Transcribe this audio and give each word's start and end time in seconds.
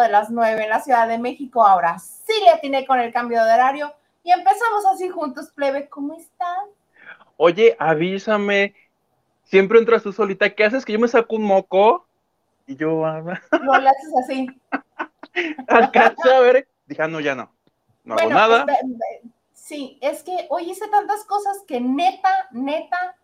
de 0.00 0.08
las 0.08 0.30
nueve 0.30 0.64
en 0.64 0.70
la 0.70 0.80
Ciudad 0.80 1.08
de 1.08 1.18
México. 1.18 1.66
Ahora 1.66 1.98
sí 1.98 2.32
le 2.42 2.50
atiné 2.50 2.86
con 2.86 3.00
el 3.00 3.12
cambio 3.12 3.44
de 3.44 3.52
horario 3.52 3.92
y 4.22 4.32
empezamos 4.32 4.84
así 4.92 5.08
juntos, 5.08 5.50
plebe. 5.54 5.88
¿Cómo 5.88 6.14
estás? 6.14 6.64
Oye, 7.36 7.76
avísame. 7.78 8.74
Siempre 9.44 9.78
entras 9.78 10.02
tú 10.02 10.12
solita. 10.12 10.54
¿Qué 10.54 10.64
haces? 10.64 10.84
Que 10.84 10.92
yo 10.92 10.98
me 10.98 11.08
saco 11.08 11.36
un 11.36 11.44
moco 11.44 12.06
y 12.66 12.76
yo. 12.76 12.88
No 12.90 13.78
le 13.78 13.88
haces 13.88 14.12
así. 14.24 14.48
Alcancé 15.68 16.34
a 16.34 16.40
ver. 16.40 16.68
Dije, 16.86 17.02
ah, 17.02 17.08
no, 17.08 17.20
ya 17.20 17.34
no. 17.34 17.50
No 18.04 18.16
hago 18.16 18.30
nada. 18.30 18.64
Pues, 18.64 18.78
sí, 19.52 19.98
es 20.00 20.22
que 20.22 20.46
hoy 20.50 20.70
hice 20.70 20.88
tantas 20.88 21.24
cosas 21.24 21.62
que 21.66 21.80
neta, 21.80 22.30
neta, 22.52 23.16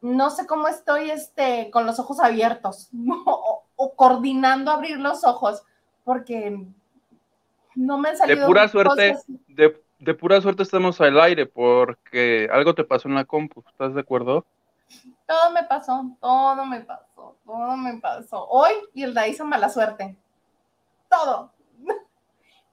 no 0.00 0.30
sé 0.30 0.46
cómo 0.46 0.68
estoy 0.68 1.10
este, 1.10 1.70
con 1.70 1.86
los 1.86 1.98
ojos 1.98 2.20
abiertos 2.20 2.90
o, 3.76 3.94
coordinando 3.94 4.70
abrir 4.70 4.98
los 4.98 5.24
ojos, 5.24 5.62
porque 6.04 6.58
no 7.74 7.98
me 7.98 8.10
han 8.10 8.16
salido. 8.16 8.40
De 8.40 8.46
pura 8.46 8.68
suerte, 8.68 9.16
de, 9.48 9.80
de, 9.98 10.14
pura 10.14 10.40
suerte 10.40 10.62
estamos 10.62 11.00
al 11.00 11.20
aire, 11.20 11.46
porque 11.46 12.48
algo 12.52 12.74
te 12.74 12.84
pasó 12.84 13.08
en 13.08 13.14
la 13.14 13.24
compu, 13.24 13.62
¿estás 13.68 13.94
de 13.94 14.00
acuerdo? 14.00 14.44
Todo 15.26 15.50
me 15.52 15.64
pasó, 15.64 16.16
todo 16.20 16.64
me 16.66 16.80
pasó, 16.80 17.36
todo 17.44 17.76
me 17.76 17.98
pasó. 17.98 18.46
Hoy 18.48 18.72
y 18.94 19.02
el 19.02 19.14
de 19.14 19.28
hizo 19.28 19.44
mala 19.44 19.68
suerte. 19.68 20.16
Todo. 21.10 21.50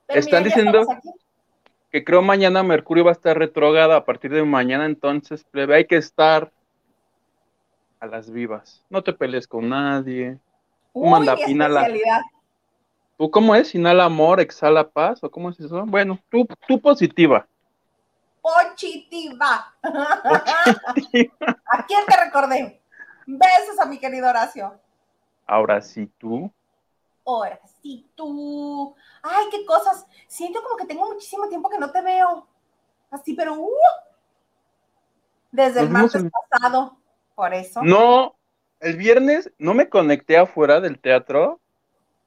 Están 0.08 0.44
diciendo 0.44 0.86
que 1.90 2.04
creo 2.04 2.22
mañana 2.22 2.62
Mercurio 2.62 3.04
va 3.04 3.10
a 3.10 3.12
estar 3.12 3.38
retrogada 3.38 3.96
a 3.96 4.04
partir 4.04 4.32
de 4.32 4.42
mañana, 4.42 4.84
entonces 4.84 5.46
hay 5.54 5.86
que 5.86 5.96
estar 5.96 6.52
a 8.00 8.06
las 8.06 8.30
vivas. 8.30 8.84
No 8.90 9.02
te 9.02 9.12
pelees 9.12 9.46
con 9.46 9.68
nadie. 9.68 10.38
Uy, 10.94 11.10
manda, 11.10 11.36
inhala. 11.46 11.86
¿Tú 13.18 13.30
cómo 13.30 13.54
es? 13.54 13.74
¿Inhala 13.74 14.04
amor, 14.04 14.40
exhala 14.40 14.88
paz? 14.88 15.22
¿O 15.22 15.30
cómo 15.30 15.50
es 15.50 15.60
eso? 15.60 15.84
Bueno, 15.86 16.18
tú, 16.30 16.46
tú 16.66 16.80
positiva. 16.80 17.46
Positiva. 18.40 19.74
¿A 19.82 21.86
quién 21.86 22.00
te 22.06 22.24
recordé? 22.24 22.80
Besos 23.26 23.78
a 23.80 23.86
mi 23.86 23.98
querido 23.98 24.28
Horacio. 24.28 24.78
Ahora 25.46 25.80
sí 25.80 26.10
tú. 26.18 26.50
Ahora 27.26 27.58
sí 27.82 28.06
tú. 28.14 28.94
Ay, 29.22 29.46
qué 29.50 29.64
cosas. 29.66 30.06
Siento 30.26 30.62
como 30.62 30.76
que 30.76 30.86
tengo 30.86 31.06
muchísimo 31.06 31.48
tiempo 31.48 31.68
que 31.68 31.78
no 31.78 31.90
te 31.90 32.02
veo. 32.02 32.46
Así, 33.10 33.34
pero 33.34 33.54
uh, 33.54 33.70
desde 35.50 35.80
el 35.80 35.90
martes 35.90 36.24
pasado. 36.50 36.96
Por 37.34 37.52
eso. 37.52 37.82
No, 37.82 38.36
el 38.84 38.96
viernes 38.96 39.50
no 39.58 39.72
me 39.72 39.88
conecté 39.88 40.36
afuera 40.36 40.80
del 40.80 40.98
teatro, 40.98 41.58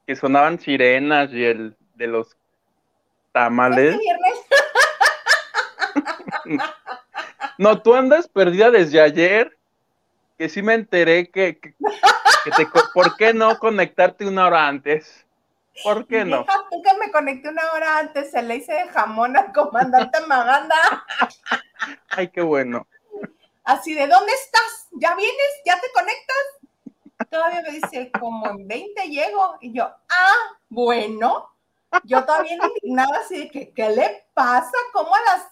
que 0.06 0.16
sonaban 0.16 0.58
sirenas 0.58 1.32
y 1.32 1.44
el 1.44 1.76
de 1.94 2.06
los 2.08 2.36
tamales. 3.32 3.94
¿Este 3.94 4.02
viernes? 4.02 4.34
no, 7.58 7.80
tú 7.80 7.94
andas 7.94 8.26
perdida 8.26 8.72
desde 8.72 9.00
ayer, 9.00 9.56
que 10.36 10.48
sí 10.48 10.60
me 10.62 10.74
enteré 10.74 11.30
que, 11.30 11.60
que, 11.60 11.74
te, 12.56 12.66
¿por 12.92 13.16
qué 13.16 13.32
no 13.32 13.56
conectarte 13.58 14.26
una 14.26 14.46
hora 14.46 14.66
antes? 14.66 15.24
¿Por 15.84 16.08
qué 16.08 16.24
no? 16.24 16.44
Tú 16.70 16.82
que 16.82 16.98
me 16.98 17.12
conecté 17.12 17.50
una 17.50 17.70
hora 17.72 17.98
antes, 17.98 18.32
se 18.32 18.42
le 18.42 18.56
hice 18.56 18.72
de 18.72 18.88
jamón 18.88 19.36
al 19.36 19.52
comandante 19.52 20.18
Maganda. 20.26 20.74
Ay, 22.10 22.28
qué 22.28 22.40
bueno. 22.40 22.88
Así 23.62 23.94
de, 23.94 24.08
¿dónde 24.08 24.32
estás? 24.32 24.77
¿Ya 24.92 25.14
vienes? 25.14 25.60
¿Ya 25.64 25.80
te 25.80 25.86
conectas? 25.92 27.28
Todavía 27.30 27.62
me 27.62 27.72
dice, 27.72 28.10
como 28.18 28.48
en 28.48 28.66
20 28.66 29.02
llego. 29.08 29.56
Y 29.60 29.72
yo, 29.72 29.84
ah, 29.84 30.58
bueno. 30.68 31.50
Yo 32.04 32.24
todavía 32.24 32.56
indignada 32.56 33.18
así 33.20 33.38
de 33.38 33.50
que, 33.50 33.72
¿qué 33.72 33.88
le 33.90 34.26
pasa? 34.34 34.76
¿Cómo 34.92 35.14
a 35.14 35.20
las, 35.20 35.46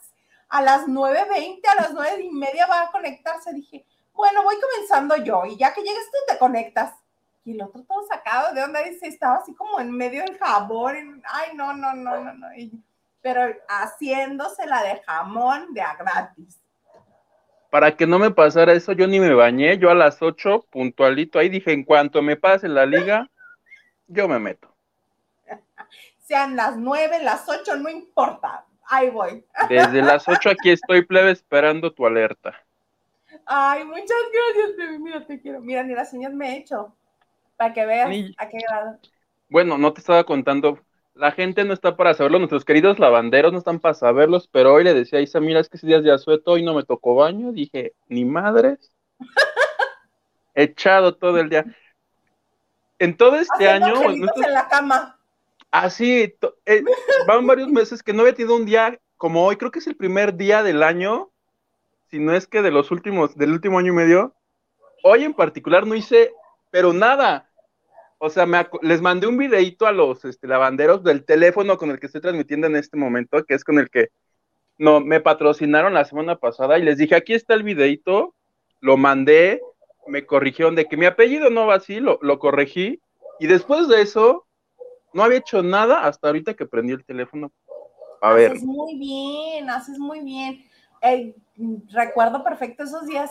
a 0.48 0.62
las 0.62 0.86
9.20, 0.86 1.60
a 1.66 1.82
las 1.82 1.94
9 1.94 2.22
y 2.22 2.30
media 2.30 2.66
va 2.66 2.82
a 2.82 2.90
conectarse? 2.90 3.52
Dije, 3.54 3.86
bueno, 4.12 4.42
voy 4.42 4.56
comenzando 4.60 5.16
yo 5.16 5.44
y 5.46 5.56
ya 5.56 5.72
que 5.72 5.82
llegues 5.82 6.10
tú 6.10 6.18
te 6.28 6.38
conectas. 6.38 6.94
Y 7.44 7.52
el 7.52 7.62
otro 7.62 7.84
todo 7.84 8.06
sacado 8.06 8.52
de 8.54 8.64
onda 8.64 8.82
dice, 8.82 9.06
estaba 9.06 9.36
así 9.36 9.54
como 9.54 9.80
en 9.80 9.90
medio 9.90 10.24
del 10.24 10.36
jabón. 10.36 11.22
Ay, 11.32 11.54
no, 11.54 11.72
no, 11.72 11.94
no, 11.94 12.18
no, 12.20 12.32
no. 12.34 12.48
pero 13.22 13.54
haciéndose 13.68 14.66
la 14.66 14.82
de 14.82 15.00
jamón 15.06 15.72
de 15.72 15.80
a 15.80 15.94
gratis 15.94 16.58
para 17.76 17.94
que 17.94 18.06
no 18.06 18.18
me 18.18 18.30
pasara 18.30 18.72
eso, 18.72 18.92
yo 18.92 19.06
ni 19.06 19.20
me 19.20 19.34
bañé, 19.34 19.76
yo 19.76 19.90
a 19.90 19.94
las 19.94 20.22
8, 20.22 20.64
puntualito, 20.70 21.38
ahí 21.38 21.50
dije, 21.50 21.74
en 21.74 21.84
cuanto 21.84 22.22
me 22.22 22.34
pase 22.34 22.68
la 22.68 22.86
liga, 22.86 23.28
yo 24.06 24.26
me 24.28 24.38
meto. 24.38 24.74
Sean 26.16 26.56
las 26.56 26.78
9, 26.78 27.22
las 27.22 27.46
8, 27.46 27.76
no 27.76 27.90
importa, 27.90 28.64
ahí 28.88 29.10
voy. 29.10 29.44
Desde 29.68 30.00
las 30.00 30.26
8 30.26 30.48
aquí 30.48 30.70
estoy, 30.70 31.04
plebe, 31.04 31.32
esperando 31.32 31.92
tu 31.92 32.06
alerta. 32.06 32.54
Ay, 33.44 33.84
muchas 33.84 34.16
gracias, 34.32 34.98
mira, 34.98 35.26
te 35.26 35.38
quiero. 35.38 35.60
Mira, 35.60 35.82
ni 35.82 35.92
las 35.92 36.10
señas 36.10 36.32
me 36.32 36.54
he 36.54 36.56
hecho, 36.60 36.96
para 37.58 37.74
que 37.74 37.84
veas 37.84 38.08
a 38.38 38.48
qué 38.48 38.56
grado. 38.66 38.98
Bueno, 39.50 39.76
no 39.76 39.92
te 39.92 40.00
estaba 40.00 40.24
contando 40.24 40.80
la 41.16 41.32
gente 41.32 41.64
no 41.64 41.72
está 41.72 41.96
para 41.96 42.14
saberlo, 42.14 42.38
nuestros 42.38 42.64
queridos 42.64 42.98
lavanderos 42.98 43.52
no 43.52 43.58
están 43.58 43.80
para 43.80 43.94
saberlos, 43.94 44.48
pero 44.52 44.74
hoy 44.74 44.84
le 44.84 44.94
decía 44.94 45.18
a 45.18 45.22
Isa, 45.22 45.40
mira, 45.40 45.60
es 45.60 45.68
que 45.68 45.78
ese 45.78 45.86
día 45.86 46.00
de 46.00 46.12
asueto, 46.12 46.58
y 46.58 46.62
no 46.62 46.74
me 46.74 46.84
tocó 46.84 47.14
baño, 47.14 47.52
dije, 47.52 47.94
ni 48.08 48.24
madres, 48.24 48.92
echado 50.54 51.14
todo 51.14 51.38
el 51.38 51.48
día. 51.48 51.64
En 52.98 53.16
todo 53.16 53.36
este 53.36 53.68
año... 53.68 53.94
en 54.10 54.26
la 54.52 54.68
cama. 54.68 55.18
Así, 55.70 56.34
ah, 56.42 56.48
eh, 56.66 56.84
van 57.26 57.46
varios 57.46 57.68
meses 57.68 58.02
que 58.02 58.12
no 58.12 58.22
había 58.22 58.34
tenido 58.34 58.54
un 58.54 58.66
día 58.66 58.98
como 59.16 59.44
hoy, 59.44 59.56
creo 59.56 59.70
que 59.70 59.78
es 59.78 59.86
el 59.86 59.96
primer 59.96 60.36
día 60.36 60.62
del 60.62 60.82
año, 60.82 61.30
si 62.10 62.18
no 62.18 62.34
es 62.34 62.46
que 62.46 62.62
de 62.62 62.70
los 62.70 62.90
últimos, 62.90 63.36
del 63.36 63.52
último 63.52 63.78
año 63.78 63.92
y 63.92 63.96
medio, 63.96 64.34
hoy 65.02 65.24
en 65.24 65.34
particular 65.34 65.86
no 65.86 65.94
hice, 65.94 66.32
pero 66.70 66.92
nada, 66.92 67.45
o 68.18 68.30
sea, 68.30 68.46
me, 68.46 68.66
les 68.82 69.00
mandé 69.00 69.26
un 69.26 69.36
videito 69.36 69.86
a 69.86 69.92
los 69.92 70.24
este, 70.24 70.46
lavanderos 70.46 71.02
del 71.04 71.24
teléfono 71.24 71.76
con 71.76 71.90
el 71.90 72.00
que 72.00 72.06
estoy 72.06 72.20
transmitiendo 72.20 72.66
en 72.66 72.76
este 72.76 72.96
momento, 72.96 73.44
que 73.44 73.54
es 73.54 73.64
con 73.64 73.78
el 73.78 73.90
que 73.90 74.08
no, 74.78 75.00
me 75.00 75.20
patrocinaron 75.20 75.94
la 75.94 76.04
semana 76.04 76.36
pasada 76.36 76.78
y 76.78 76.82
les 76.82 76.98
dije, 76.98 77.14
aquí 77.14 77.34
está 77.34 77.54
el 77.54 77.62
videito, 77.62 78.34
lo 78.80 78.96
mandé, 78.96 79.60
me 80.06 80.24
corrigieron 80.24 80.74
de 80.74 80.86
que 80.86 80.96
mi 80.96 81.06
apellido 81.06 81.50
no 81.50 81.66
va 81.66 81.76
así, 81.76 82.00
lo, 82.00 82.18
lo 82.22 82.38
corregí 82.38 83.00
y 83.38 83.46
después 83.46 83.88
de 83.88 84.02
eso 84.02 84.46
no 85.12 85.22
había 85.22 85.38
hecho 85.38 85.62
nada 85.62 86.06
hasta 86.06 86.28
ahorita 86.28 86.54
que 86.54 86.66
prendí 86.66 86.92
el 86.92 87.04
teléfono. 87.04 87.52
A 88.20 88.32
ver. 88.32 88.52
Haces 88.52 88.64
muy 88.64 88.98
bien, 88.98 89.70
haces 89.70 89.98
muy 89.98 90.20
bien. 90.20 90.64
recuerdo 91.90 92.42
perfecto 92.42 92.84
esos 92.84 93.06
días 93.06 93.30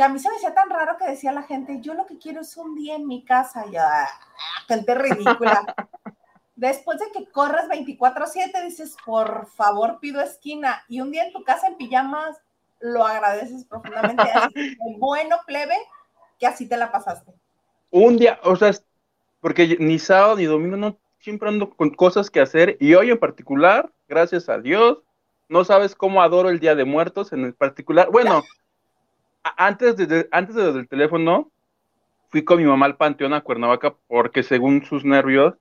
que 0.00 0.04
a 0.04 0.08
mí 0.08 0.18
se 0.18 0.30
me 0.30 0.36
hacía 0.36 0.54
tan 0.54 0.70
raro 0.70 0.96
que 0.96 1.10
decía 1.10 1.30
la 1.30 1.42
gente, 1.42 1.82
yo 1.82 1.92
lo 1.92 2.06
que 2.06 2.16
quiero 2.16 2.40
es 2.40 2.56
un 2.56 2.74
día 2.74 2.96
en 2.96 3.06
mi 3.06 3.22
casa, 3.22 3.66
y 3.68 3.72
ya, 3.72 4.08
gente 4.66 4.94
ridícula. 4.94 5.62
Después 6.56 6.98
de 7.00 7.12
que 7.12 7.30
corres 7.30 7.68
24/7, 7.68 8.64
dices, 8.64 8.96
por 9.04 9.44
favor, 9.48 9.98
pido 10.00 10.22
esquina, 10.22 10.82
y 10.88 11.02
un 11.02 11.10
día 11.10 11.26
en 11.26 11.34
tu 11.34 11.44
casa 11.44 11.66
en 11.66 11.76
pijamas, 11.76 12.40
lo 12.80 13.04
agradeces 13.04 13.66
profundamente. 13.66 14.22
bueno, 14.98 15.36
plebe, 15.46 15.76
que 16.38 16.46
así 16.46 16.66
te 16.66 16.78
la 16.78 16.90
pasaste. 16.90 17.34
Un 17.90 18.16
día, 18.16 18.40
o 18.42 18.56
sea, 18.56 18.72
porque 19.42 19.76
ni 19.80 19.98
sábado 19.98 20.36
ni 20.36 20.46
domingo 20.46 20.78
no 20.78 20.96
siempre 21.18 21.50
ando 21.50 21.68
con 21.68 21.90
cosas 21.90 22.30
que 22.30 22.40
hacer, 22.40 22.78
y 22.80 22.94
hoy 22.94 23.10
en 23.10 23.18
particular, 23.18 23.92
gracias 24.08 24.48
a 24.48 24.56
Dios, 24.56 25.02
no 25.50 25.62
sabes 25.62 25.94
cómo 25.94 26.22
adoro 26.22 26.48
el 26.48 26.58
Día 26.58 26.74
de 26.74 26.86
Muertos 26.86 27.34
en 27.34 27.44
el 27.44 27.52
particular. 27.52 28.08
Bueno, 28.10 28.44
antes 29.42 29.96
de, 29.96 30.28
antes 30.30 30.54
de 30.54 30.72
del 30.72 30.88
teléfono, 30.88 31.50
fui 32.30 32.44
con 32.44 32.58
mi 32.58 32.64
mamá 32.64 32.86
al 32.86 32.96
panteón 32.96 33.34
a 33.34 33.40
Cuernavaca 33.40 33.94
porque 34.06 34.42
según 34.42 34.84
sus 34.84 35.04
nervios 35.04 35.54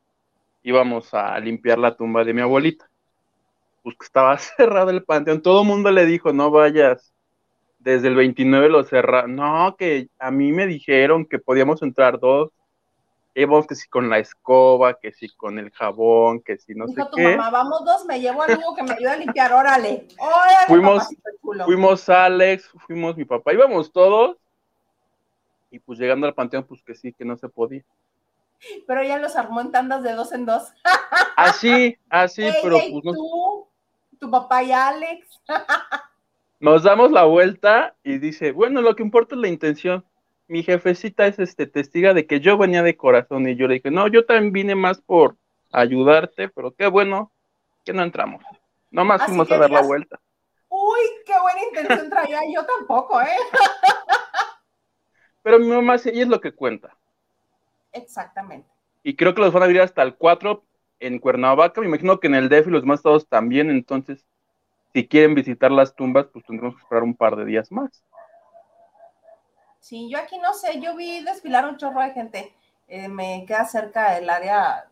íbamos 0.64 1.14
a 1.14 1.40
limpiar 1.40 1.80
la 1.80 1.96
tumba 1.96 2.24
de 2.24 2.34
mi 2.34 2.42
abuelita. 2.42 2.90
Pues 3.84 3.96
que 3.98 4.06
estaba 4.06 4.38
cerrado 4.58 4.92
el 4.92 5.04
panteón, 5.04 5.42
todo 5.42 5.62
el 5.62 5.68
mundo 5.68 5.92
le 5.92 6.06
dijo, 6.06 6.34
no 6.34 6.52
vayas. 6.52 7.14
Desde 7.80 8.10
el 8.10 8.16
29 8.16 8.70
lo 8.70 8.84
cerraron. 8.84 9.36
No, 9.36 9.76
que 9.78 10.10
a 10.20 10.32
mí 10.32 10.52
me 10.52 10.68
dijeron 10.68 11.26
que 11.26 11.40
podíamos 11.40 11.82
entrar 11.82 12.20
dos 12.20 12.52
íbamos 13.36 13.68
que 13.68 13.76
si 13.76 13.88
con 13.88 14.10
la 14.10 14.20
escoba, 14.20 15.00
que 15.00 15.12
si 15.12 15.30
con 15.30 15.60
el 15.60 15.72
jabón, 15.72 16.42
que 16.42 16.58
si 16.58 16.74
no 16.74 16.88
sé 16.88 16.96
tu 16.96 17.16
qué. 17.16 17.38
Mamá, 17.38 17.50
vamos 17.50 17.86
dos, 17.86 18.06
me 18.06 18.20
llevo 18.20 18.44
a 18.44 18.48
Hugo 18.48 18.76
que 18.76 18.84
me 18.84 18.94
ayuda 18.94 19.14
a 19.14 19.18
limpiar, 19.18 19.54
órale. 19.54 20.08
órale 20.20 20.68
fuimos, 20.68 21.08
fuimos 21.66 22.10
Alex, 22.10 22.70
fuimos 22.86 23.16
mi 23.16 23.26
papá, 23.26 23.54
íbamos 23.54 23.92
todos. 23.92 24.38
Y 25.72 25.80
pues 25.80 26.00
llegando 26.00 26.26
al 26.26 26.34
panteón, 26.34 26.64
pues 26.64 26.82
que 26.82 26.96
sí, 26.96 27.14
que 27.14 27.26
no 27.26 27.38
se 27.38 27.48
podía. 27.48 27.84
Pero 28.88 29.04
ya 29.04 29.18
los 29.18 29.36
armó 29.36 29.62
en 29.62 29.72
tandas 29.72 30.04
de 30.04 30.14
dos 30.14 30.32
en 30.34 30.46
dos. 30.46 30.64
Así, 31.36 31.98
así, 32.10 32.44
pero 32.62 32.78
pues 32.78 33.04
no. 33.06 33.14
Tú, 33.14 33.68
tu 34.20 34.30
papá 34.32 34.64
y 34.64 34.72
Alex. 34.72 35.42
Nos 36.60 36.84
damos 36.84 37.12
la 37.12 37.24
vuelta 37.24 37.96
y 38.04 38.18
dice, 38.18 38.52
bueno, 38.52 38.82
lo 38.82 38.96
que 38.96 39.04
importa 39.04 39.36
es 39.36 39.42
la 39.42 39.48
intención. 39.48 40.04
Mi 40.50 40.64
jefecita 40.64 41.28
es 41.28 41.38
este 41.38 41.68
testiga 41.68 42.16
de 42.16 42.26
que 42.26 42.40
yo 42.40 42.58
venía 42.58 42.82
de 42.82 42.98
corazón 42.98 43.48
y 43.48 43.56
yo 43.56 43.68
le 43.68 43.76
dije, 43.76 43.92
no, 43.92 44.08
yo 44.08 44.26
también 44.26 44.52
vine 44.52 44.76
más 44.76 45.00
por 45.00 45.38
ayudarte, 45.72 46.50
pero 46.50 46.72
qué 46.72 46.88
bueno 46.88 47.32
que 47.86 47.94
no 47.94 48.02
entramos. 48.02 48.44
Nomás 48.90 49.24
fuimos 49.24 49.50
a 49.52 49.60
dar 49.60 49.70
la 49.70 49.84
vuelta. 49.84 50.20
Uy, 50.68 51.00
qué 51.24 51.34
buena 51.40 51.62
intención 51.64 52.10
traía, 52.10 52.42
yo 52.52 52.66
tampoco, 52.66 53.22
¿eh? 53.22 53.38
Pero 55.44 55.60
mi 55.60 55.68
mamá 55.68 56.00
sí, 56.00 56.10
ella 56.10 56.24
es 56.24 56.28
lo 56.28 56.42
que 56.42 56.52
cuenta. 56.52 56.98
Exactamente. 57.92 58.68
Y 59.04 59.16
creo 59.16 59.36
que 59.36 59.42
los 59.42 59.54
van 59.54 59.62
a 59.62 59.66
abrir 59.66 59.82
hasta 59.82 60.02
el 60.02 60.16
4 60.16 60.64
en 61.00 61.20
Cuernavaca. 61.20 61.80
Me 61.80 61.88
imagino 61.88 62.20
que 62.20 62.28
en 62.28 62.36
el 62.36 62.50
DF 62.50 62.68
y 62.68 62.72
los 62.72 62.82
demás 62.82 63.00
estados 63.00 63.28
también. 63.28 63.70
Entonces, 63.70 64.26
si 64.94 65.08
quieren 65.08 65.36
visitar 65.36 65.72
las 65.72 65.96
tumbas, 65.96 66.26
pues 66.34 66.44
tendremos 66.46 66.76
que 66.76 66.82
esperar 66.82 67.04
un 67.04 67.16
par 67.16 67.36
de 67.36 67.46
días 67.46 67.72
más. 67.72 68.04
Sí, 69.80 70.10
yo 70.10 70.20
aquí 70.20 70.38
no 70.38 70.54
sé, 70.54 70.80
yo 70.80 70.96
vi 70.96 71.24
desfilar 71.24 71.68
un 71.68 71.78
chorro 71.78 72.02
de 72.02 72.12
gente. 72.12 72.54
Eh, 72.88 73.08
me 73.08 73.46
queda 73.46 73.66
cerca 73.66 74.12
del 74.12 74.30
área 74.30 74.90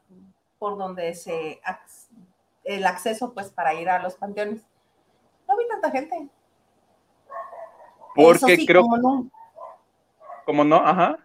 por 0.59 0.77
donde 0.77 1.13
se 1.15 1.59
el 2.63 2.85
acceso 2.85 3.33
pues 3.33 3.49
para 3.49 3.73
ir 3.73 3.89
a 3.89 3.99
los 3.99 4.15
panteones. 4.15 4.61
No 5.47 5.57
vi 5.57 5.67
tanta 5.67 5.89
gente. 5.89 6.29
Porque 8.13 8.65
creo 8.65 8.81
como 8.83 8.97
no. 8.97 9.31
como 10.45 10.63
no, 10.63 10.75
ajá. 10.77 11.17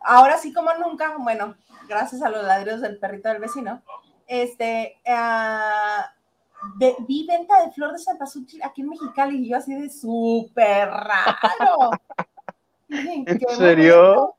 Ahora 0.00 0.38
sí 0.38 0.52
como 0.52 0.72
nunca, 0.74 1.16
bueno, 1.18 1.54
gracias 1.88 2.22
a 2.22 2.30
los 2.30 2.44
ladridos 2.44 2.80
del 2.80 2.98
perrito 2.98 3.28
del 3.28 3.40
vecino, 3.40 3.82
este, 4.26 4.98
uh, 5.06 6.02
vi 7.06 7.26
venta 7.26 7.64
de 7.64 7.72
flor 7.72 7.92
de 7.92 7.98
Cempasúchil 7.98 8.62
aquí 8.62 8.82
en 8.82 8.88
Mexicali 8.88 9.36
y 9.36 9.48
yo 9.50 9.56
así 9.56 9.74
de 9.74 9.88
súper 9.88 10.88
raro. 10.88 11.90
¿En 13.26 13.40
serio? 13.56 14.34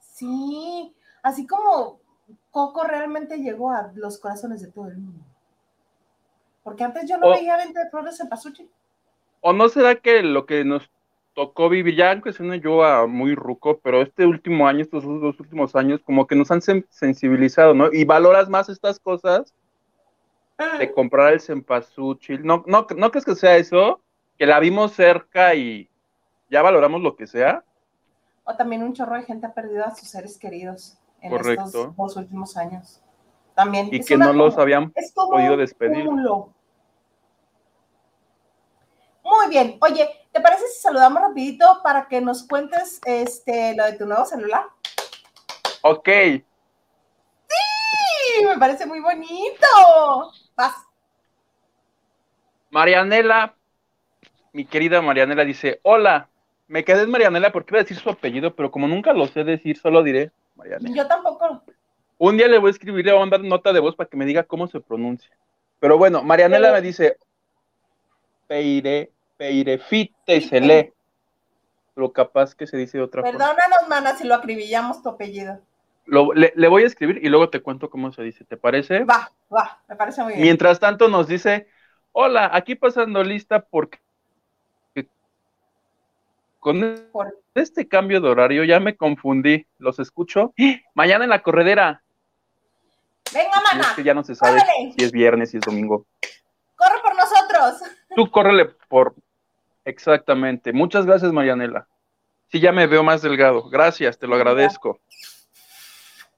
Sí, 0.00 0.94
así 1.22 1.46
como 1.46 2.00
Coco 2.50 2.84
realmente 2.84 3.38
llegó 3.38 3.70
a 3.70 3.92
los 3.94 4.18
corazones 4.18 4.60
de 4.60 4.68
todo 4.68 4.88
el 4.88 4.98
mundo. 4.98 5.24
Porque 6.64 6.84
antes 6.84 7.08
yo 7.08 7.18
no 7.18 7.30
veía 7.30 7.56
venta 7.56 7.84
de 7.84 7.90
flores 7.90 8.18
en 8.20 8.28
Pasuchi. 8.28 8.68
¿O 9.40 9.52
no 9.52 9.68
será 9.68 9.94
que 9.94 10.22
lo 10.22 10.44
que 10.44 10.64
nos 10.64 10.90
tocó 11.38 11.68
vivir, 11.68 11.94
ya 11.94 12.10
aunque 12.10 12.32
suene 12.32 12.58
yo 12.58 12.82
a 12.82 13.06
muy 13.06 13.36
ruco, 13.36 13.78
pero 13.78 14.02
este 14.02 14.26
último 14.26 14.66
año, 14.66 14.82
estos 14.82 15.04
dos 15.04 15.38
últimos 15.38 15.76
años, 15.76 16.00
como 16.04 16.26
que 16.26 16.34
nos 16.34 16.50
han 16.50 16.60
sensibilizado, 16.60 17.74
¿no? 17.74 17.92
Y 17.92 18.04
valoras 18.04 18.48
más 18.48 18.68
estas 18.68 18.98
cosas 18.98 19.54
de 20.58 20.84
ah. 20.84 20.92
comprar 20.92 21.32
el 21.32 21.40
cempasúchil. 21.40 22.44
No, 22.44 22.64
no, 22.66 22.88
no 22.96 23.10
crees 23.12 23.24
que 23.24 23.36
sea 23.36 23.56
eso, 23.56 24.00
que 24.36 24.46
la 24.46 24.58
vimos 24.58 24.92
cerca 24.94 25.54
y 25.54 25.88
ya 26.50 26.60
valoramos 26.60 27.02
lo 27.02 27.14
que 27.14 27.28
sea. 27.28 27.62
O 28.48 28.56
también 28.56 28.82
un 28.82 28.94
chorro 28.94 29.14
de 29.14 29.24
gente 29.24 29.46
ha 29.46 29.52
perdido 29.52 29.84
a 29.84 29.94
sus 29.94 30.08
seres 30.08 30.38
queridos 30.38 30.96
en 31.20 31.34
estos 31.34 31.94
dos 31.94 32.16
últimos 32.16 32.56
años. 32.56 33.02
También. 33.54 33.90
Y 33.92 34.02
que 34.02 34.16
no 34.16 34.32
los 34.32 34.56
habían 34.56 34.90
podido 35.14 35.58
despedir. 35.58 36.08
Muy 36.08 36.48
bien. 39.50 39.76
Oye, 39.82 40.08
¿te 40.32 40.40
parece 40.40 40.66
si 40.68 40.80
saludamos 40.80 41.20
rapidito 41.20 41.80
para 41.82 42.08
que 42.08 42.22
nos 42.22 42.48
cuentes 42.48 43.02
este, 43.04 43.76
lo 43.76 43.84
de 43.84 43.98
tu 43.98 44.06
nuevo 44.06 44.24
celular? 44.24 44.64
Ok. 45.82 46.08
Sí, 47.48 48.46
me 48.46 48.56
parece 48.56 48.86
muy 48.86 49.00
bonito. 49.00 49.66
Paz. 50.54 50.74
Marianela, 52.70 53.54
mi 54.54 54.64
querida 54.64 55.02
Marianela 55.02 55.44
dice, 55.44 55.80
hola, 55.82 56.30
me 56.68 56.84
quedé 56.84 57.02
en 57.02 57.10
Marianela 57.10 57.50
porque 57.50 57.72
iba 57.72 57.80
a 57.80 57.82
decir 57.82 57.96
su 57.96 58.10
apellido, 58.10 58.54
pero 58.54 58.70
como 58.70 58.86
nunca 58.86 59.12
lo 59.12 59.26
sé 59.26 59.42
decir, 59.42 59.78
solo 59.78 60.02
diré 60.02 60.30
Marianela. 60.54 60.94
Yo 60.94 61.06
tampoco. 61.08 61.62
Un 62.18 62.36
día 62.36 62.48
le 62.48 62.58
voy 62.58 62.68
a 62.68 62.72
escribir, 62.72 63.04
le 63.04 63.12
voy 63.12 63.18
a 63.18 63.22
mandar 63.22 63.40
nota 63.40 63.72
de 63.72 63.80
voz 63.80 63.96
para 63.96 64.08
que 64.08 64.16
me 64.16 64.26
diga 64.26 64.44
cómo 64.44 64.66
se 64.66 64.80
pronuncia. 64.80 65.30
Pero 65.80 65.96
bueno, 65.96 66.22
Marianela 66.22 66.72
me 66.72 66.82
dice, 66.82 67.16
Peire, 68.46 69.10
Peirefite 69.36 70.40
se 70.40 70.60
lee. 70.60 70.92
Lo 71.94 72.12
capaz 72.12 72.54
que 72.54 72.66
se 72.66 72.76
dice 72.76 73.00
otra 73.00 73.22
cosa. 73.22 73.32
Perdónanos, 73.32 73.88
mana, 73.88 74.16
si 74.16 74.26
lo 74.26 74.34
acribillamos 74.34 75.02
tu 75.02 75.08
apellido. 75.08 75.60
le, 76.06 76.68
voy 76.68 76.84
a 76.84 76.86
escribir 76.86 77.18
y 77.24 77.28
luego 77.28 77.50
te 77.50 77.60
cuento 77.60 77.90
cómo 77.90 78.12
se 78.12 78.22
dice. 78.22 78.44
¿Te 78.44 78.56
parece? 78.56 79.04
Va, 79.04 79.32
va, 79.52 79.80
me 79.88 79.96
parece 79.96 80.22
muy 80.22 80.34
bien. 80.34 80.42
Mientras 80.42 80.78
tanto 80.78 81.08
nos 81.08 81.26
dice, 81.26 81.66
hola, 82.12 82.50
aquí 82.52 82.76
pasando 82.76 83.24
lista 83.24 83.64
porque 83.64 83.98
con 87.12 87.32
este 87.54 87.88
cambio 87.88 88.20
de 88.20 88.28
horario 88.28 88.64
ya 88.64 88.80
me 88.80 88.96
confundí. 88.96 89.66
Los 89.78 89.98
escucho. 89.98 90.52
Mañana 90.94 91.24
en 91.24 91.30
la 91.30 91.42
corredera. 91.42 92.02
Venga, 93.32 93.62
mana. 93.72 93.88
Es 93.88 93.94
que 93.94 94.04
ya 94.04 94.14
no 94.14 94.24
se 94.24 94.34
sabe 94.34 94.60
si 94.96 95.04
es 95.04 95.12
viernes, 95.12 95.50
si 95.50 95.58
es 95.58 95.62
domingo. 95.62 96.06
Corre 96.76 97.00
por 97.02 97.16
nosotros. 97.16 97.90
Tú 98.14 98.30
córrele 98.30 98.66
por. 98.88 99.14
Exactamente. 99.84 100.72
Muchas 100.72 101.06
gracias, 101.06 101.32
Marianela. 101.32 101.88
Sí, 102.50 102.60
ya 102.60 102.72
me 102.72 102.86
veo 102.86 103.02
más 103.02 103.22
delgado. 103.22 103.68
Gracias, 103.68 104.18
te 104.18 104.26
lo 104.26 104.36
agradezco. 104.36 105.00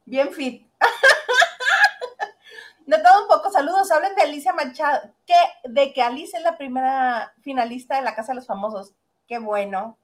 Bien 0.04 0.32
fit. 0.32 0.66
De 2.86 2.98
todo 2.98 3.22
un 3.22 3.28
poco, 3.28 3.52
saludos. 3.52 3.92
Hablen 3.92 4.16
de 4.16 4.22
Alicia 4.22 4.52
Machado. 4.52 5.14
Que, 5.24 5.36
de 5.62 5.92
que 5.92 6.02
Alicia 6.02 6.40
es 6.40 6.44
la 6.44 6.58
primera 6.58 7.32
finalista 7.40 7.94
de 7.94 8.02
la 8.02 8.16
Casa 8.16 8.32
de 8.32 8.36
los 8.36 8.48
Famosos. 8.48 8.94
Qué 9.28 9.38
bueno. 9.38 9.96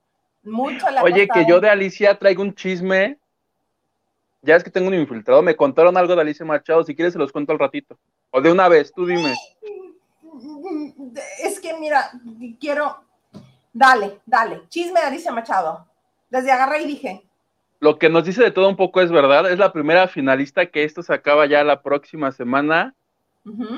Mucho 0.46 0.88
la 0.90 1.02
Oye, 1.02 1.28
que 1.28 1.44
yo 1.46 1.60
de 1.60 1.68
Alicia 1.68 2.18
traigo 2.18 2.42
un 2.42 2.54
chisme 2.54 3.18
ya 4.46 4.56
es 4.56 4.64
que 4.64 4.70
tengo 4.70 4.88
un 4.88 4.94
infiltrado, 4.94 5.42
me 5.42 5.56
contaron 5.56 5.96
algo 5.96 6.14
de 6.14 6.20
Alicia 6.20 6.46
Machado, 6.46 6.84
si 6.84 6.94
quieres 6.94 7.12
se 7.12 7.18
los 7.18 7.32
cuento 7.32 7.52
al 7.52 7.58
ratito. 7.58 7.98
O 8.30 8.40
de 8.40 8.52
una 8.52 8.68
vez, 8.68 8.92
tú 8.92 9.04
dime. 9.04 9.34
Es 11.42 11.58
que 11.58 11.74
mira, 11.78 12.12
quiero, 12.60 12.96
dale, 13.72 14.20
dale, 14.24 14.62
chisme 14.68 15.00
de 15.00 15.06
Alicia 15.06 15.32
Machado. 15.32 15.86
Desde 16.30 16.52
agarré 16.52 16.82
y 16.82 16.86
dije. 16.86 17.22
Lo 17.80 17.98
que 17.98 18.08
nos 18.08 18.24
dice 18.24 18.42
de 18.42 18.50
todo 18.52 18.68
un 18.68 18.76
poco 18.76 19.00
es 19.00 19.10
verdad, 19.10 19.50
es 19.50 19.58
la 19.58 19.72
primera 19.72 20.06
finalista 20.08 20.66
que 20.66 20.84
esto 20.84 21.02
se 21.02 21.12
acaba 21.12 21.46
ya 21.46 21.64
la 21.64 21.82
próxima 21.82 22.30
semana. 22.32 22.94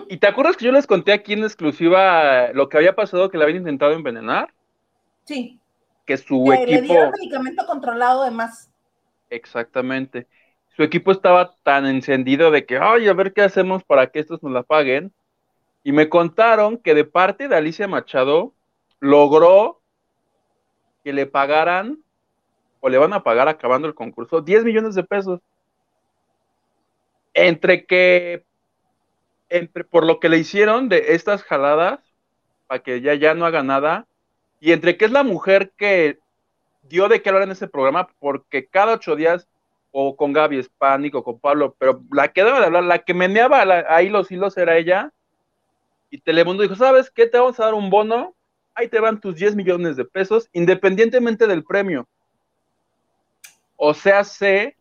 ¿Y 0.09 0.17
te 0.17 0.27
acuerdas 0.27 0.57
que 0.57 0.65
yo 0.65 0.73
les 0.73 0.87
conté 0.87 1.13
aquí 1.13 1.35
en 1.35 1.45
exclusiva 1.45 2.53
lo 2.53 2.69
que 2.71 2.79
había 2.79 2.95
pasado, 2.95 3.31
que 3.31 3.37
la 3.37 3.45
habían 3.45 3.59
intentado 3.59 3.93
envenenar? 3.93 4.53
Sí. 5.25 5.61
Que 6.09 6.17
su 6.17 6.53
equipo... 6.53 6.73
Le 6.73 6.83
dieron 6.83 7.13
medicamento 7.13 7.65
controlado 7.67 8.25
de 8.25 8.33
más. 8.33 8.69
Exactamente 9.31 10.27
su 10.79 10.85
equipo 10.85 11.11
estaba 11.11 11.57
tan 11.65 11.87
encendido 11.87 12.53
de 12.53 12.65
que, 12.65 12.79
ay, 12.79 13.09
a 13.09 13.13
ver 13.13 13.33
qué 13.33 13.43
hacemos 13.43 13.83
para 13.83 14.13
que 14.13 14.21
estos 14.21 14.41
nos 14.45 14.53
la 14.53 14.63
paguen. 14.63 15.13
Y 15.83 15.91
me 15.91 16.09
contaron 16.09 16.79
que 16.79 16.95
de 16.95 17.05
parte 17.05 17.49
de 17.49 17.57
Alicia 17.57 17.89
Machado 17.89 18.55
logró 19.01 19.81
que 21.03 21.13
le 21.13 21.27
pagaran, 21.27 21.99
o 22.79 22.89
le 22.89 22.97
van 22.97 23.13
a 23.13 23.25
pagar 23.25 23.49
acabando 23.49 23.89
el 23.89 23.95
concurso, 23.97 24.41
10 24.41 24.63
millones 24.63 24.95
de 24.95 25.03
pesos. 25.03 25.41
Entre 27.35 27.85
que, 27.85 28.45
entre, 29.49 29.83
por 29.83 30.07
lo 30.07 30.21
que 30.21 30.29
le 30.29 30.39
hicieron 30.39 30.89
de 30.89 31.07
estas 31.15 31.43
jaladas, 31.43 31.99
para 32.69 32.85
que 32.85 33.01
ya, 33.01 33.15
ya 33.15 33.35
no 33.35 33.47
haga 33.47 33.65
nada, 33.65 34.07
y 34.61 34.73
entre 34.73 34.97
que 34.97 35.05
es 35.05 35.11
la 35.11 35.23
mujer 35.23 35.73
que 35.77 36.19
dio 36.83 37.09
de 37.09 37.23
qué 37.23 37.29
hablar 37.29 37.45
en 37.45 37.53
ese 37.53 37.69
programa, 37.69 38.09
porque 38.19 38.67
cada 38.67 38.95
ocho 38.95 39.17
días 39.17 39.49
o 39.91 40.17
con 40.17 40.33
Gaby 40.33 40.59
Hispánico, 40.59 41.25
con 41.25 41.39
Pablo, 41.39 41.75
pero 41.79 42.03
la 42.13 42.29
que 42.29 42.43
daba 42.43 42.61
de 42.61 42.67
hablar, 42.67 42.85
la 42.85 42.99
que 43.01 43.15
meneaba 43.15 43.63
ahí 43.89 44.09
los 44.09 44.31
hilos 44.31 44.57
era 44.57 44.77
ella. 44.77 45.13
Y 46.11 46.19
Telemundo 46.21 46.63
dijo, 46.63 46.75
¿sabes 46.75 47.11
qué? 47.11 47.27
Te 47.27 47.39
vamos 47.39 47.59
a 47.61 47.67
dar 47.67 47.75
un 47.75 47.91
bono, 47.91 48.35
ahí 48.75 48.89
te 48.89 49.01
van 49.01 49.21
tus 49.21 49.37
10 49.37 49.57
millones 49.57 49.97
de 49.97 50.05
pesos, 50.05 50.49
independientemente 50.53 51.47
del 51.47 51.65
premio. 51.65 52.07
O 53.77 53.95
sea, 53.95 54.25
sé 54.25 54.77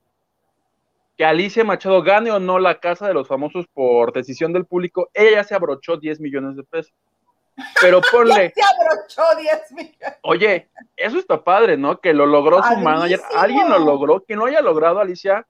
que 1.18 1.26
Alicia 1.26 1.64
Machado 1.64 2.04
gane 2.04 2.32
o 2.32 2.40
no 2.40 2.60
la 2.60 2.80
casa 2.80 3.08
de 3.08 3.14
los 3.14 3.28
famosos 3.28 3.66
por 3.74 4.14
decisión 4.14 4.54
del 4.54 4.66
público, 4.66 5.10
ella 5.14 5.44
se 5.44 5.56
abrochó 5.56 5.98
10 5.98 6.20
millones 6.20 6.56
de 6.56 6.64
pesos. 6.64 6.94
Pero 7.82 8.02
ponle. 8.12 8.54
se 8.56 8.62
abrochó 8.62 9.40
10 9.40 9.72
millones. 9.72 10.18
Oye, 10.22 10.68
eso 10.96 11.18
está 11.20 11.44
padre, 11.44 11.78
¿no? 11.78 12.00
Que 12.00 12.14
lo 12.14 12.26
logró 12.26 12.62
su 12.64 12.78
manager. 12.78 13.22
Alguien 13.36 13.70
lo 13.70 13.80
logró. 13.80 14.24
Que 14.24 14.36
no 14.36 14.46
haya 14.46 14.62
logrado, 14.62 15.00
Alicia, 15.00 15.46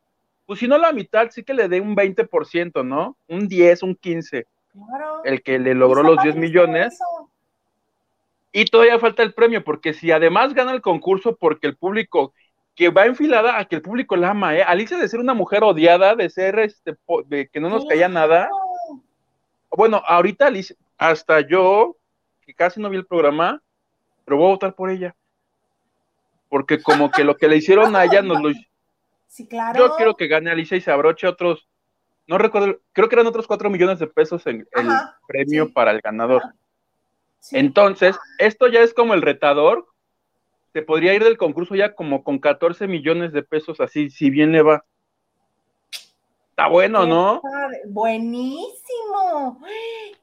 pues 0.46 0.60
si 0.60 0.68
no 0.68 0.78
la 0.78 0.94
mitad, 0.94 1.30
sí 1.30 1.44
que 1.44 1.54
le 1.54 1.68
dé 1.68 1.82
un 1.82 1.96
20%, 1.96 2.86
¿no? 2.86 3.18
Un 3.28 3.48
10, 3.48 3.84
un 3.84 3.96
15. 3.96 4.48
Claro. 4.72 5.24
El 5.26 5.42
que 5.42 5.60
le 5.60 5.74
logró 5.74 6.04
los 6.04 6.22
10 6.24 6.36
millones. 6.36 6.98
Y 8.54 8.66
todavía 8.66 8.98
falta 8.98 9.24
el 9.24 9.34
premio, 9.34 9.64
porque 9.64 9.94
si 9.94 10.12
además 10.12 10.54
gana 10.54 10.72
el 10.72 10.82
concurso 10.82 11.36
porque 11.36 11.68
el 11.68 11.76
público 11.76 12.34
que 12.76 12.90
va 12.90 13.06
enfilada 13.06 13.60
a 13.60 13.66
que 13.66 13.76
el 13.76 13.82
público 13.82 14.16
la 14.16 14.30
ama, 14.30 14.56
¿eh? 14.56 14.64
Alicia 14.64 14.98
de 14.98 15.10
ser 15.10 15.20
una 15.20 15.34
mujer 15.34 15.64
odiada, 15.64 16.16
de 16.16 16.30
ser 16.30 16.60
este, 16.60 16.96
de 17.26 17.50
que 17.50 17.60
no 17.60 17.70
nos 17.70 17.86
caía 17.86 18.08
nada. 18.08 18.50
Bueno, 19.72 20.02
ahorita 20.08 20.48
Alicia, 20.48 20.76
hasta 20.98 21.42
yo, 21.42 21.97
que 22.48 22.54
casi 22.54 22.80
no 22.80 22.90
vi 22.90 22.96
el 22.96 23.06
programa, 23.06 23.62
pero 24.24 24.38
voy 24.38 24.48
a 24.48 24.52
votar 24.52 24.74
por 24.74 24.90
ella. 24.90 25.14
porque 26.50 26.82
como 26.82 27.12
que 27.12 27.26
lo 27.26 27.36
que 27.36 27.50
le 27.50 27.58
hicieron 27.58 27.94
a 27.98 28.06
ella 28.06 28.22
nos 28.22 28.42
lo... 28.42 28.50
Sí, 29.28 29.46
claro. 29.46 29.78
Yo 29.78 29.96
quiero 29.98 30.16
que 30.16 30.30
gane 30.30 30.50
Alicia 30.50 30.78
y 30.78 30.82
se 30.82 30.90
abroche 30.90 31.28
otros, 31.28 31.68
no 32.26 32.38
recuerdo, 32.38 32.80
creo 32.94 33.10
que 33.10 33.16
eran 33.16 33.28
otros 33.28 33.48
cuatro 33.48 33.70
millones 33.70 34.00
de 34.00 34.08
pesos 34.08 34.48
en 34.48 34.66
el 34.72 34.90
Ajá, 34.90 35.20
premio 35.28 35.66
sí. 35.66 35.72
para 35.74 35.92
el 35.92 36.00
ganador. 36.00 36.42
Sí. 37.42 37.58
Entonces, 37.58 38.18
esto 38.40 38.68
ya 38.70 38.80
es 38.80 38.94
como 38.94 39.14
el 39.14 39.22
retador, 39.22 39.88
se 40.72 40.82
podría 40.84 41.14
ir 41.14 41.26
del 41.26 41.38
concurso 41.38 41.76
ya 41.76 41.94
como 41.94 42.24
con 42.24 42.40
14 42.40 42.88
millones 42.88 43.34
de 43.34 43.44
pesos, 43.44 43.82
así, 43.82 44.10
si 44.10 44.30
bien 44.30 44.54
le 44.54 44.62
va. 44.62 44.86
Está 46.58 46.70
bueno, 46.70 47.02
Qué 47.04 47.08
¿no? 47.08 47.40
padre, 47.40 47.82
Buenísimo. 47.86 49.62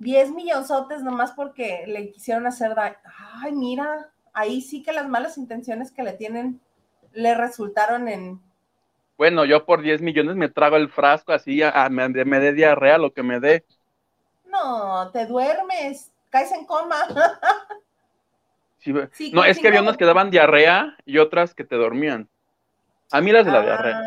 10 0.01 0.33
millonzotes 0.33 1.01
nomás 1.01 1.31
porque 1.31 1.85
le 1.87 2.11
quisieron 2.11 2.45
hacer 2.49 2.75
daño. 2.75 2.97
Ay, 3.41 3.53
mira, 3.53 4.11
ahí 4.33 4.61
sí 4.61 4.83
que 4.83 4.91
las 4.93 5.09
malas 5.09 5.39
intenciones 5.39 5.93
que 5.93 6.03
le 6.03 6.13
tienen 6.15 6.61
le 7.13 7.37
resultaron 7.37 8.09
en. 8.09 8.41
Bueno, 9.17 9.45
yo 9.45 9.65
por 9.65 9.81
10 9.81 10.03
millones 10.03 10.35
me 10.35 10.49
trago 10.49 10.75
el 10.75 10.89
frasco 10.89 11.33
así, 11.33 11.63
a- 11.63 11.71
a- 11.85 11.89
me, 11.89 12.09
me 12.09 12.41
dé 12.41 12.53
diarrea, 12.53 12.99
lo 12.99 13.13
que 13.13 13.23
me 13.23 13.39
dé. 13.39 13.65
No, 14.47 15.13
te 15.13 15.27
duermes, 15.27 16.11
caes 16.31 16.51
en 16.51 16.67
coma. 16.67 16.97
Sí, 18.79 18.91
ve- 18.91 19.09
Sí, 19.13 19.31
no, 19.33 19.45
es 19.45 19.61
que 19.61 19.69
había 19.69 19.83
unas 19.83 19.97
que 19.97 20.05
daban 20.05 20.31
diarrea 20.31 20.97
y 21.07 21.19
otras 21.19 21.55
que 21.55 21.63
te 21.65 21.77
dormían. 21.77 22.29
A 23.13 23.21
mí 23.21 23.31
las 23.31 23.47
de 23.47 23.53
la 23.53 23.63
diarrea. 23.63 24.03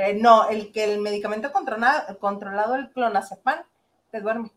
Eh, 0.00 0.14
no, 0.14 0.48
el 0.48 0.72
que 0.72 0.84
el 0.84 1.00
medicamento 1.00 1.52
controlado, 1.52 2.18
controlado, 2.18 2.74
el 2.74 2.90
clonazepam, 2.90 3.58
te 4.10 4.20
duerme. 4.20 4.50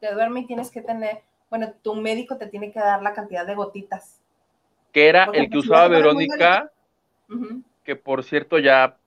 Te 0.00 0.12
duerme 0.12 0.40
y 0.40 0.46
tienes 0.46 0.70
que 0.70 0.82
tener, 0.82 1.22
bueno, 1.48 1.72
tu 1.82 1.94
médico 1.94 2.36
te 2.36 2.46
tiene 2.46 2.70
que 2.70 2.78
dar 2.78 3.02
la 3.02 3.14
cantidad 3.14 3.46
de 3.46 3.54
gotitas. 3.54 4.20
Que 4.92 5.08
era 5.08 5.26
Porque 5.26 5.40
el 5.40 5.46
que 5.46 5.52
pues, 5.52 5.64
usaba 5.64 5.88
Verónica, 5.88 6.70
que 7.84 7.96
por 7.96 8.22
cierto 8.22 8.58
ya 8.58 8.98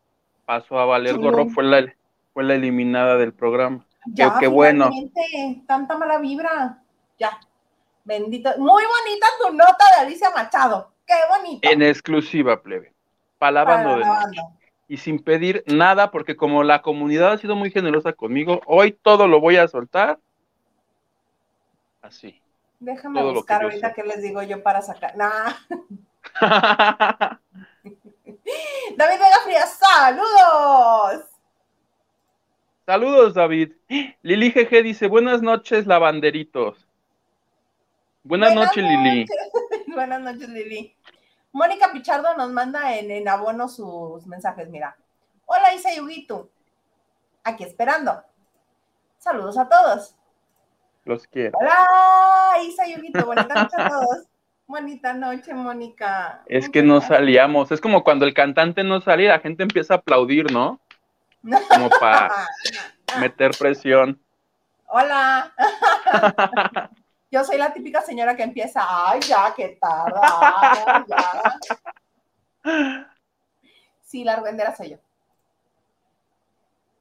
pasó 0.46 0.80
a 0.80 0.86
valer 0.86 1.16
Sí. 1.16 1.22
gorro, 1.22 1.46
fue 1.50 1.64
la, 1.64 1.94
fue 2.34 2.44
la 2.44 2.56
eliminada 2.56 3.18
del 3.18 3.34
programa. 3.34 3.86
Ya, 4.08 4.38
qué 4.40 4.48
bueno. 4.48 4.90
Tanta 5.68 5.98
mala 5.98 6.18
vibra. 6.18 6.82
Ya. 7.20 7.40
Bendito. 8.04 8.50
Muy 8.58 8.84
bonita 8.84 9.28
tu 9.40 9.54
nota 9.54 9.86
de 9.96 10.06
Alicia 10.08 10.32
Machado. 10.32 10.92
Qué 11.06 11.14
bonita. 11.30 11.70
En 11.70 11.84
exclusiva, 11.84 12.62
plebe. 12.64 12.94
Palabando 13.38 13.98
de 13.98 14.02
Para 14.02 14.14
banda. 14.14 14.44
Y 14.90 14.98
sin 14.98 15.20
pedir 15.20 15.64
nada, 15.68 16.10
porque 16.10 16.36
como 16.36 16.64
la 16.64 16.82
comunidad 16.82 17.34
ha 17.34 17.38
sido 17.38 17.56
muy 17.56 17.70
generosa 17.70 18.12
conmigo, 18.12 18.60
hoy 18.66 18.92
todo 18.92 19.28
lo 19.28 19.40
voy 19.40 19.56
a 19.58 19.68
soltar. 19.68 20.20
Así. 22.02 22.42
Déjame 22.80 23.20
Todo 23.20 23.28
lo 23.28 23.34
que 23.34 23.40
buscar 23.40 23.64
ahorita 23.64 23.94
qué 23.94 24.04
les 24.04 24.24
digo 24.24 24.42
yo 24.42 24.64
para 24.64 24.82
sacar. 24.82 25.16
Nah. 25.16 25.54
David 28.98 29.20
Vega 29.20 29.40
Frías, 29.44 29.78
saludos. 29.78 31.26
Saludos, 32.88 33.36
David. 33.36 33.74
Lili 34.24 34.50
GG 34.50 34.82
dice, 34.82 35.08
buenas 35.08 35.44
noches, 35.44 35.86
lavanderitos. 35.86 36.88
Buenas, 38.24 38.56
noches, 38.56 38.84
Lili. 38.84 39.26
noches. 39.26 39.38
Buenas 39.88 40.22
noches, 40.22 40.50
Lili. 40.50 40.96
Mónica 41.52 41.92
Pichardo 41.92 42.36
nos 42.36 42.52
manda 42.52 42.96
en, 42.96 43.10
en 43.12 43.28
abono 43.28 43.68
sus 43.68 44.26
mensajes. 44.28 44.70
Mira. 44.70 44.96
Hola, 45.46 45.74
Isa 45.74 45.94
Yuguito. 45.96 46.50
Aquí 47.44 47.64
esperando. 47.64 48.24
Saludos 49.18 49.58
a 49.58 49.68
todos. 49.68 50.16
Los 51.06 51.26
quiero. 51.28 51.58
Hola, 51.58 52.64
Isa 52.64 52.86
Yuguito. 52.88 53.26
Bonita 53.26 53.54
noche 53.56 53.76
a 53.78 53.90
todos. 53.90 54.28
Bonita 54.68 55.14
noche, 55.14 55.54
Mónica. 55.56 56.44
Es 56.46 56.70
que 56.70 56.84
no 56.84 57.02
salíamos. 57.02 57.72
Es 57.72 57.82
como 57.82 58.04
cuando 58.04 58.26
el 58.26 58.36
cantante 58.36 58.84
no 58.84 59.02
sale 59.02 59.24
y 59.24 59.28
la 59.28 59.40
gente 59.40 59.64
empieza 59.64 59.96
a 59.96 59.98
aplaudir, 59.98 60.52
¿no? 60.52 60.80
Como 61.70 61.90
para 62.00 62.32
meter 63.20 63.52
presión. 63.58 64.22
Hola. 64.86 65.52
Yo 67.32 67.44
soy 67.44 67.58
la 67.58 67.72
típica 67.72 68.02
señora 68.02 68.36
que 68.36 68.44
empieza, 68.44 68.82
ay, 68.88 69.20
ya, 69.22 69.54
qué 69.56 69.78
ay, 69.82 71.04
ya. 71.08 71.60
Sí, 74.02 74.24
la 74.24 74.34
argüendera 74.34 74.76
soy 74.76 74.92
yo. 74.92 74.98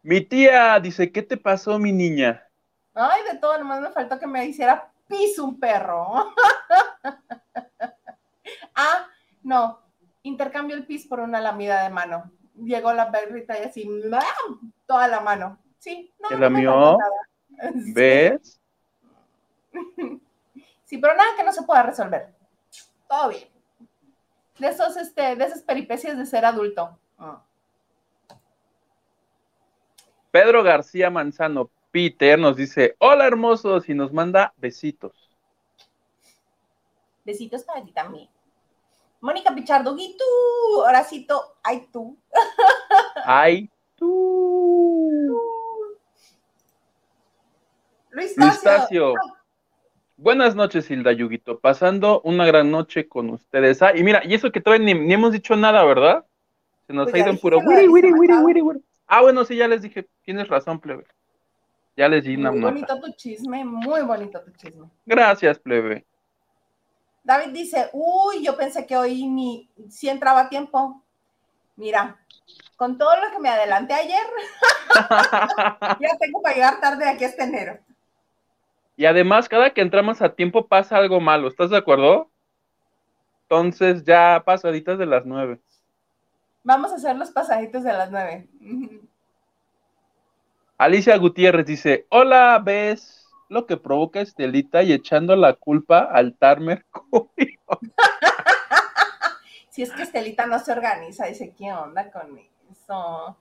Mi 0.03 0.21
tía 0.21 0.79
dice, 0.81 1.11
¿qué 1.11 1.23
te 1.23 1.39
pasó, 1.39 1.79
mi 1.79 1.93
niña? 1.93 2.47
Ay, 2.95 3.23
de 3.31 3.39
todo, 3.39 3.59
nomás 3.59 3.81
me 3.81 3.91
faltó 3.91 4.19
que 4.19 4.27
me 4.27 4.45
hiciera 4.45 4.93
pis 5.07 5.39
un 5.39 5.59
perro. 5.59 6.35
ah, 8.75 9.07
no, 9.43 9.81
intercambio 10.23 10.77
el 10.77 10.87
pis 10.87 11.07
por 11.07 11.21
una 11.21 11.41
lamida 11.41 11.83
de 11.83 11.91
mano. 11.91 12.31
Llegó 12.55 12.93
la 12.93 13.11
perrita 13.11 13.59
y 13.59 13.65
así, 13.65 13.87
¡mam! 13.87 14.73
toda 14.87 15.09
la 15.09 15.21
mano. 15.21 15.59
Sí, 15.79 16.13
no, 16.19 16.29
¿Te 16.29 16.35
no 16.35 16.41
me 16.41 16.63
lamió? 16.63 16.99
Sí. 17.85 17.93
¿Ves? 17.93 18.61
Sí, 20.89 20.97
pero 20.97 21.15
nada 21.15 21.37
que 21.37 21.45
no 21.45 21.53
se 21.53 21.65
pueda 21.65 21.83
resolver. 21.83 22.33
Todo 23.07 23.29
bien. 23.29 23.47
De 24.59 24.69
esos, 24.69 24.97
este, 24.97 25.37
de 25.37 25.45
esas 25.45 25.61
peripecias 25.61 26.17
de 26.17 26.25
ser 26.25 26.47
adulto. 26.47 26.99
Ah. 27.19 27.43
Pedro 30.31 30.63
García 30.63 31.11
Manzano, 31.11 31.69
Peter, 31.91 32.39
nos 32.39 32.57
dice, 32.57 32.97
hola 33.01 33.27
hermosos, 33.27 33.87
y 33.91 33.95
nos 33.95 34.15
manda 34.15 34.55
besitos. 34.57 35.13
Besitos 37.23 37.65
para 37.65 37.85
ti 37.85 37.93
también. 37.93 38.31
Mónica 39.21 39.55
Pichardo, 39.55 39.95
y 39.99 40.17
tú, 40.17 40.81
Horacito, 40.81 41.57
ay 41.63 41.87
tú. 41.93 42.17
Ay, 43.27 43.69
tú. 43.95 45.39
Luis 48.11 48.35
Luis 48.39 48.63
Tacio. 48.63 49.13
Tacio. 49.13 49.38
Buenas 50.19 50.57
noches, 50.57 50.91
Hilda 50.91 51.13
Yuguito. 51.13 51.61
Pasando 51.61 52.21
una 52.23 52.45
gran 52.45 52.73
noche 52.73 53.09
con 53.09 53.31
ustedes. 53.31 53.81
Ah, 53.83 53.97
y 53.97 54.03
mira, 54.03 54.21
y 54.25 54.35
eso 54.35 54.51
que 54.51 54.61
todavía 54.61 54.93
ni, 54.93 54.95
ni 55.01 55.15
hemos 55.15 55.31
dicho 55.33 55.55
nada, 55.55 55.85
¿verdad? 55.85 56.27
Se 56.89 56.93
nos 56.93 57.05
Pues 57.05 57.15
ha 57.15 57.19
ido 57.19 57.31
en 57.31 57.39
puro 57.39 57.59
wiri, 57.61 57.87
wiri, 57.87 58.13
wiri. 58.13 58.63
Ah, 59.07 59.23
bueno, 59.23 59.45
sí, 59.45 59.55
ya 59.57 59.69
les 59.69 59.81
dije. 59.83 60.09
Tienes 60.23 60.49
razón, 60.49 60.81
plebe. 60.81 61.05
Ya 61.97 62.09
les 62.09 62.25
di 62.25 62.35
una 62.37 62.51
Muy 62.51 62.61
nota. 62.61 62.73
bonito 62.73 63.01
tu 63.01 63.13
chisme, 63.13 63.65
muy 63.65 64.03
bonito 64.03 64.41
tu 64.43 64.51
chisme. 64.53 64.89
Gracias, 65.07 65.57
plebe. 65.61 66.05
David 67.23 67.51
dice, 67.53 67.89
uy, 67.93 68.45
yo 68.45 68.57
pensé 68.57 68.87
que 68.87 68.97
hoy 68.97 69.25
ni 69.27 69.71
si 69.89 70.09
entraba 70.09 70.41
a 70.43 70.49
tiempo. 70.49 71.01
Mira, 71.77 72.19
con 72.77 72.99
todo 72.99 73.15
lo 73.21 73.31
que 73.31 73.39
me 73.39 73.51
adelanté 73.51 73.95
ayer, 73.95 74.27
ya 76.01 76.17
tengo 76.19 76.43
para 76.43 76.55
llegar 76.57 76.81
tarde 76.81 77.09
aquí 77.09 77.23
a 77.23 77.29
este 77.29 77.45
enero. 77.45 77.79
Y 78.99 79.07
además, 79.07 79.49
cada 79.49 79.71
que 79.71 79.81
entramos 79.81 80.21
a 80.21 80.35
tiempo 80.35 80.67
pasa 80.67 80.97
algo 80.97 81.21
malo. 81.21 81.47
¿Estás 81.47 81.71
de 81.71 81.77
acuerdo? 81.77 82.33
Entonces, 83.43 84.03
ya 84.03 84.43
pasaditas 84.45 84.99
de 84.99 85.07
las 85.07 85.25
nueve. 85.25 85.61
Vamos 86.65 86.91
a 86.91 86.97
hacer 86.97 87.15
los 87.15 87.31
pasaditos 87.31 87.85
de 87.85 87.93
las 87.93 88.11
nueve. 88.11 88.49
Alicia 90.79 91.17
Gutiérrez 91.17 91.65
dice, 91.65 92.07
hola, 92.09 92.61
¿ves 92.63 93.25
lo 93.49 93.67
que 93.67 93.77
provoca 93.77 94.21
Estelita 94.21 94.83
y 94.83 94.93
echando 94.93 95.37
la 95.37 95.53
culpa 95.53 96.01
al 96.01 96.35
Tar 96.35 96.59
Mercurio? 96.59 97.31
Si 99.71 99.83
es 99.83 99.93
que 99.93 100.03
Estelita 100.03 100.45
no 100.47 100.59
se 100.59 100.73
organiza, 100.73 101.27
dice, 101.27 101.55
¿qué 101.57 101.73
onda 101.73 102.11
con 102.11 102.37
eso? 102.69 103.37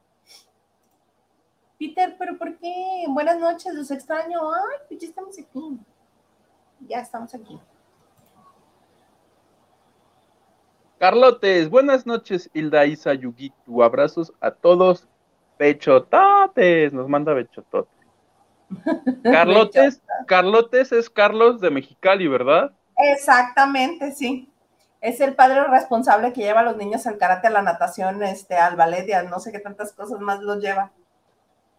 Peter, 1.78 2.16
¿pero 2.18 2.38
por 2.38 2.58
qué? 2.58 3.06
Buenas 3.08 3.40
noches, 3.40 3.74
los 3.74 3.92
extraño. 3.92 4.40
Ay, 4.52 4.78
pues 4.88 5.00
ya 5.00 5.08
estamos 5.08 5.38
aquí. 5.38 5.80
Ya 6.88 7.00
estamos 7.00 7.34
aquí. 7.34 7.60
Carlotes, 10.98 11.70
buenas 11.70 12.08
noches, 12.08 12.50
Hilda 12.54 12.86
Isa 12.86 13.14
Yugitu. 13.14 13.84
Abrazos 13.84 14.34
a 14.42 14.50
todos. 14.52 15.08
Bechototes, 15.60 16.94
nos 16.94 17.08
manda 17.08 17.34
Bechototes. 17.34 17.92
Carlotes, 19.24 20.02
Carlotes 20.26 20.92
es 20.92 21.10
Carlos 21.10 21.62
de 21.62 21.70
Mexicali, 21.70 22.28
¿verdad? 22.28 22.72
Exactamente, 22.98 24.12
sí. 24.12 24.52
Es 25.00 25.22
el 25.22 25.36
padre 25.36 25.64
responsable 25.66 26.34
que 26.34 26.42
lleva 26.42 26.62
a 26.62 26.64
los 26.64 26.78
niños 26.78 27.06
al 27.06 27.18
karate, 27.18 27.48
a 27.48 27.52
la 27.52 27.62
natación, 27.62 28.24
este, 28.24 28.56
al 28.56 28.76
ballet 28.76 29.08
y 29.08 29.14
a 29.14 29.24
no 29.24 29.40
sé 29.40 29.52
qué 29.52 29.60
tantas 29.60 29.94
cosas 29.94 30.20
más 30.20 30.42
los 30.42 30.60
lleva. 30.60 30.92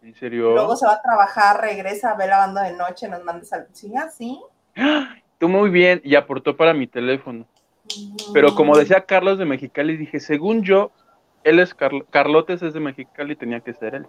¿En 0.01 0.15
serio? 0.15 0.51
Luego 0.53 0.75
se 0.75 0.85
va 0.85 0.93
a 0.93 1.01
trabajar, 1.01 1.61
regresa, 1.61 2.15
ve 2.15 2.27
la 2.27 2.37
banda 2.39 2.63
de 2.63 2.73
noche, 2.73 3.07
nos 3.07 3.23
manda 3.23 3.45
sal... 3.45 3.67
Sí, 3.73 3.93
así. 3.95 4.39
Tú 5.37 5.49
muy 5.49 5.69
bien, 5.69 6.01
y 6.03 6.15
aportó 6.15 6.55
para 6.55 6.73
mi 6.73 6.87
teléfono. 6.87 7.45
Pero 8.33 8.55
como 8.55 8.77
decía 8.77 9.05
Carlos 9.05 9.37
de 9.37 9.45
Mexicali, 9.45 9.97
dije, 9.97 10.19
según 10.19 10.63
yo, 10.63 10.91
él 11.43 11.59
es 11.59 11.73
Carl- 11.73 12.05
Carlotes 12.09 12.61
es 12.61 12.73
de 12.73 12.79
Mexicali, 12.79 13.35
tenía 13.35 13.59
que 13.61 13.73
ser 13.73 13.95
él. 13.95 14.07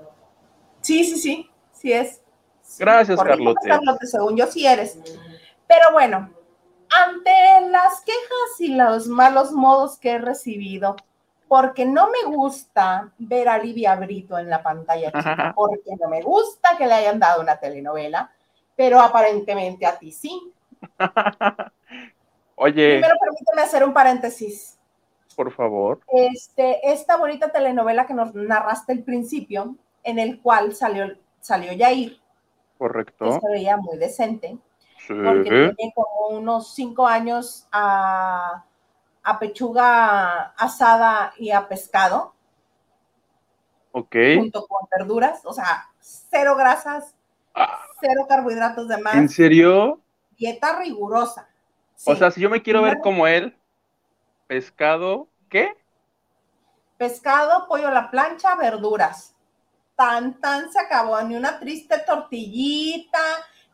Sí, 0.80 1.04
sí, 1.04 1.16
sí, 1.16 1.50
sí 1.73 1.92
es. 1.92 2.23
Sí, 2.62 2.76
Gracias, 2.80 3.16
corrígeme, 3.16 3.54
Carlote. 3.54 3.68
Carlote, 3.68 4.06
según 4.06 4.37
yo 4.37 4.47
sí 4.47 4.66
eres. 4.66 4.99
Pero 5.66 5.92
bueno, 5.92 6.30
ante 6.90 7.30
la 7.62 7.80
las 7.80 8.00
quejas 8.02 8.61
y 8.61 8.75
los 8.75 9.06
malos 9.06 9.52
modos 9.52 9.99
que 9.99 10.12
he 10.12 10.18
recibido, 10.18 10.97
porque 11.50 11.85
no 11.85 12.11
me 12.11 12.33
gusta 12.33 13.12
ver 13.19 13.49
a 13.49 13.59
Livia 13.59 13.97
Brito 13.97 14.38
en 14.38 14.49
la 14.49 14.62
pantalla 14.62 15.11
chica, 15.11 15.52
porque 15.57 15.97
no 16.00 16.09
me 16.09 16.23
gusta 16.23 16.76
que 16.78 16.87
le 16.87 16.95
hayan 16.95 17.19
dado 17.19 17.42
una 17.42 17.59
telenovela, 17.59 18.30
pero 18.76 19.00
aparentemente 19.00 19.85
a 19.85 19.99
ti 19.99 20.12
sí. 20.12 20.52
Oye. 22.54 23.00
Primero 23.00 23.16
permíteme 23.21 23.62
hacer 23.62 23.83
un 23.83 23.92
paréntesis. 23.92 24.78
Por 25.35 25.50
favor. 25.50 25.99
Este, 26.12 26.88
esta 26.88 27.16
bonita 27.16 27.50
telenovela 27.50 28.07
que 28.07 28.14
nos 28.14 28.33
narraste 28.33 28.92
al 28.92 29.02
principio, 29.02 29.75
en 30.04 30.21
el 30.21 30.40
cual 30.40 30.73
salió, 30.73 31.16
salió 31.40 31.73
Yair. 31.73 32.21
Correcto. 32.78 33.25
Que 33.25 33.40
se 33.40 33.50
veía 33.50 33.76
muy 33.76 33.99
decente. 33.99 34.57
Sí. 34.99 35.14
Porque 35.14 35.75
tiene 35.76 35.92
como 35.97 36.38
unos 36.38 36.73
cinco 36.76 37.09
años 37.09 37.66
a, 37.73 38.64
a 39.22 39.38
pechuga 39.38 40.54
asada 40.56 41.32
y 41.36 41.50
a 41.50 41.68
pescado. 41.68 42.34
Ok. 43.92 44.16
Junto 44.36 44.66
con 44.66 44.86
verduras, 44.96 45.40
o 45.44 45.52
sea, 45.52 45.90
cero 46.00 46.56
grasas, 46.56 47.14
ah. 47.54 47.80
cero 48.00 48.26
carbohidratos 48.28 48.88
de 48.88 48.98
más. 48.98 49.14
¿En 49.14 49.28
serio? 49.28 50.00
Dieta 50.38 50.78
rigurosa. 50.78 51.48
Sí. 51.96 52.10
O 52.10 52.16
sea, 52.16 52.30
si 52.30 52.40
yo 52.40 52.48
me 52.48 52.62
quiero 52.62 52.82
ver 52.82 53.00
como 53.00 53.26
él, 53.26 53.56
pescado, 54.46 55.28
¿qué? 55.48 55.76
Pescado, 56.96 57.66
pollo 57.66 57.88
a 57.88 57.92
la 57.92 58.10
plancha, 58.10 58.54
verduras. 58.56 59.34
Tan, 59.96 60.40
tan 60.40 60.72
se 60.72 60.80
acabó. 60.80 61.20
Ni 61.22 61.36
una 61.36 61.58
triste 61.58 61.98
tortillita, 62.06 63.20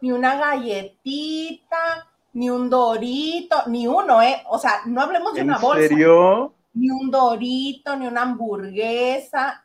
ni 0.00 0.12
una 0.12 0.36
galletita, 0.36 2.08
ni 2.36 2.50
un 2.50 2.68
dorito, 2.68 3.62
ni 3.66 3.86
uno, 3.86 4.20
¿eh? 4.20 4.42
O 4.50 4.58
sea, 4.58 4.82
no 4.84 5.00
hablemos 5.00 5.32
de 5.32 5.40
una 5.40 5.56
bolsa. 5.56 5.84
¿En 5.84 5.88
serio? 5.88 6.52
Ni 6.74 6.90
un 6.90 7.10
dorito, 7.10 7.96
ni 7.96 8.06
una 8.06 8.22
hamburguesa. 8.22 9.64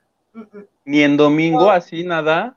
Ni 0.85 1.01
en 1.01 1.17
domingo, 1.17 1.69
así, 1.69 2.05
nada. 2.05 2.55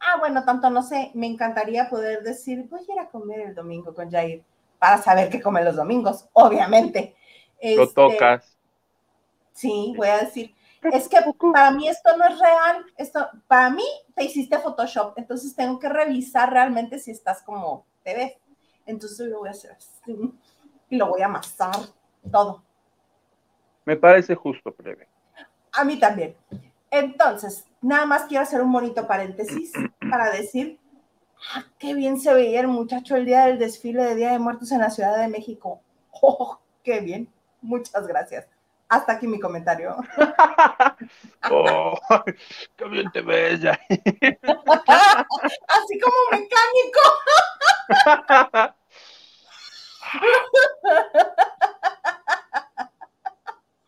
Ah, 0.00 0.18
bueno, 0.18 0.44
tanto 0.44 0.68
no 0.68 0.82
sé. 0.82 1.12
Me 1.14 1.26
encantaría 1.26 1.88
poder 1.88 2.22
decir, 2.22 2.66
voy 2.68 2.80
a 2.80 2.92
ir 2.92 2.98
a 3.00 3.08
comer 3.08 3.40
el 3.40 3.54
domingo 3.54 3.94
con 3.94 4.10
Jair 4.10 4.42
para 4.78 4.98
saber 4.98 5.30
qué 5.30 5.40
come 5.40 5.64
los 5.64 5.76
domingos, 5.76 6.28
obviamente. 6.34 7.16
Lo 7.62 7.84
este, 7.84 7.94
tocas. 7.94 8.58
Sí, 9.54 9.94
voy 9.96 10.08
a 10.08 10.18
decir. 10.18 10.54
Es 10.82 11.08
que 11.08 11.16
para 11.54 11.70
mí 11.70 11.88
esto 11.88 12.14
no 12.18 12.26
es 12.26 12.38
real. 12.38 12.84
Esto, 12.98 13.26
para 13.46 13.70
mí 13.70 13.84
te 14.14 14.24
hiciste 14.24 14.58
Photoshop, 14.58 15.14
entonces 15.16 15.56
tengo 15.56 15.78
que 15.78 15.88
revisar 15.88 16.52
realmente 16.52 16.98
si 16.98 17.12
estás 17.12 17.42
como 17.42 17.86
te 18.02 18.14
ves. 18.14 18.41
Entonces 18.86 19.28
lo 19.28 19.38
voy 19.38 19.48
a 19.48 19.52
hacer 19.52 19.72
así 19.72 20.32
y 20.88 20.96
lo 20.96 21.08
voy 21.08 21.22
a 21.22 21.26
amasar 21.26 21.76
todo. 22.30 22.62
Me 23.84 23.96
parece 23.96 24.34
justo, 24.34 24.74
breve. 24.76 25.08
A 25.72 25.84
mí 25.84 25.98
también. 25.98 26.36
Entonces, 26.90 27.66
nada 27.80 28.04
más 28.06 28.24
quiero 28.24 28.42
hacer 28.42 28.60
un 28.60 28.70
bonito 28.70 29.06
paréntesis 29.06 29.72
para 30.10 30.30
decir 30.30 30.78
ah, 31.54 31.64
qué 31.78 31.94
bien 31.94 32.20
se 32.20 32.34
veía 32.34 32.60
el 32.60 32.68
muchacho 32.68 33.16
el 33.16 33.24
día 33.24 33.46
del 33.46 33.58
desfile 33.58 34.04
de 34.04 34.14
Día 34.14 34.32
de 34.32 34.38
Muertos 34.38 34.70
en 34.72 34.80
la 34.80 34.90
Ciudad 34.90 35.18
de 35.18 35.28
México. 35.28 35.80
¡Oh, 36.20 36.58
qué 36.82 37.00
bien! 37.00 37.32
Muchas 37.62 38.06
gracias. 38.06 38.46
Hasta 38.92 39.12
aquí 39.14 39.26
mi 39.26 39.40
comentario. 39.40 39.96
oh, 41.50 41.98
¡Qué 42.76 42.84
bien 42.84 43.10
te 43.10 43.22
ves, 43.22 43.58
ya! 43.62 43.72
Así 45.68 45.98
como 45.98 46.14
mecánico. 46.30 47.00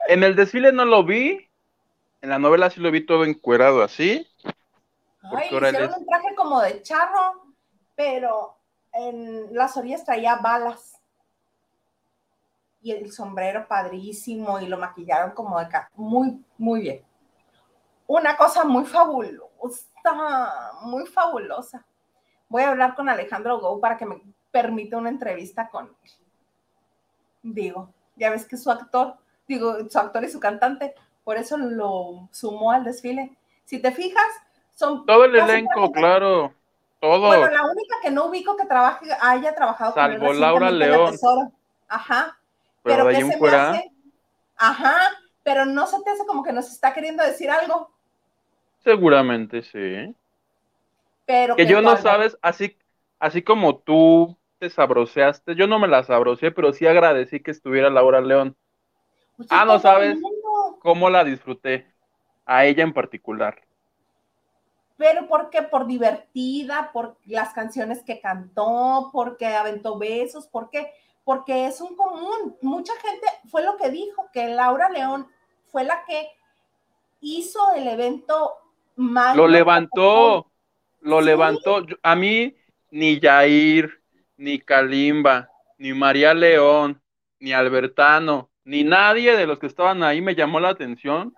en 0.09 0.25
el 0.25 0.35
desfile 0.35 0.73
no 0.73 0.87
lo 0.87 1.05
vi. 1.05 1.51
En 2.23 2.31
la 2.31 2.39
novela 2.39 2.71
sí 2.71 2.81
lo 2.81 2.91
vi 2.91 3.05
todo 3.05 3.27
encuerado 3.27 3.83
así. 3.83 4.27
Ay, 5.21 5.49
hicieron 5.53 5.93
un 5.99 6.07
traje 6.07 6.35
como 6.35 6.63
de 6.63 6.81
charro, 6.81 7.45
pero 7.95 8.57
en 8.95 9.55
las 9.55 9.77
orillas 9.77 10.03
traía 10.03 10.37
balas 10.37 10.94
y 12.85 12.93
el 12.93 13.11
sombrero 13.11 13.67
padrísimo 13.67 14.61
y 14.61 14.67
lo 14.67 14.77
maquillaron 14.77 15.31
como 15.31 15.59
de 15.59 15.65
acá. 15.65 15.91
Muy, 15.95 16.45
muy 16.59 16.83
bien. 16.83 17.03
Una 18.07 18.37
cosa 18.37 18.63
muy 18.65 18.85
fabulosa, 18.85 20.71
muy 20.83 21.07
fabulosa. 21.07 21.87
Voy 22.47 22.63
a 22.63 22.69
hablar 22.69 22.95
con 22.95 23.09
Alejandro 23.09 23.59
Go 23.59 23.81
para 23.81 23.97
que 23.97 24.05
me 24.05 24.21
permita 24.51 24.99
una 24.99 25.09
entrevista 25.09 25.71
con 25.71 25.87
él. 25.87 26.11
Digo, 27.43 27.89
ya 28.17 28.29
ves 28.29 28.45
que 28.45 28.59
su 28.59 28.71
actor, 28.71 29.17
digo, 29.49 29.89
su 29.89 29.99
actor 29.99 30.23
y 30.23 30.29
su 30.29 30.39
cantante, 30.39 30.95
por 31.25 31.39
eso 31.39 31.57
lo 31.57 32.29
sumó 32.33 32.71
al 32.71 32.85
desfile. 32.85 33.35
Si 33.65 33.81
te 33.81 33.93
fijas, 33.93 34.27
son... 34.75 35.07
Todo 35.07 35.25
el 35.25 35.37
elenco, 35.37 35.91
claro. 35.91 36.53
Todo. 37.01 37.29
Bueno, 37.29 37.49
la 37.49 37.65
única 37.65 37.97
que 38.03 38.11
no 38.11 38.27
ubico 38.27 38.59
que 38.59 38.67
trabaje, 38.67 39.07
haya 39.23 39.55
trabajado 39.55 39.95
Salvo 39.95 40.27
con 40.27 40.35
él, 40.35 40.41
Laura 40.41 40.71
León. 40.71 41.15
Ajá, 41.89 42.39
pero, 42.85 43.05
pero 43.05 43.09
¿qué 43.09 43.25
se 43.25 43.39
fuera... 43.39 43.73
me 43.73 43.79
hace? 43.79 43.93
Ajá, 44.57 44.97
pero 45.43 45.67
no 45.67 45.87
se 45.87 46.01
te 46.03 46.11
hace 46.11 46.25
como 46.27 46.45
que 46.45 46.53
nos 46.53 46.71
está 46.71 46.95
queriendo 46.95 47.25
decir 47.25 47.51
algo. 47.51 47.91
Seguramente 48.85 49.63
sí. 49.63 50.15
Pero 51.27 51.57
que 51.57 51.67
yo 51.67 51.81
no 51.81 51.97
sabes, 51.97 52.37
así, 52.43 52.77
así 53.19 53.43
como 53.43 53.79
tú 53.79 54.37
te 54.59 54.69
sabroseaste, 54.69 55.55
yo 55.55 55.67
no 55.67 55.79
me 55.79 55.89
la 55.89 56.05
sabroseé, 56.05 56.51
pero 56.51 56.73
sí 56.73 56.87
agradecí 56.87 57.41
que 57.41 57.51
estuviera 57.51 57.91
Laura 57.91 58.21
León. 58.21 58.55
Pues 59.37 59.49
ah, 59.51 59.65
no 59.65 59.79
sabes 59.81 60.19
cómo 60.81 61.11
la 61.11 61.25
disfruté, 61.25 61.87
a 62.45 62.67
ella 62.67 62.85
en 62.85 62.93
particular. 62.93 63.61
Pero 64.97 65.27
¿por 65.27 65.51
qué? 65.51 65.63
Por 65.63 65.87
divertida, 65.87 66.91
por 66.93 67.17
las 67.25 67.53
canciones 67.53 68.03
que 68.05 68.21
cantó, 68.21 69.11
porque 69.13 69.47
aventó 69.47 69.99
besos, 69.99 70.47
¿por 70.47 70.71
qué? 70.71 70.93
Porque 71.25 71.67
es 71.67 71.81
un 71.81 71.97
común. 71.97 72.57
Mucha 72.63 72.93
gente 73.01 73.27
fue 73.51 73.65
lo 73.65 73.77
que 73.77 73.91
dijo, 73.91 74.29
que 74.33 74.49
Laura 74.49 74.89
León 74.91 75.27
fue 75.67 75.85
la 75.85 76.05
que 76.05 76.29
hizo 77.21 77.61
el 77.75 77.89
evento 77.89 78.53
más. 78.97 79.37
Lo 79.37 79.49
levantó, 79.49 80.51
lo 81.01 81.21
¿Sí? 81.21 81.25
levantó. 81.25 81.85
A 82.03 82.15
mí, 82.15 82.55
ni 82.91 83.19
Jair, 83.21 84.01
ni 84.37 84.61
Kalimba, 84.61 85.49
ni 85.79 85.93
María 85.93 86.35
León, 86.35 87.03
ni 87.41 87.53
Albertano, 87.53 88.51
ni 88.65 88.85
nadie 88.85 89.37
de 89.37 89.47
los 89.47 89.59
que 89.59 89.67
estaban 89.67 90.03
ahí 90.03 90.21
me 90.21 90.35
llamó 90.35 90.61
la 90.61 90.71
atención. 90.71 91.35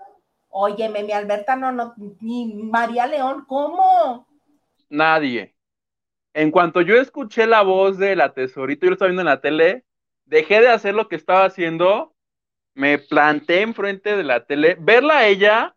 Óyeme, 0.49 1.03
mi 1.03 1.13
Albertano, 1.13 1.73
no, 1.73 1.95
ni 2.21 2.55
María 2.55 3.07
León, 3.07 3.45
¿cómo? 3.47 4.27
Nadie. 4.89 5.56
En 6.37 6.51
cuanto 6.51 6.83
yo 6.83 6.97
escuché 6.97 7.47
la 7.47 7.63
voz 7.63 7.97
de 7.97 8.15
la 8.15 8.35
tesorito, 8.35 8.85
yo 8.85 8.91
lo 8.91 8.95
estaba 8.97 9.09
viendo 9.09 9.23
en 9.23 9.27
la 9.27 9.41
tele, 9.41 9.87
dejé 10.27 10.61
de 10.61 10.69
hacer 10.69 10.95
lo 10.95 11.09
que 11.09 11.17
estaba 11.17 11.47
haciendo, 11.47 12.15
me 12.75 12.99
planté 12.99 13.63
enfrente 13.63 14.19
de 14.19 14.23
la 14.23 14.45
tele, 14.45 14.77
verla 14.79 15.21
a 15.21 15.29
ella, 15.29 15.75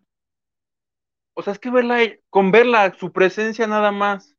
o 1.34 1.42
sea, 1.44 1.54
es 1.54 1.60
que 1.60 1.70
verla, 1.70 2.00
con 2.30 2.52
verla, 2.52 2.94
su 3.00 3.14
presencia 3.14 3.68
nada 3.68 3.94
más. 3.94 4.36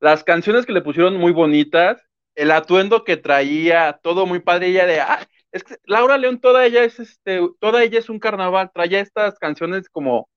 Las 0.00 0.24
canciones 0.24 0.64
que 0.64 0.72
le 0.72 0.80
pusieron 0.80 1.18
muy 1.18 1.32
bonitas, 1.32 2.02
el 2.34 2.50
atuendo 2.50 3.04
que 3.04 3.18
traía, 3.18 4.00
todo 4.02 4.24
muy 4.24 4.38
padre, 4.38 4.68
ella 4.68 4.86
de, 4.86 5.00
ah, 5.00 5.28
es 5.52 5.62
que 5.62 5.76
Laura 5.84 6.16
León, 6.16 6.40
toda 6.40 6.64
ella 6.64 6.84
es 6.84 7.00
este, 7.00 7.46
toda 7.60 7.84
ella 7.84 7.98
es 7.98 8.08
un 8.08 8.18
carnaval, 8.18 8.70
traía 8.72 9.00
estas 9.00 9.38
canciones 9.38 9.90
como, 9.90 10.30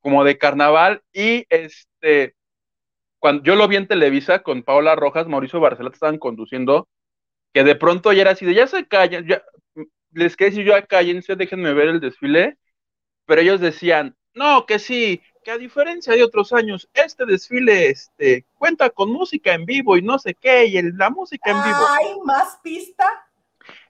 como 0.00 0.24
de 0.24 0.38
carnaval 0.38 1.02
y 1.12 1.44
este, 1.50 2.35
cuando 3.18 3.42
yo 3.42 3.56
lo 3.56 3.68
vi 3.68 3.76
en 3.76 3.88
Televisa 3.88 4.42
con 4.42 4.62
Paola 4.62 4.94
Rojas, 4.94 5.26
Mauricio 5.26 5.60
Barcelona 5.60 5.94
estaban 5.94 6.18
conduciendo, 6.18 6.88
que 7.52 7.64
de 7.64 7.74
pronto 7.74 8.12
ya 8.12 8.22
era 8.22 8.30
así 8.32 8.44
de 8.44 8.54
ya 8.54 8.66
se 8.66 8.86
callan, 8.86 9.26
ya, 9.26 9.42
les 10.12 10.36
quedé 10.36 10.50
decir 10.50 10.66
yo 10.66 10.74
cállense, 10.88 11.36
déjenme 11.36 11.72
ver 11.74 11.88
el 11.88 12.00
desfile, 12.00 12.58
pero 13.26 13.40
ellos 13.40 13.60
decían, 13.60 14.16
no, 14.34 14.66
que 14.66 14.78
sí, 14.78 15.20
que 15.42 15.50
a 15.50 15.58
diferencia 15.58 16.14
de 16.14 16.22
otros 16.22 16.52
años, 16.52 16.88
este 16.92 17.24
desfile 17.24 17.88
este, 17.88 18.44
cuenta 18.58 18.90
con 18.90 19.10
música 19.10 19.54
en 19.54 19.64
vivo 19.64 19.96
y 19.96 20.02
no 20.02 20.18
sé 20.18 20.34
qué, 20.34 20.66
y 20.66 20.76
el, 20.76 20.96
la 20.96 21.10
música 21.10 21.50
en 21.50 21.62
vivo. 21.62 21.86
¿Hay 21.88 22.18
más 22.24 22.58
pista? 22.62 23.04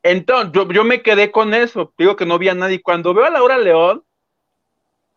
Entonces, 0.02 0.52
yo, 0.52 0.70
yo 0.70 0.84
me 0.84 1.02
quedé 1.02 1.30
con 1.32 1.52
eso, 1.52 1.92
digo 1.98 2.14
que 2.14 2.26
no 2.26 2.38
vi 2.38 2.48
a 2.48 2.54
nadie. 2.54 2.80
Cuando 2.80 3.12
veo 3.12 3.24
a 3.24 3.30
Laura 3.30 3.58
León, 3.58 4.04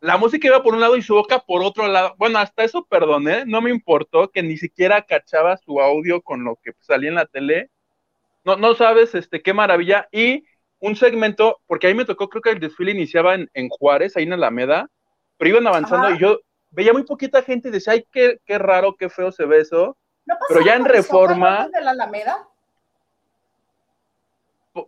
la 0.01 0.17
música 0.17 0.47
iba 0.47 0.63
por 0.63 0.73
un 0.73 0.79
lado 0.79 0.95
y 0.95 1.01
su 1.01 1.13
boca 1.13 1.39
por 1.39 1.61
otro 1.61 1.87
lado. 1.87 2.15
Bueno, 2.17 2.39
hasta 2.39 2.63
eso 2.63 2.85
perdoné, 2.85 3.45
no 3.45 3.61
me 3.61 3.69
importó 3.69 4.29
que 4.29 4.41
ni 4.41 4.57
siquiera 4.57 5.01
cachaba 5.01 5.57
su 5.57 5.81
audio 5.81 6.21
con 6.21 6.43
lo 6.43 6.55
que 6.63 6.71
salía 6.79 7.09
en 7.09 7.15
la 7.15 7.25
tele. 7.25 7.69
No, 8.45 8.55
no 8.55 8.75
sabes 8.75 9.13
este, 9.15 9.41
qué 9.41 9.53
maravilla. 9.53 10.07
Y 10.11 10.45
un 10.79 10.95
segmento, 10.95 11.59
porque 11.67 11.87
ahí 11.87 11.93
me 11.93 12.05
tocó, 12.05 12.29
creo 12.29 12.41
que 12.41 12.51
el 12.51 12.59
desfile 12.59 12.91
iniciaba 12.91 13.35
en, 13.35 13.49
en 13.53 13.67
Juárez, 13.67 14.15
ahí 14.15 14.23
en 14.23 14.33
Alameda, 14.33 14.89
pero 15.37 15.49
iban 15.49 15.67
avanzando 15.67 16.07
Ajá. 16.07 16.15
y 16.15 16.19
yo 16.19 16.39
veía 16.71 16.93
muy 16.93 17.03
poquita 17.03 17.41
gente 17.41 17.67
y 17.67 17.71
decía, 17.71 17.93
ay, 17.93 18.05
qué, 18.11 18.39
qué 18.45 18.57
raro, 18.57 18.95
qué 18.95 19.09
feo 19.09 19.31
se 19.31 19.45
ve 19.45 19.59
eso. 19.59 19.97
¿No 20.25 20.35
pero 20.47 20.61
ya 20.61 20.75
en 20.75 20.85
reforma. 20.85 21.67
de 21.73 21.81
la 21.81 21.91
Alameda? 21.91 22.47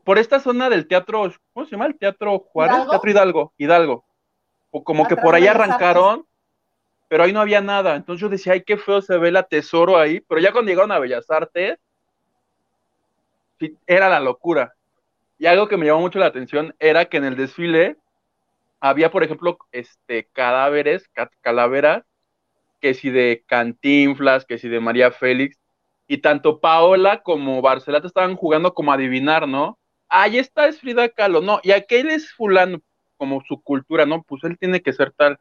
por 0.06 0.18
esta 0.20 0.40
zona 0.40 0.70
del 0.70 0.88
teatro, 0.88 1.34
¿cómo 1.54 1.66
se 1.66 1.72
llama? 1.72 1.86
El 1.88 1.98
teatro 1.98 2.40
Juárez, 2.40 2.76
¿Hidalgo? 2.76 2.92
teatro 2.92 3.10
Hidalgo, 3.12 3.54
Hidalgo. 3.58 4.06
O 4.72 4.84
como 4.84 5.08
que 5.08 5.16
por 5.18 5.36
ahí 5.36 5.48
arrancaron, 5.48 6.26
pero 7.08 7.24
ahí 7.24 7.34
no 7.34 7.42
había 7.42 7.62
nada. 7.62 7.96
Entonces 7.96 8.22
yo 8.22 8.30
decía, 8.30 8.54
ay, 8.54 8.64
qué 8.64 8.78
feo 8.78 9.02
se 9.02 9.18
ve 9.18 9.30
el 9.30 9.46
tesoro 9.50 9.98
ahí. 9.98 10.22
Pero 10.22 10.40
ya 10.42 10.52
cuando 10.52 10.70
llegaron 10.70 10.92
a 10.92 11.00
Bellas 11.00 11.30
Artes, 11.30 11.78
era 13.86 14.10
la 14.10 14.20
locura. 14.20 14.74
Y 15.38 15.46
algo 15.46 15.68
que 15.68 15.78
me 15.78 15.86
llamó 15.86 16.02
mucho 16.02 16.20
la 16.20 16.28
atención 16.28 16.76
era 16.80 17.06
que 17.06 17.18
en 17.18 17.26
el 17.26 17.36
desfile 17.36 17.98
había, 18.80 19.12
por 19.12 19.24
ejemplo, 19.24 19.58
este, 19.72 20.26
cadáveres, 20.34 21.08
ca- 21.10 21.32
calaveras, 21.42 22.04
que 22.80 22.94
si 22.94 23.10
de 23.10 23.44
Cantinflas, 23.48 24.46
que 24.46 24.58
si 24.58 24.70
de 24.70 24.80
María 24.80 25.12
Félix, 25.12 25.60
y 26.08 26.18
tanto 26.18 26.60
Paola 26.60 27.22
como 27.22 27.62
Barcelata 27.62 28.08
estaban 28.08 28.36
jugando 28.36 28.74
como 28.74 28.92
a 28.92 28.96
adivinar, 28.96 29.48
¿no? 29.48 29.78
Ahí 30.10 30.40
está 30.40 30.68
es 30.68 30.80
Frida 30.80 31.10
Kahlo, 31.10 31.42
no, 31.42 31.60
y 31.64 31.72
aquel 31.72 32.10
es 32.10 32.34
fulano, 32.34 32.82
como 33.22 33.44
su 33.48 33.62
cultura, 33.62 34.08
¿no? 34.08 34.24
Pues 34.24 34.44
él 34.46 34.58
tiene 34.58 34.82
que 34.82 34.94
ser 34.94 35.12
tal. 35.12 35.40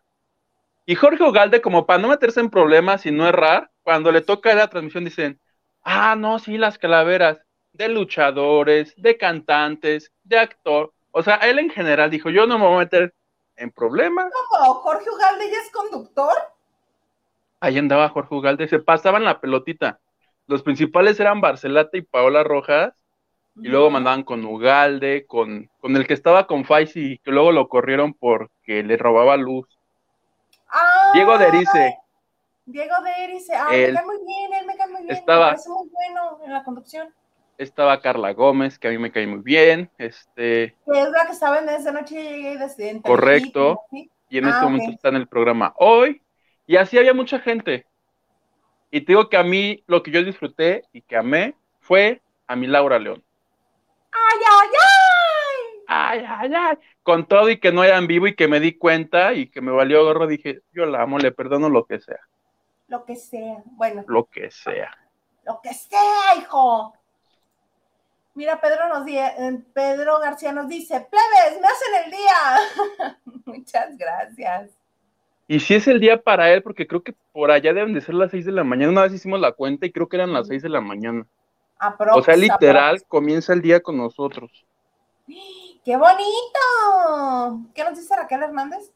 Y 0.85 0.97
Jorge 0.97 1.25
Ogalde, 1.25 1.63
como 1.63 1.87
para 1.87 1.99
no 1.99 2.09
meterse 2.09 2.39
en 2.39 2.51
problemas 2.51 3.07
y 3.07 3.11
no 3.11 3.27
errar, 3.27 3.71
cuando 3.83 4.13
le 4.13 4.21
toca 4.21 4.53
la 4.53 4.69
transmisión 4.69 5.07
dicen, 5.07 5.41
ah, 5.83 6.15
no, 6.15 6.39
sí, 6.39 6.59
las 6.59 6.77
calaveras, 6.77 7.39
de 7.73 7.89
luchadores, 7.89 8.93
de 8.99 9.17
cantantes, 9.17 10.13
de 10.25 10.39
actor. 10.39 10.93
O 11.11 11.23
sea, 11.23 11.37
él 11.37 11.59
en 11.59 11.71
general 11.71 12.11
dijo, 12.11 12.29
yo 12.29 12.47
no 12.47 12.59
me 12.59 12.67
voy 12.67 12.75
a 12.75 12.79
meter 12.81 13.15
en 13.57 13.71
problemas. 13.71 14.31
¿Cómo? 14.51 14.75
¿Jorge 14.75 15.09
Ugalde 15.09 15.51
ya 15.51 15.57
es 15.57 15.71
conductor? 15.71 16.35
Ahí 17.61 17.79
andaba 17.79 18.11
Jorge 18.11 18.35
Ugalde, 18.35 18.69
se 18.69 18.81
pasaban 18.81 19.25
la 19.25 19.41
pelotita. 19.41 20.01
Los 20.47 20.63
principales 20.63 21.19
eran 21.19 21.41
Barcelata 21.41 21.97
y 21.97 22.03
Paola 22.03 22.45
Rojas, 22.45 22.93
y 23.57 23.69
luego 23.69 23.91
mandaban 23.91 24.23
con 24.23 24.45
Ugalde, 24.45 25.27
con, 25.27 25.69
con 25.81 25.97
el 25.97 26.07
que 26.07 26.15
estaba 26.15 26.47
con 26.47 26.65
Faisy, 26.65 27.19
que 27.19 27.31
luego 27.31 27.53
lo 27.53 27.69
corrieron 27.69 28.15
porque 28.15 28.83
le 28.83 28.97
robaba 28.97 29.37
luz. 29.37 29.67
Ah, 30.69 31.11
Diego 31.15 31.37
Derice, 31.39 31.97
Diego 32.67 32.95
Derice. 33.03 33.55
Ah, 33.55 33.69
Él- 33.75 33.93
me 33.93 33.97
cae 33.99 34.07
muy 34.07 34.17
bien, 34.27 34.53
él 34.61 34.67
me 34.67 34.77
cae 34.77 34.89
muy 34.89 35.03
bien. 35.03 35.15
Estaba- 35.17 35.47
Me 35.47 35.51
parece 35.53 35.69
muy 35.71 35.89
bueno 35.91 36.39
en 36.45 36.53
la 36.53 36.63
conducción. 36.65 37.13
estaba 37.59 38.01
Carla 38.01 38.33
Gómez, 38.33 38.79
que 38.79 38.89
a 38.89 38.91
mí 38.91 38.99
me 38.99 39.11
cae 39.13 39.27
muy 39.27 39.41
bien, 39.41 39.91
este, 39.99 40.65
es 40.65 40.75
la 40.87 41.27
que 41.27 41.33
estaba 41.33 41.59
en 41.59 41.69
esa 41.69 41.93
noche 41.93 42.15
llegué 42.23 42.53
y 42.53 42.57
decidí. 42.57 43.01
Correcto. 43.03 43.81
y 44.33 44.39
en 44.39 44.45
Ah, 44.47 44.51
este 44.51 44.65
momento 44.65 44.87
ok. 44.91 44.95
está 44.95 45.09
en 45.09 45.17
el 45.17 45.27
programa 45.27 45.75
hoy, 45.77 46.23
y 46.67 46.77
así 46.77 46.97
había 46.97 47.13
mucha 47.13 47.41
gente. 47.41 47.85
Y 48.93 49.01
te 49.01 49.13
digo 49.13 49.29
que 49.29 49.37
a 49.37 49.43
mí 49.43 49.83
lo 49.89 50.03
que 50.05 50.13
yo 50.13 50.23
disfruté 50.23 50.85
y 50.93 51.03
que 51.03 51.17
amé 51.17 51.55
fue 51.81 52.23
a 52.47 52.55
mi 52.57 52.67
Laura 52.69 52.99
León. 53.01 53.23
¡Ay, 54.13 54.39
ay, 54.51 54.69
ay! 54.73 55.85
ay, 55.87 56.25
ay, 56.29 56.53
ay, 56.55 56.77
con 57.03 57.27
todo 57.27 57.51
y 57.51 57.59
que 57.59 57.73
no 57.73 57.83
era 57.85 57.99
en 57.99 58.07
vivo 58.07 58.27
y 58.27 58.35
que 58.37 58.49
me 58.49 58.61
di 58.61 58.77
cuenta 58.79 59.33
y 59.35 59.51
que 59.51 59.61
me 59.61 59.73
valió 59.73 60.05
gorro, 60.05 60.27
dije, 60.27 60.61
yo 60.73 60.87
la 60.87 61.03
amo, 61.03 61.19
le 61.19 61.33
perdono 61.33 61.69
lo 61.69 61.85
que 61.87 62.01
sea, 62.01 62.21
Lo 62.89 63.05
que 63.05 63.17
sea. 63.17 63.63
Bueno, 63.67 64.05
lo 64.09 64.25
que 64.27 64.51
sea. 64.51 64.97
lo 65.45 65.61
que 65.63 65.73
sea, 65.75 66.37
hijo. 66.39 66.95
Mira, 68.35 68.61
Pedro 68.61 68.89
nos 68.89 69.05
di- 69.05 69.19
eh, 69.19 69.59
Pedro 69.75 70.21
García 70.21 70.53
nos 70.53 70.69
dice, 70.69 71.01
plebes, 71.11 71.61
me 71.61 71.67
hacen 71.67 72.05
el 72.05 72.11
día. 72.13 73.19
Muchas 73.45 73.97
gracias. 73.99 74.71
Y 75.49 75.59
si 75.59 75.75
es 75.75 75.89
el 75.89 75.99
día 75.99 76.23
para 76.23 76.53
él, 76.53 76.63
porque 76.63 76.87
creo 76.87 77.03
que 77.03 77.13
por 77.33 77.51
allá 77.51 77.73
deben 77.73 77.93
de 77.93 78.01
ser 78.01 78.15
las 78.15 78.31
6 78.31 78.45
de 78.45 78.53
la 78.53 78.63
mañana, 78.63 78.93
una 78.93 79.03
vez 79.03 79.13
hicimos 79.15 79.41
la 79.41 79.51
cuenta 79.51 79.85
y 79.87 79.91
creo 79.93 80.09
que 80.09 80.17
eran 80.17 80.33
las 80.33 80.47
6 80.47 80.63
de 80.63 80.69
la 80.69 80.81
mañana. 80.81 81.27
Aprox, 81.81 82.17
O 82.19 82.23
sea, 82.23 82.37
literal, 82.37 82.97
aprox. 82.97 83.09
comienza 83.09 83.53
el 83.53 83.63
día 83.63 83.81
con 83.81 83.97
nosotros. 83.97 84.67
¡Qué 85.27 85.97
bonito! 85.97 87.71
¿Qué 87.75 87.83
nos 87.85 87.99
dice 87.99 88.15
Raquel 88.15 88.43
Hernández? 88.43 88.93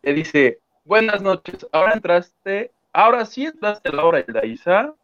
Le 0.00 0.14
dice, 0.14 0.58
buenas 0.84 1.20
noches, 1.20 1.66
ahora 1.70 1.92
entraste, 1.92 2.72
ahora 2.92 3.24
sí 3.26 3.44
entraste 3.44 3.90
a 3.90 3.92
la 3.92 4.04
hora 4.04 4.22
de 4.22 4.32
la 4.32 4.44
Isa. 4.46 4.94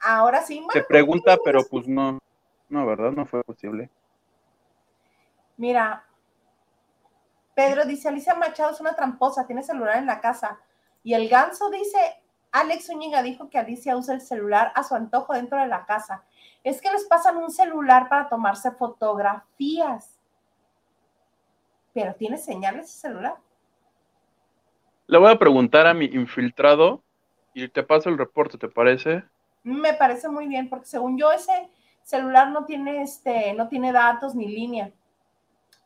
Ahora 0.00 0.42
sí, 0.42 0.56
Se 0.56 0.62
bueno, 0.62 0.86
pregunta, 0.86 1.38
pero 1.42 1.60
pues 1.68 1.88
no, 1.88 2.18
no, 2.68 2.86
¿verdad? 2.86 3.12
No 3.12 3.24
fue 3.24 3.42
posible. 3.42 3.90
Mira, 5.56 6.04
Pedro 7.54 7.84
dice, 7.86 8.08
Alicia 8.08 8.34
Machado 8.34 8.72
es 8.72 8.80
una 8.80 8.94
tramposa, 8.94 9.46
tiene 9.46 9.62
celular 9.62 9.96
en 9.96 10.06
la 10.06 10.20
casa. 10.20 10.60
Y 11.02 11.14
el 11.14 11.28
ganso 11.28 11.70
dice, 11.70 11.98
Alex 12.54 12.86
Zúñiga 12.86 13.20
dijo 13.20 13.50
que 13.50 13.58
Alicia 13.58 13.96
usa 13.96 14.14
el 14.14 14.20
celular 14.20 14.70
a 14.76 14.84
su 14.84 14.94
antojo 14.94 15.32
dentro 15.32 15.58
de 15.58 15.66
la 15.66 15.84
casa. 15.86 16.22
Es 16.62 16.80
que 16.80 16.88
les 16.92 17.04
pasan 17.04 17.36
un 17.36 17.50
celular 17.50 18.08
para 18.08 18.28
tomarse 18.28 18.70
fotografías. 18.70 20.20
Pero 21.92 22.14
tiene 22.14 22.38
señal 22.38 22.78
ese 22.78 22.96
celular. 22.96 23.34
Le 25.08 25.18
voy 25.18 25.32
a 25.32 25.38
preguntar 25.38 25.88
a 25.88 25.94
mi 25.94 26.04
infiltrado 26.04 27.02
y 27.54 27.66
te 27.68 27.82
paso 27.82 28.08
el 28.08 28.18
reporte, 28.18 28.56
¿te 28.56 28.68
parece? 28.68 29.24
Me 29.64 29.92
parece 29.94 30.28
muy 30.28 30.46
bien, 30.46 30.68
porque 30.68 30.86
según 30.86 31.18
yo, 31.18 31.32
ese 31.32 31.68
celular 32.04 32.50
no 32.50 32.66
tiene 32.66 33.02
este, 33.02 33.52
no 33.54 33.66
tiene 33.66 33.90
datos 33.90 34.36
ni 34.36 34.46
línea. 34.46 34.92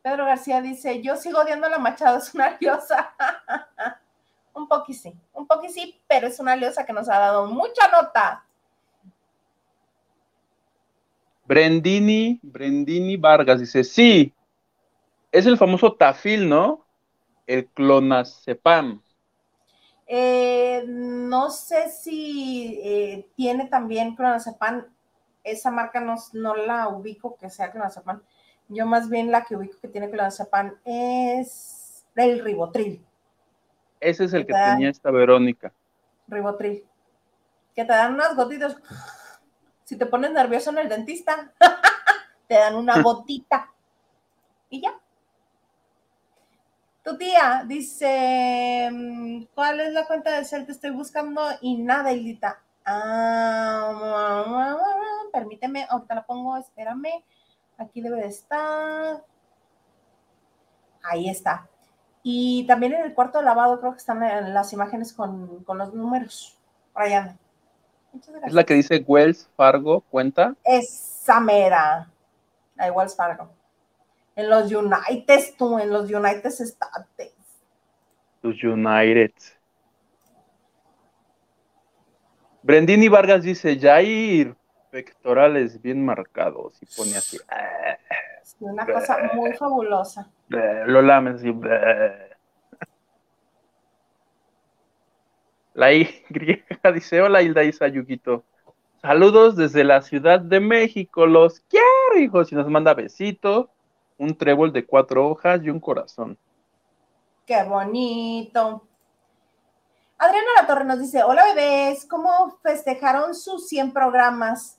Pedro 0.02 0.26
García 0.26 0.60
dice, 0.60 1.00
yo 1.00 1.16
sigo 1.16 1.40
odiando 1.40 1.66
a 1.66 1.70
la 1.70 1.78
Machado, 1.78 2.18
es 2.18 2.34
una 2.34 2.58
liosa. 2.60 3.14
un 4.54 4.68
poqui 4.68 4.94
sí, 4.94 5.14
un 5.32 5.46
poqui 5.46 5.68
sí, 5.68 6.00
pero 6.08 6.26
es 6.26 6.38
una 6.40 6.56
liosa 6.56 6.84
que 6.84 6.92
nos 6.92 7.08
ha 7.08 7.18
dado 7.18 7.46
mucha 7.46 7.88
nota. 7.90 8.44
Brendini, 11.46 12.38
Brendini 12.42 13.16
Vargas 13.16 13.60
dice, 13.60 13.82
sí, 13.82 14.34
es 15.32 15.46
el 15.46 15.56
famoso 15.56 15.94
tafil, 15.94 16.48
¿no? 16.48 16.84
El 17.46 17.66
clonazepam. 17.68 19.02
Eh, 20.06 20.84
no 20.86 21.50
sé 21.50 21.90
si 21.90 22.80
eh, 22.82 23.28
tiene 23.34 23.66
también 23.66 24.14
clonazepam, 24.14 24.86
esa 25.42 25.70
marca 25.70 26.00
no, 26.00 26.16
no 26.34 26.54
la 26.54 26.88
ubico 26.88 27.36
que 27.36 27.48
sea 27.48 27.70
clonazepam. 27.70 28.22
Yo 28.68 28.84
más 28.84 29.08
bien 29.08 29.30
la 29.30 29.44
que 29.44 29.56
ubico 29.56 29.78
que 29.80 29.88
tiene 29.88 30.10
clonazepam 30.10 30.74
es 30.84 32.04
el 32.14 32.44
ribotril. 32.44 33.07
Ese 34.00 34.24
es 34.24 34.32
el 34.32 34.46
que 34.46 34.52
tenía 34.52 34.90
esta 34.90 35.10
Verónica. 35.10 35.72
Ribotril. 36.26 36.84
Que 37.74 37.84
te 37.84 37.92
dan 37.92 38.14
unas 38.14 38.34
gotitas. 38.36 38.76
Si 39.84 39.96
te 39.96 40.06
pones 40.06 40.32
nervioso 40.32 40.70
en 40.70 40.78
el 40.78 40.88
dentista, 40.88 41.52
te 42.46 42.54
dan 42.54 42.76
una 42.76 43.00
gotita. 43.02 43.72
Y 44.70 44.82
ya. 44.82 44.94
Tu 47.02 47.16
tía 47.16 47.64
dice, 47.66 48.90
mm, 48.92 49.44
¿cuál 49.54 49.80
es 49.80 49.92
la 49.94 50.06
cuenta 50.06 50.36
de 50.36 50.44
Cel? 50.44 50.66
Te 50.66 50.72
estoy 50.72 50.90
buscando 50.90 51.42
y 51.62 51.78
nada, 51.78 52.12
Hildita. 52.12 52.60
Ah, 52.84 54.76
permíteme, 55.32 55.86
ahorita 55.88 56.14
la 56.16 56.26
pongo, 56.26 56.56
espérame. 56.56 57.24
Aquí 57.78 58.00
debe 58.00 58.20
de 58.20 58.26
estar. 58.26 59.24
Ahí 61.02 61.30
está. 61.30 61.68
Y 62.22 62.66
también 62.66 62.94
en 62.94 63.04
el 63.04 63.14
cuarto 63.14 63.38
de 63.38 63.44
lavado 63.44 63.80
creo 63.80 63.92
que 63.92 63.98
están 63.98 64.22
en 64.22 64.52
las 64.52 64.72
imágenes 64.72 65.12
con, 65.12 65.64
con 65.64 65.78
los 65.78 65.94
números. 65.94 66.58
Gracias. 66.94 67.36
Es 68.44 68.52
la 68.52 68.64
que 68.64 68.74
dice 68.74 69.04
Wells 69.06 69.48
Fargo, 69.56 70.00
cuenta. 70.00 70.54
Esa 70.64 71.40
mera. 71.40 72.10
La 72.74 72.86
de 72.86 72.90
Wells 72.90 73.14
Fargo. 73.14 73.50
En 74.34 74.48
los 74.48 74.72
United, 74.72 75.54
tú, 75.56 75.78
en 75.78 75.90
los 75.90 76.10
United 76.10 76.46
States. 76.46 77.34
Los 78.42 78.62
United. 78.62 79.32
Brendini 82.62 83.08
Vargas 83.08 83.42
dice, 83.42 83.78
Jair, 83.78 84.54
pectorales 84.90 85.80
bien 85.80 86.04
marcados. 86.04 86.80
Y 86.82 86.86
pone 86.86 87.16
así, 87.16 87.38
"Ah". 87.48 87.96
Una 88.60 88.86
cosa 88.86 89.18
muy 89.34 89.52
fabulosa. 89.54 90.30
Bleh, 90.48 90.86
lo 90.86 91.02
lames 91.02 91.42
bleh. 91.42 92.36
La 95.74 95.92
Y 95.92 96.24
dice, 96.94 97.22
hola 97.22 97.42
Hilda 97.42 97.62
Isa 97.62 97.86
Yuguito. 97.88 98.44
Saludos 99.00 99.54
desde 99.54 99.84
la 99.84 100.02
Ciudad 100.02 100.40
de 100.40 100.58
México. 100.58 101.24
Los 101.24 101.60
quiero, 101.60 102.18
hijos. 102.18 102.50
Y 102.50 102.56
nos 102.56 102.68
manda 102.68 102.94
besitos, 102.94 103.68
un 104.16 104.36
trébol 104.36 104.72
de 104.72 104.84
cuatro 104.84 105.28
hojas 105.28 105.60
y 105.62 105.70
un 105.70 105.78
corazón. 105.78 106.36
Qué 107.46 107.62
bonito. 107.62 108.88
Adriana 110.18 110.48
La 110.60 110.66
Torre 110.66 110.84
nos 110.84 110.98
dice, 110.98 111.22
hola 111.22 111.44
bebés, 111.54 112.04
¿cómo 112.06 112.58
festejaron 112.60 113.36
sus 113.36 113.68
100 113.68 113.92
programas? 113.92 114.77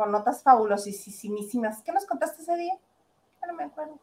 Con 0.00 0.12
notas 0.12 0.42
fabulosísimas. 0.42 1.82
¿Qué 1.84 1.92
nos 1.92 2.06
contaste 2.06 2.40
ese 2.40 2.56
día? 2.56 2.72
Ya 3.38 3.48
no 3.48 3.52
me 3.52 3.64
acuerdo. 3.64 3.98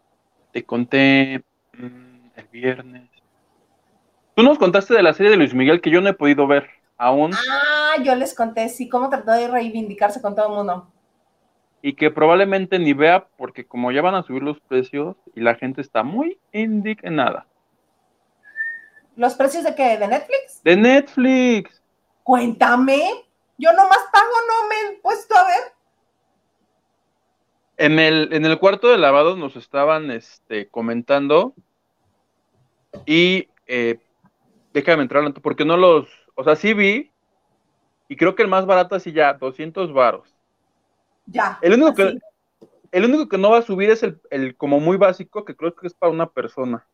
Te 0.52 0.64
conté 0.64 1.44
mm, 1.74 2.28
el 2.36 2.48
viernes. 2.52 3.10
Tú 4.36 4.44
nos 4.44 4.60
contaste 4.60 4.94
de 4.94 5.02
la 5.02 5.16
serie 5.16 5.32
de 5.32 5.38
Luis 5.38 5.56
Miguel 5.56 5.82
que 5.82 5.90
yo 5.90 6.00
no 6.00 6.10
he 6.10 6.14
podido 6.14 6.46
ver 6.46 6.70
aún. 7.00 7.32
Ah, 7.34 7.96
yo 8.04 8.14
les 8.14 8.36
conté, 8.36 8.70
sí, 8.70 8.88
cómo 8.88 9.10
trató 9.10 9.32
de 9.32 9.48
reivindicarse 9.48 10.22
con 10.22 10.36
todo 10.36 10.50
el 10.50 10.54
mundo. 10.54 10.88
y 11.82 11.96
que 11.96 12.12
probablemente 12.12 12.78
ni 12.78 12.94
vea 12.94 13.28
porque 13.36 13.66
como 13.66 13.92
ya 13.92 14.04
van 14.04 14.14
a 14.14 14.22
subir 14.22 14.44
los 14.44 14.60
precios 14.60 15.16
y 15.34 15.42
la 15.42 15.56
gente 15.56 15.82
está 15.82 16.04
muy 16.04 16.40
indignada. 16.52 17.48
¿Los 19.16 19.34
precios 19.34 19.64
de 19.64 19.74
qué? 19.74 19.98
¿De 19.98 20.08
Netflix? 20.08 20.62
De 20.64 20.76
Netflix. 20.76 21.82
Cuéntame. 22.22 23.02
Yo 23.58 23.74
nomás 23.74 23.98
pago, 24.14 24.28
no 24.48 24.70
me 24.70 24.76
he 24.76 25.02
puesto 25.02 25.36
a 25.36 25.44
ver. 25.44 25.77
En 27.78 28.00
el, 28.00 28.34
en 28.34 28.46
el 28.46 28.58
cuarto 28.58 28.88
de 28.90 28.98
lavado 28.98 29.36
nos 29.36 29.56
estaban 29.56 30.10
este, 30.10 30.68
comentando 30.68 31.54
y 33.06 33.48
eh, 33.68 34.00
déjame 34.74 35.04
entrar, 35.04 35.32
porque 35.36 35.64
no 35.64 35.78
los, 35.78 36.10
o 36.36 36.44
sea, 36.44 36.56
sí 36.56 36.74
vi 36.74 37.12
y 38.08 38.16
creo 38.16 38.36
que 38.36 38.44
el 38.44 38.50
más 38.50 38.66
barato 38.66 38.96
así 38.96 39.12
ya, 39.12 39.34
200 39.34 39.94
varos. 39.94 40.34
Ya. 41.26 41.60
El 41.62 41.74
único, 41.74 41.94
que, 41.94 42.18
el 42.92 43.06
único 43.06 43.28
que 43.28 43.38
no 43.38 43.52
va 43.52 43.60
a 43.60 43.64
subir 43.64 43.90
es 43.90 44.02
el, 44.02 44.20
el, 44.30 44.56
como 44.56 44.80
muy 44.80 44.98
básico, 44.98 45.46
que 45.46 45.56
creo 45.56 45.76
que 45.76 45.88
es 45.88 45.94
para 45.94 46.12
una 46.12 46.30
persona. 46.30 46.86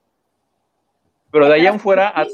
Pero 1.31 1.47
de 1.47 1.53
allá 1.53 1.69
en 1.69 1.79
fuera, 1.79 2.09
a, 2.09 2.25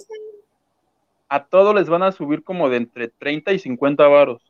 a 1.29 1.45
todos 1.45 1.75
les 1.75 1.89
van 1.89 2.03
a 2.03 2.11
subir 2.11 2.43
como 2.43 2.69
de 2.69 2.77
entre 2.77 3.09
30 3.09 3.53
y 3.53 3.59
50 3.59 4.07
varos. 4.07 4.48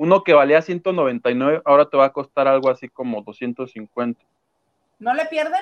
Uno 0.00 0.24
que 0.24 0.32
valía 0.32 0.62
199, 0.62 1.60
ahora 1.62 1.84
te 1.84 1.94
va 1.94 2.06
a 2.06 2.12
costar 2.14 2.48
algo 2.48 2.70
así 2.70 2.88
como 2.88 3.20
250. 3.20 4.18
¿No 4.98 5.12
le 5.12 5.26
pierden? 5.26 5.60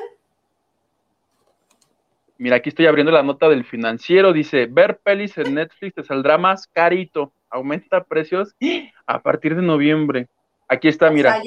Mira, 2.36 2.54
aquí 2.54 2.68
estoy 2.68 2.86
abriendo 2.86 3.10
la 3.10 3.24
nota 3.24 3.48
del 3.48 3.64
financiero. 3.64 4.32
Dice, 4.32 4.66
ver 4.66 5.00
pelis 5.02 5.36
en 5.38 5.56
Netflix 5.56 5.96
te 5.96 6.04
saldrá 6.04 6.38
más 6.38 6.68
carito. 6.68 7.32
Aumenta 7.50 8.04
precios 8.04 8.54
a 9.06 9.20
partir 9.20 9.56
de 9.56 9.62
noviembre. 9.62 10.28
Aquí 10.68 10.86
está, 10.86 11.10
mira. 11.10 11.42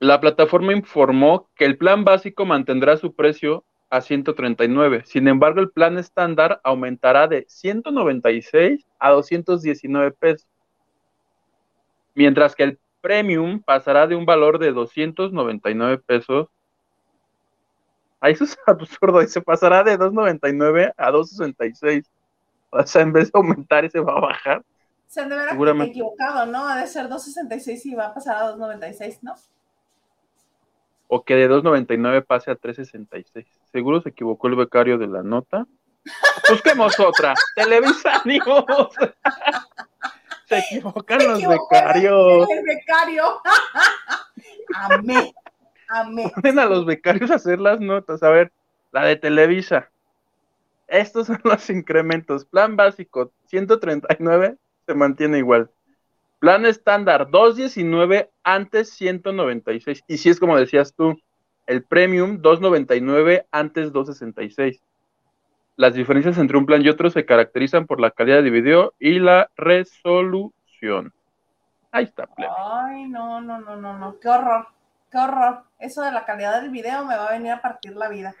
La 0.00 0.20
plataforma 0.20 0.74
informó 0.74 1.48
que 1.56 1.64
el 1.64 1.78
plan 1.78 2.04
básico 2.04 2.44
mantendrá 2.44 2.98
su 2.98 3.14
precio 3.14 3.64
a 3.88 4.02
139. 4.02 5.04
Sin 5.06 5.26
embargo, 5.26 5.60
el 5.60 5.70
plan 5.70 5.96
estándar 5.96 6.60
aumentará 6.62 7.26
de 7.28 7.46
196 7.48 8.86
a 8.98 9.10
219 9.12 10.10
pesos. 10.10 10.46
Mientras 12.14 12.54
que 12.54 12.62
el 12.62 12.78
premium 13.00 13.60
pasará 13.60 14.06
de 14.06 14.16
un 14.16 14.24
valor 14.24 14.58
de 14.58 14.72
299 14.72 15.98
pesos 15.98 16.48
Ahí 18.24 18.32
eso 18.32 18.44
es 18.44 18.56
absurdo, 18.66 19.20
y 19.20 19.28
se 19.28 19.42
pasará 19.42 19.82
de 19.84 19.98
2.99 19.98 20.94
a 20.96 21.10
2.66. 21.12 22.06
O 22.70 22.86
sea, 22.86 23.02
en 23.02 23.12
vez 23.12 23.30
de 23.30 23.38
aumentar, 23.38 23.90
se 23.90 24.00
va 24.00 24.14
a 24.16 24.20
bajar. 24.20 24.64
Se 25.06 25.20
han 25.20 25.28
de 25.28 25.36
ver 25.36 25.48
equivocado, 25.82 26.46
¿no? 26.46 26.66
Ha 26.66 26.80
de 26.80 26.86
ser 26.86 27.06
2.66 27.06 27.84
y 27.84 27.94
va 27.94 28.06
a 28.06 28.14
pasar 28.14 28.36
a 28.36 28.56
2.96, 28.56 29.18
¿no? 29.20 29.34
O 31.08 31.22
que 31.22 31.34
de 31.34 31.50
2.99 31.50 32.24
pase 32.24 32.50
a 32.50 32.56
3.66. 32.56 33.44
Seguro 33.70 34.00
se 34.00 34.08
equivocó 34.08 34.48
el 34.48 34.56
becario 34.56 34.96
de 34.96 35.06
la 35.06 35.22
nota. 35.22 35.66
Busquemos 36.48 36.98
otra. 36.98 37.34
Televisa 37.54 38.22
News. 38.24 38.46
se 40.46 40.58
equivocan 40.58 41.26
los 41.26 41.40
becarios. 41.40 42.48
El 42.50 42.64
becario. 42.64 43.24
Amén. 44.74 45.32
Ponen 46.34 46.58
a 46.58 46.66
los 46.66 46.86
becarios 46.86 47.30
a 47.30 47.36
hacer 47.36 47.60
las 47.60 47.80
notas. 47.80 48.22
A 48.22 48.30
ver, 48.30 48.52
la 48.92 49.04
de 49.04 49.16
Televisa. 49.16 49.90
Estos 50.88 51.26
son 51.26 51.40
los 51.44 51.70
incrementos. 51.70 52.44
Plan 52.44 52.76
básico 52.76 53.32
139 53.46 54.56
se 54.86 54.94
mantiene 54.94 55.38
igual. 55.38 55.70
Plan 56.38 56.66
estándar 56.66 57.30
219 57.30 58.30
antes 58.42 58.90
196. 58.90 60.04
Y 60.06 60.18
si 60.18 60.28
es 60.30 60.38
como 60.38 60.58
decías 60.58 60.94
tú, 60.94 61.18
el 61.66 61.82
premium 61.82 62.42
299 62.42 63.46
antes 63.50 63.92
266. 63.92 64.82
Las 65.76 65.94
diferencias 65.94 66.38
entre 66.38 66.56
un 66.56 66.66
plan 66.66 66.82
y 66.82 66.88
otro 66.88 67.10
se 67.10 67.26
caracterizan 67.26 67.86
por 67.86 68.00
la 68.00 68.10
calidad 68.12 68.42
de 68.42 68.50
video 68.50 68.94
y 68.98 69.18
la 69.18 69.50
resolución. 69.56 71.12
Ahí 71.90 72.04
está. 72.04 72.28
Ay, 72.36 73.08
no, 73.08 73.40
no, 73.40 73.60
no, 73.60 73.76
no, 73.76 73.98
no, 73.98 74.18
qué 74.20 74.28
horror. 74.28 74.68
Qué 75.10 75.18
horror. 75.18 75.62
Eso 75.78 76.02
de 76.02 76.12
la 76.12 76.24
calidad 76.24 76.60
del 76.60 76.70
video 76.70 77.04
me 77.04 77.16
va 77.16 77.26
a 77.26 77.32
venir 77.32 77.52
a 77.52 77.60
partir 77.60 77.96
la 77.96 78.08
vida. 78.08 78.34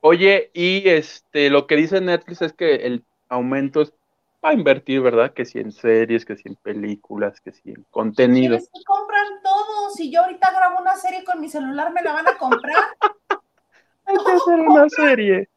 Oye, 0.00 0.50
y 0.52 0.88
este, 0.88 1.50
lo 1.50 1.66
que 1.66 1.76
dice 1.76 2.00
Netflix 2.00 2.42
es 2.42 2.52
que 2.52 2.74
el 2.86 3.04
aumento 3.28 3.80
es 3.80 3.92
para 4.40 4.54
invertir, 4.54 5.00
¿verdad? 5.00 5.32
Que 5.32 5.46
si 5.46 5.58
en 5.58 5.72
series, 5.72 6.26
que 6.26 6.36
si 6.36 6.48
en 6.48 6.56
películas, 6.56 7.40
que 7.40 7.52
si 7.52 7.70
en 7.70 7.86
contenido. 7.90 8.56
Es 8.56 8.68
que 8.68 8.84
compran 8.84 9.40
todo. 9.42 9.90
Si 9.90 10.12
yo 10.12 10.22
ahorita 10.22 10.52
grabo 10.52 10.80
una 10.80 10.96
serie 10.96 11.24
con 11.24 11.40
mi 11.40 11.48
celular, 11.48 11.92
¿me 11.92 12.02
la 12.02 12.12
van 12.12 12.28
a 12.28 12.36
comprar? 12.36 12.74
Hay 14.04 14.16
que 14.16 14.32
hacer 14.32 14.60
una 14.60 14.88
serie. 14.90 15.48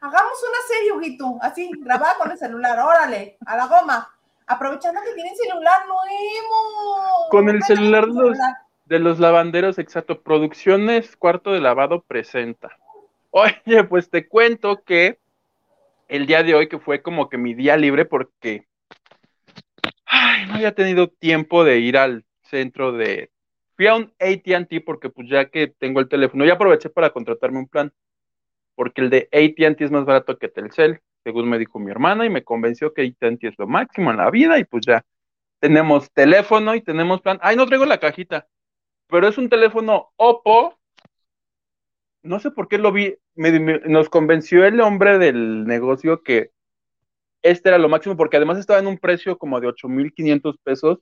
Hagamos 0.00 0.44
una 0.48 0.58
serie, 0.68 0.92
Huguito, 0.92 1.38
así, 1.40 1.70
grabada 1.80 2.14
con 2.18 2.30
el 2.30 2.38
celular, 2.38 2.78
órale, 2.78 3.36
a 3.44 3.56
la 3.56 3.66
goma. 3.66 4.14
Aprovechando 4.46 5.00
que 5.02 5.12
tienen 5.12 5.34
celular 5.36 5.86
nuevo. 5.86 7.28
Con 7.30 7.48
el 7.48 7.62
celular, 7.64 8.04
celular. 8.04 8.56
De 8.86 8.98
los 9.00 9.18
lavanderos, 9.18 9.78
exacto. 9.78 10.22
Producciones 10.22 11.16
Cuarto 11.16 11.52
de 11.52 11.60
Lavado 11.60 12.02
presenta. 12.02 12.78
Oye, 13.30 13.84
pues 13.88 14.08
te 14.08 14.26
cuento 14.26 14.82
que 14.84 15.18
el 16.06 16.26
día 16.26 16.42
de 16.42 16.54
hoy, 16.54 16.68
que 16.68 16.78
fue 16.78 17.02
como 17.02 17.28
que 17.28 17.36
mi 17.36 17.52
día 17.54 17.76
libre, 17.76 18.04
porque 18.04 18.66
ay, 20.06 20.46
no 20.46 20.54
había 20.54 20.74
tenido 20.74 21.08
tiempo 21.08 21.64
de 21.64 21.80
ir 21.80 21.98
al 21.98 22.24
centro 22.42 22.92
de. 22.92 23.30
Fui 23.76 23.86
a 23.86 23.96
un 23.96 24.12
ATT 24.18 24.84
porque, 24.86 25.10
pues 25.10 25.28
ya 25.28 25.50
que 25.50 25.66
tengo 25.66 26.00
el 26.00 26.08
teléfono, 26.08 26.44
ya 26.44 26.54
aproveché 26.54 26.88
para 26.88 27.10
contratarme 27.10 27.58
un 27.58 27.68
plan, 27.68 27.92
porque 28.78 29.00
el 29.00 29.10
de 29.10 29.28
ATT 29.32 29.80
es 29.80 29.90
más 29.90 30.04
barato 30.04 30.38
que 30.38 30.46
Telcel, 30.48 31.00
según 31.24 31.48
me 31.48 31.58
dijo 31.58 31.80
mi 31.80 31.90
hermana, 31.90 32.24
y 32.24 32.30
me 32.30 32.44
convenció 32.44 32.94
que 32.94 33.02
ATT 33.02 33.42
es 33.42 33.58
lo 33.58 33.66
máximo 33.66 34.12
en 34.12 34.18
la 34.18 34.30
vida, 34.30 34.56
y 34.60 34.64
pues 34.64 34.86
ya 34.86 35.04
tenemos 35.58 36.12
teléfono 36.12 36.76
y 36.76 36.80
tenemos 36.80 37.20
plan. 37.20 37.40
Ay, 37.42 37.56
no 37.56 37.66
traigo 37.66 37.86
la 37.86 37.98
cajita 37.98 38.46
pero 39.08 39.26
es 39.26 39.38
un 39.38 39.48
teléfono 39.48 40.10
Oppo. 40.16 40.78
No 42.22 42.38
sé 42.40 42.50
por 42.50 42.68
qué 42.68 42.78
lo 42.78 42.92
vi, 42.92 43.16
nos 43.34 44.08
convenció 44.10 44.64
el 44.64 44.80
hombre 44.80 45.18
del 45.18 45.66
negocio 45.66 46.22
que 46.22 46.50
este 47.42 47.70
era 47.70 47.78
lo 47.78 47.88
máximo, 47.88 48.16
porque 48.16 48.36
además 48.36 48.58
estaba 48.58 48.80
en 48.80 48.86
un 48.86 48.98
precio 48.98 49.38
como 49.38 49.60
de 49.60 49.68
8.500 49.68 50.58
pesos 50.62 50.98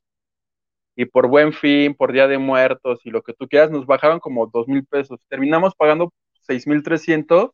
y 0.95 1.07
por 1.07 1.29
buen 1.29 1.53
fin, 1.53 1.95
por 1.95 2.12
Día 2.12 2.29
de 2.29 2.39
Muertos 2.39 3.01
y 3.05 3.11
lo 3.11 3.23
que 3.23 3.33
tú 3.33 3.49
quieras, 3.49 3.71
nos 3.71 3.87
bajaron 3.87 4.21
como 4.21 4.51
2.000 4.51 4.87
pesos. 4.87 5.19
Terminamos 5.29 5.75
pagando 5.75 6.12
6.300 6.47 7.53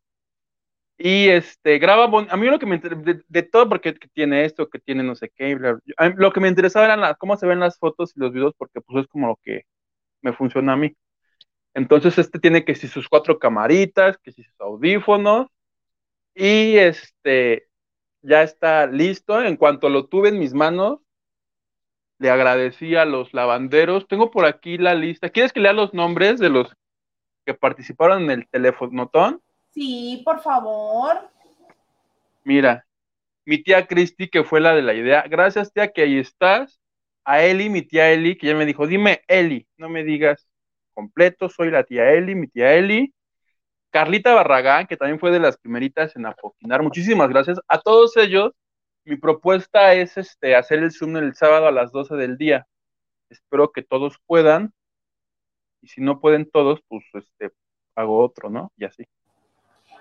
y 0.97 1.27
este, 1.29 1.79
graba, 1.79 2.05
a 2.05 2.37
mí 2.37 2.47
lo 2.47 2.59
que 2.59 2.65
me 2.65 2.77
de, 2.77 3.23
de, 3.27 3.43
todo, 3.43 3.67
porque 3.69 3.93
tiene 4.13 4.45
esto, 4.45 4.69
que 4.69 4.79
tiene 4.79 5.03
no 5.03 5.15
sé 5.15 5.31
qué, 5.35 5.57
lo 6.15 6.31
que 6.31 6.39
me 6.39 6.47
interesaba 6.47 6.85
eran 6.85 7.15
cómo 7.19 7.35
se 7.37 7.47
ven 7.47 7.59
las 7.59 7.77
fotos 7.77 8.13
y 8.15 8.19
los 8.19 8.31
videos, 8.31 8.53
porque 8.57 8.81
pues 8.81 9.03
es 9.03 9.07
como 9.09 9.27
lo 9.27 9.39
que 9.43 9.65
me 10.21 10.33
funciona 10.33 10.73
a 10.73 10.77
mí. 10.77 10.95
Entonces 11.73 12.17
este 12.17 12.39
tiene 12.39 12.65
que 12.65 12.75
si 12.75 12.87
sus 12.87 13.09
cuatro 13.09 13.39
camaritas, 13.39 14.17
que 14.19 14.31
si 14.31 14.43
sus 14.43 14.59
audífonos 14.61 15.47
y 16.35 16.77
este 16.77 17.67
ya 18.21 18.43
está 18.43 18.87
listo. 18.87 19.41
En 19.43 19.57
cuanto 19.57 19.89
lo 19.89 20.07
tuve 20.07 20.29
en 20.29 20.39
mis 20.39 20.53
manos, 20.53 20.99
le 22.19 22.29
agradecí 22.29 22.95
a 22.95 23.05
los 23.05 23.33
lavanderos. 23.33 24.07
Tengo 24.07 24.31
por 24.31 24.45
aquí 24.45 24.77
la 24.77 24.95
lista. 24.95 25.29
¿Quieres 25.29 25.53
que 25.53 25.59
lea 25.59 25.73
los 25.73 25.93
nombres 25.93 26.39
de 26.39 26.49
los 26.49 26.73
que 27.45 27.53
participaron 27.53 28.23
en 28.23 28.31
el 28.31 28.47
teléfono 28.49 29.09
Sí, 29.73 30.21
por 30.23 30.39
favor. 30.41 31.29
Mira, 32.43 32.85
mi 33.45 33.63
tía 33.63 33.87
Cristi, 33.87 34.29
que 34.29 34.43
fue 34.43 34.61
la 34.61 34.75
de 34.75 34.83
la 34.83 34.93
idea. 34.93 35.23
Gracias, 35.27 35.73
tía, 35.73 35.91
que 35.91 36.03
ahí 36.03 36.19
estás 36.19 36.79
a 37.23 37.41
Eli, 37.43 37.69
mi 37.69 37.81
tía 37.81 38.11
Eli, 38.11 38.37
que 38.37 38.47
ya 38.47 38.55
me 38.55 38.65
dijo, 38.65 38.85
dime 38.87 39.21
Eli, 39.27 39.67
no 39.77 39.89
me 39.89 40.03
digas 40.03 40.47
completo, 40.93 41.49
soy 41.49 41.71
la 41.71 41.83
tía 41.83 42.11
Eli, 42.11 42.35
mi 42.35 42.47
tía 42.47 42.73
Eli. 42.75 43.13
Carlita 43.91 44.33
Barragán, 44.33 44.87
que 44.87 44.97
también 44.97 45.19
fue 45.19 45.31
de 45.31 45.39
las 45.39 45.57
primeritas 45.57 46.15
en 46.15 46.25
apoquinar, 46.25 46.81
muchísimas 46.83 47.29
gracias. 47.29 47.59
A 47.67 47.79
todos 47.79 48.17
ellos, 48.17 48.51
mi 49.05 49.17
propuesta 49.17 49.93
es 49.93 50.17
este, 50.17 50.55
hacer 50.55 50.79
el 50.79 50.91
Zoom 50.91 51.17
el 51.17 51.35
sábado 51.35 51.67
a 51.67 51.71
las 51.71 51.91
12 51.91 52.15
del 52.15 52.37
día. 52.37 52.67
Espero 53.29 53.71
que 53.71 53.83
todos 53.83 54.17
puedan. 54.25 54.73
Y 55.81 55.87
si 55.89 56.01
no 56.01 56.19
pueden 56.19 56.49
todos, 56.49 56.79
pues 56.87 57.03
este, 57.13 57.51
hago 57.95 58.23
otro, 58.23 58.49
¿no? 58.49 58.71
Y 58.77 58.85
así. 58.85 59.05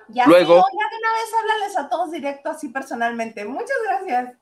Ya 0.08 0.26
Luego, 0.26 0.56
ya 0.56 0.90
de 0.90 0.96
una 0.98 1.12
vez 1.12 1.34
háblales 1.38 1.78
a 1.78 1.88
todos 1.88 2.10
directo 2.10 2.50
así 2.50 2.68
personalmente. 2.68 3.44
Muchas 3.44 3.76
gracias. 3.84 4.36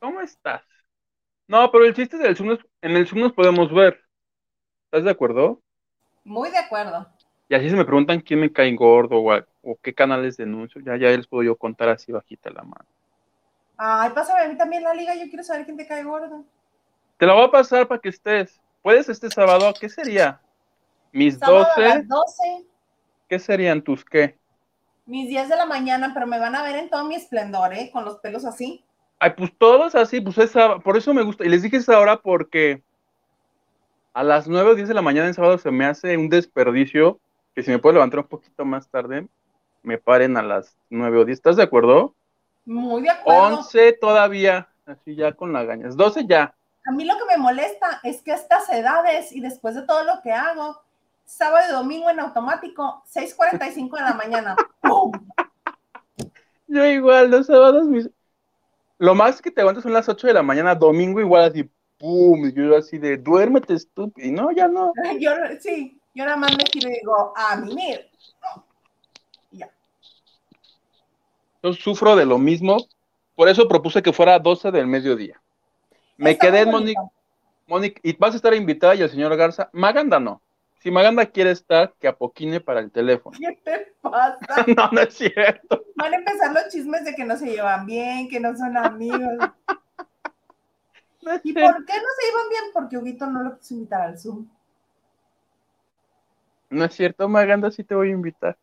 ¿Cómo 0.00 0.20
estás? 0.20 0.62
No, 1.48 1.70
pero 1.70 1.84
el 1.84 1.94
chiste 1.94 2.16
del 2.16 2.36
Zoom 2.36 2.58
en 2.80 2.96
el 2.96 3.06
Zoom 3.06 3.20
nos 3.22 3.32
podemos 3.32 3.72
ver. 3.72 4.00
¿Estás 4.86 5.04
de 5.04 5.10
acuerdo? 5.10 5.60
Muy 6.24 6.50
de 6.50 6.58
acuerdo. 6.58 7.06
Y 7.48 7.54
así 7.54 7.70
se 7.70 7.76
me 7.76 7.84
preguntan 7.84 8.20
quién 8.20 8.40
me 8.40 8.52
cae 8.52 8.74
gordo 8.74 9.22
o, 9.62 9.76
qué 9.80 9.94
canales 9.94 10.36
denuncio, 10.36 10.80
ya, 10.80 10.96
ya 10.96 11.08
les 11.08 11.26
puedo 11.26 11.44
yo 11.44 11.56
contar 11.56 11.88
así 11.88 12.10
bajita 12.10 12.50
la 12.50 12.62
mano. 12.62 12.86
Ay, 13.76 14.10
pásame 14.10 14.40
a 14.40 14.48
mí 14.48 14.56
también 14.56 14.82
la 14.82 14.94
liga, 14.94 15.14
yo 15.14 15.28
quiero 15.28 15.44
saber 15.44 15.64
quién 15.64 15.76
te 15.76 15.86
cae 15.86 16.02
gordo. 16.02 16.44
Te 17.18 17.26
la 17.26 17.34
voy 17.34 17.44
a 17.44 17.50
pasar 17.50 17.86
para 17.86 18.00
que 18.00 18.08
estés. 18.08 18.60
¿Puedes 18.82 19.08
este 19.08 19.30
sábado? 19.30 19.72
¿Qué 19.78 19.88
sería? 19.88 20.40
Mis 21.12 21.38
Sábado 21.38 21.64
a 21.64 21.68
12. 21.68 21.80
las 21.82 22.08
12, 22.08 22.66
¿Qué 23.28 23.38
serían 23.38 23.82
tus 23.82 24.04
qué? 24.04 24.38
Mis 25.06 25.28
10 25.28 25.48
de 25.48 25.56
la 25.56 25.66
mañana, 25.66 26.12
pero 26.12 26.26
me 26.26 26.38
van 26.38 26.54
a 26.54 26.62
ver 26.62 26.76
en 26.76 26.90
todo 26.90 27.04
mi 27.04 27.14
esplendor, 27.14 27.72
¿eh? 27.72 27.90
Con 27.92 28.04
los 28.04 28.18
pelos 28.18 28.44
así. 28.44 28.84
Ay, 29.18 29.32
pues 29.36 29.50
todos 29.56 29.94
así, 29.94 30.20
pues 30.20 30.36
esa, 30.38 30.78
por 30.80 30.96
eso 30.96 31.14
me 31.14 31.22
gusta. 31.22 31.44
Y 31.44 31.48
les 31.48 31.62
dije 31.62 31.78
esa 31.78 31.98
hora 31.98 32.18
porque 32.20 32.82
a 34.12 34.22
las 34.22 34.48
9 34.48 34.70
o 34.70 34.74
10 34.74 34.88
de 34.88 34.94
la 34.94 35.02
mañana 35.02 35.28
en 35.28 35.34
sábado 35.34 35.58
se 35.58 35.70
me 35.70 35.86
hace 35.86 36.16
un 36.16 36.28
desperdicio 36.28 37.18
que 37.54 37.62
si 37.62 37.70
me 37.70 37.78
puedo 37.78 37.94
levantar 37.94 38.20
un 38.20 38.26
poquito 38.26 38.64
más 38.64 38.88
tarde, 38.88 39.26
me 39.82 39.96
paren 39.96 40.36
a 40.36 40.42
las 40.42 40.76
9 40.90 41.18
o 41.20 41.24
10. 41.24 41.38
¿Estás 41.38 41.56
de 41.56 41.62
acuerdo? 41.62 42.14
Muy 42.66 43.02
de 43.02 43.10
acuerdo. 43.10 43.58
11 43.58 43.92
todavía, 43.94 44.68
así 44.84 45.14
ya 45.14 45.32
con 45.32 45.52
las 45.52 45.66
gañas. 45.66 45.96
12 45.96 46.26
ya. 46.26 46.54
A 46.86 46.92
mí 46.92 47.04
lo 47.04 47.14
que 47.16 47.24
me 47.24 47.38
molesta 47.38 48.00
es 48.02 48.20
que 48.22 48.32
a 48.32 48.34
estas 48.34 48.68
edades 48.70 49.32
y 49.32 49.40
después 49.40 49.74
de 49.74 49.82
todo 49.82 50.04
lo 50.04 50.20
que 50.22 50.32
hago, 50.32 50.82
sábado 51.26 51.66
y 51.68 51.72
domingo 51.72 52.08
en 52.08 52.20
automático, 52.20 53.02
6:45 53.12 53.96
de 53.96 54.02
la 54.02 54.14
mañana. 54.14 54.56
¡pum! 54.80 55.12
Yo 56.68 56.84
igual, 56.86 57.30
los 57.30 57.46
sábados, 57.46 57.86
mis... 57.86 58.08
lo 58.98 59.14
más 59.14 59.42
que 59.42 59.50
te 59.50 59.60
aguantas 59.60 59.82
son 59.82 59.92
las 59.92 60.08
8 60.08 60.26
de 60.28 60.32
la 60.32 60.42
mañana, 60.42 60.74
domingo 60.74 61.20
igual 61.20 61.50
así, 61.50 61.68
pum, 61.98 62.46
y 62.46 62.52
yo 62.52 62.76
así 62.76 62.98
de, 62.98 63.18
duérmete 63.18 63.74
estúpido, 63.74 64.26
y 64.26 64.30
no, 64.30 64.50
ya 64.52 64.66
no. 64.68 64.92
Yo, 65.20 65.32
sí, 65.60 66.00
yo 66.14 66.24
nada 66.24 66.36
más 66.36 66.56
me 66.56 66.64
giro 66.72 66.88
y 66.88 66.94
digo, 66.94 67.32
a 67.36 67.56
mimir. 67.56 68.08
Y 69.50 69.58
ya. 69.58 69.70
Yo 71.62 71.72
sufro 71.72 72.16
de 72.16 72.24
lo 72.24 72.38
mismo, 72.38 72.78
por 73.34 73.48
eso 73.48 73.68
propuse 73.68 74.02
que 74.02 74.12
fuera 74.12 74.38
12 74.38 74.70
del 74.70 74.86
mediodía. 74.86 75.40
Me 76.16 76.32
Está 76.32 76.46
quedé 76.46 76.60
en 76.60 76.70
Mónica. 76.70 77.02
Mónica, 77.66 78.00
y 78.02 78.16
vas 78.16 78.32
a 78.32 78.36
estar 78.36 78.54
invitada 78.54 78.94
y 78.94 79.02
el 79.02 79.10
señor 79.10 79.36
Garza, 79.36 79.68
Maganda 79.72 80.18
no. 80.18 80.40
Si 80.86 80.92
Maganda 80.92 81.26
quiere 81.26 81.50
estar, 81.50 81.92
que 81.98 82.06
apoquine 82.06 82.60
para 82.60 82.78
el 82.78 82.92
teléfono. 82.92 83.36
¿Qué 83.36 83.60
te 83.64 83.92
pasa? 84.00 84.38
no, 84.76 84.88
no 84.92 85.00
es 85.00 85.14
cierto. 85.14 85.84
Van 85.96 86.14
a 86.14 86.16
empezar 86.16 86.52
los 86.52 86.68
chismes 86.68 87.04
de 87.04 87.12
que 87.16 87.24
no 87.24 87.36
se 87.36 87.46
llevan 87.46 87.86
bien, 87.86 88.28
que 88.28 88.38
no 88.38 88.56
son 88.56 88.76
amigos. 88.76 89.20
No 91.22 91.34
¿Y 91.42 91.52
cierto. 91.52 91.72
por 91.72 91.84
qué 91.86 91.94
no 91.94 92.08
se 92.20 92.26
llevan 92.28 92.48
bien? 92.50 92.62
Porque 92.72 92.98
Huguito 92.98 93.26
no 93.26 93.42
lo 93.42 93.58
quiso 93.58 93.74
invitar 93.74 94.02
al 94.02 94.16
Zoom. 94.16 94.46
No 96.70 96.84
es 96.84 96.94
cierto, 96.94 97.28
Maganda, 97.28 97.68
sí 97.72 97.82
te 97.82 97.96
voy 97.96 98.10
a 98.10 98.12
invitar. 98.12 98.56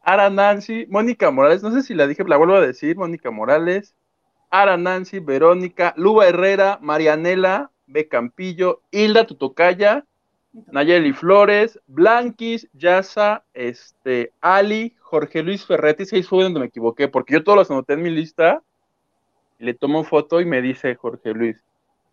Ara 0.00 0.30
Nancy, 0.30 0.86
Mónica 0.88 1.32
Morales, 1.32 1.64
no 1.64 1.72
sé 1.72 1.82
si 1.82 1.94
la 1.94 2.06
dije, 2.06 2.22
la 2.22 2.36
vuelvo 2.36 2.54
a 2.54 2.60
decir, 2.60 2.96
Mónica 2.96 3.32
Morales, 3.32 3.96
Ara 4.50 4.76
Nancy, 4.76 5.18
Verónica, 5.18 5.94
Luba 5.96 6.28
Herrera, 6.28 6.78
Marianela, 6.80 7.72
B. 7.88 8.06
Campillo, 8.06 8.82
Hilda 8.92 9.26
Tutocaya, 9.26 10.04
Nayeli 10.52 11.12
Flores, 11.12 11.78
Blanquis, 11.86 12.68
Yasa, 12.72 13.44
este, 13.54 14.32
Ali, 14.40 14.96
Jorge 15.00 15.42
Luis 15.42 15.64
Ferretti, 15.64 16.06
seis 16.06 16.28
fue 16.28 16.44
donde 16.44 16.60
me 16.60 16.66
equivoqué, 16.66 17.08
porque 17.08 17.34
yo 17.34 17.44
todos 17.44 17.58
los 17.58 17.70
anoté 17.70 17.94
en 17.94 18.02
mi 18.02 18.10
lista, 18.10 18.62
y 19.58 19.64
le 19.64 19.74
tomo 19.74 20.04
foto 20.04 20.40
y 20.40 20.44
me 20.44 20.62
dice 20.62 20.94
Jorge 20.94 21.32
Luis, 21.34 21.62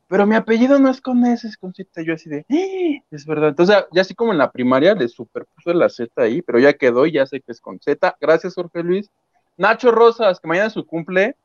pero 0.07 0.27
mi 0.27 0.35
apellido 0.35 0.77
no 0.77 0.89
es 0.89 1.01
con 1.01 1.25
S, 1.25 1.47
es 1.47 1.57
con 1.57 1.73
Z, 1.73 2.01
yo 2.03 2.13
así 2.13 2.29
de, 2.29 2.45
"Ah, 2.49 3.03
es 3.09 3.25
verdad, 3.25 3.49
entonces 3.49 3.85
ya 3.91 4.01
así 4.01 4.13
como 4.13 4.31
en 4.31 4.37
la 4.37 4.51
primaria 4.51 4.93
le 4.93 5.07
superpuse 5.07 5.73
la 5.73 5.89
Z 5.89 6.21
ahí, 6.21 6.41
pero 6.41 6.59
ya 6.59 6.73
quedó 6.73 7.05
y 7.05 7.13
ya 7.13 7.25
sé 7.25 7.41
que 7.41 7.51
es 7.51 7.61
con 7.61 7.79
Z, 7.79 8.15
gracias 8.19 8.55
Jorge 8.55 8.83
Luis, 8.83 9.09
Nacho 9.57 9.91
Rosas, 9.91 10.39
que 10.39 10.47
mañana 10.47 10.67
es 10.67 10.73
su 10.73 10.85
cumple, 10.85 11.35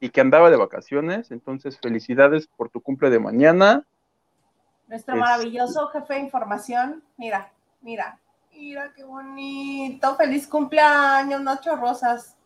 y 0.00 0.08
que 0.08 0.20
andaba 0.20 0.50
de 0.50 0.56
vacaciones, 0.56 1.30
entonces 1.30 1.78
felicidades 1.78 2.48
por 2.56 2.70
tu 2.70 2.80
cumple 2.80 3.10
de 3.10 3.18
mañana, 3.18 3.86
Nuestro 4.90 5.14
Es- 5.14 5.20
maravilloso 5.20 5.86
jefe 5.88 6.14
de 6.14 6.20
información. 6.20 7.02
Mira, 7.16 7.50
mira, 7.80 8.18
mira 8.52 8.92
qué 8.94 9.04
bonito. 9.04 10.16
Feliz 10.16 10.46
cumpleaños, 10.48 11.40
Nacho 11.40 11.76
Rosas. 11.76 12.36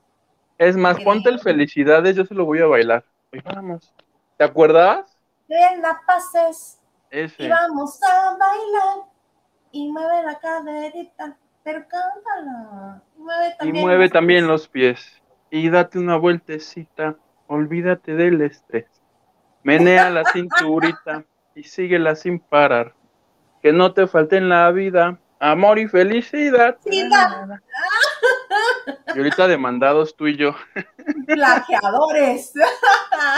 Es 0.58 0.76
más, 0.76 1.00
ponte 1.02 1.30
el 1.30 1.40
felicidades, 1.40 2.14
yo 2.14 2.24
se 2.26 2.34
lo 2.34 2.44
voy 2.44 2.60
a 2.60 2.66
bailar. 2.66 3.02
Hoy 3.32 3.40
vamos. 3.44 3.92
¿Te 4.36 4.44
acuerdas? 4.44 5.16
Que 5.48 5.76
la 5.80 6.00
pases 6.06 6.78
Ese. 7.10 7.44
y 7.44 7.48
vamos 7.48 7.98
a 8.02 8.36
bailar. 8.36 9.08
Y 9.72 9.90
mueve 9.90 10.22
la 10.22 10.38
caderita, 10.38 11.36
pero 11.64 11.80
cántala. 11.88 13.02
Y 13.16 13.20
mueve 13.20 13.48
Y 13.48 13.56
también, 13.58 13.84
mueve 13.84 14.02
los 14.04 14.12
también 14.12 14.38
pies. 14.40 14.48
los 14.48 14.68
pies. 14.68 15.22
Y 15.50 15.70
date 15.70 15.98
una 15.98 16.16
vueltecita. 16.16 17.16
Olvídate 17.46 18.14
del 18.14 18.40
estrés. 18.42 18.86
Menea 19.62 20.10
la 20.10 20.24
cinturita 20.32 21.24
y 21.54 21.64
síguela 21.64 22.14
sin 22.14 22.38
parar. 22.38 22.94
Que 23.62 23.72
no 23.72 23.92
te 23.92 24.06
falte 24.06 24.36
en 24.36 24.48
la 24.48 24.70
vida 24.70 25.18
amor 25.38 25.78
y 25.78 25.88
felicidad. 25.88 26.78
Y 29.14 29.18
ahorita 29.18 29.46
demandados 29.46 30.16
tú 30.16 30.26
y 30.26 30.36
yo. 30.36 30.54
Plagiadores. 31.26 32.52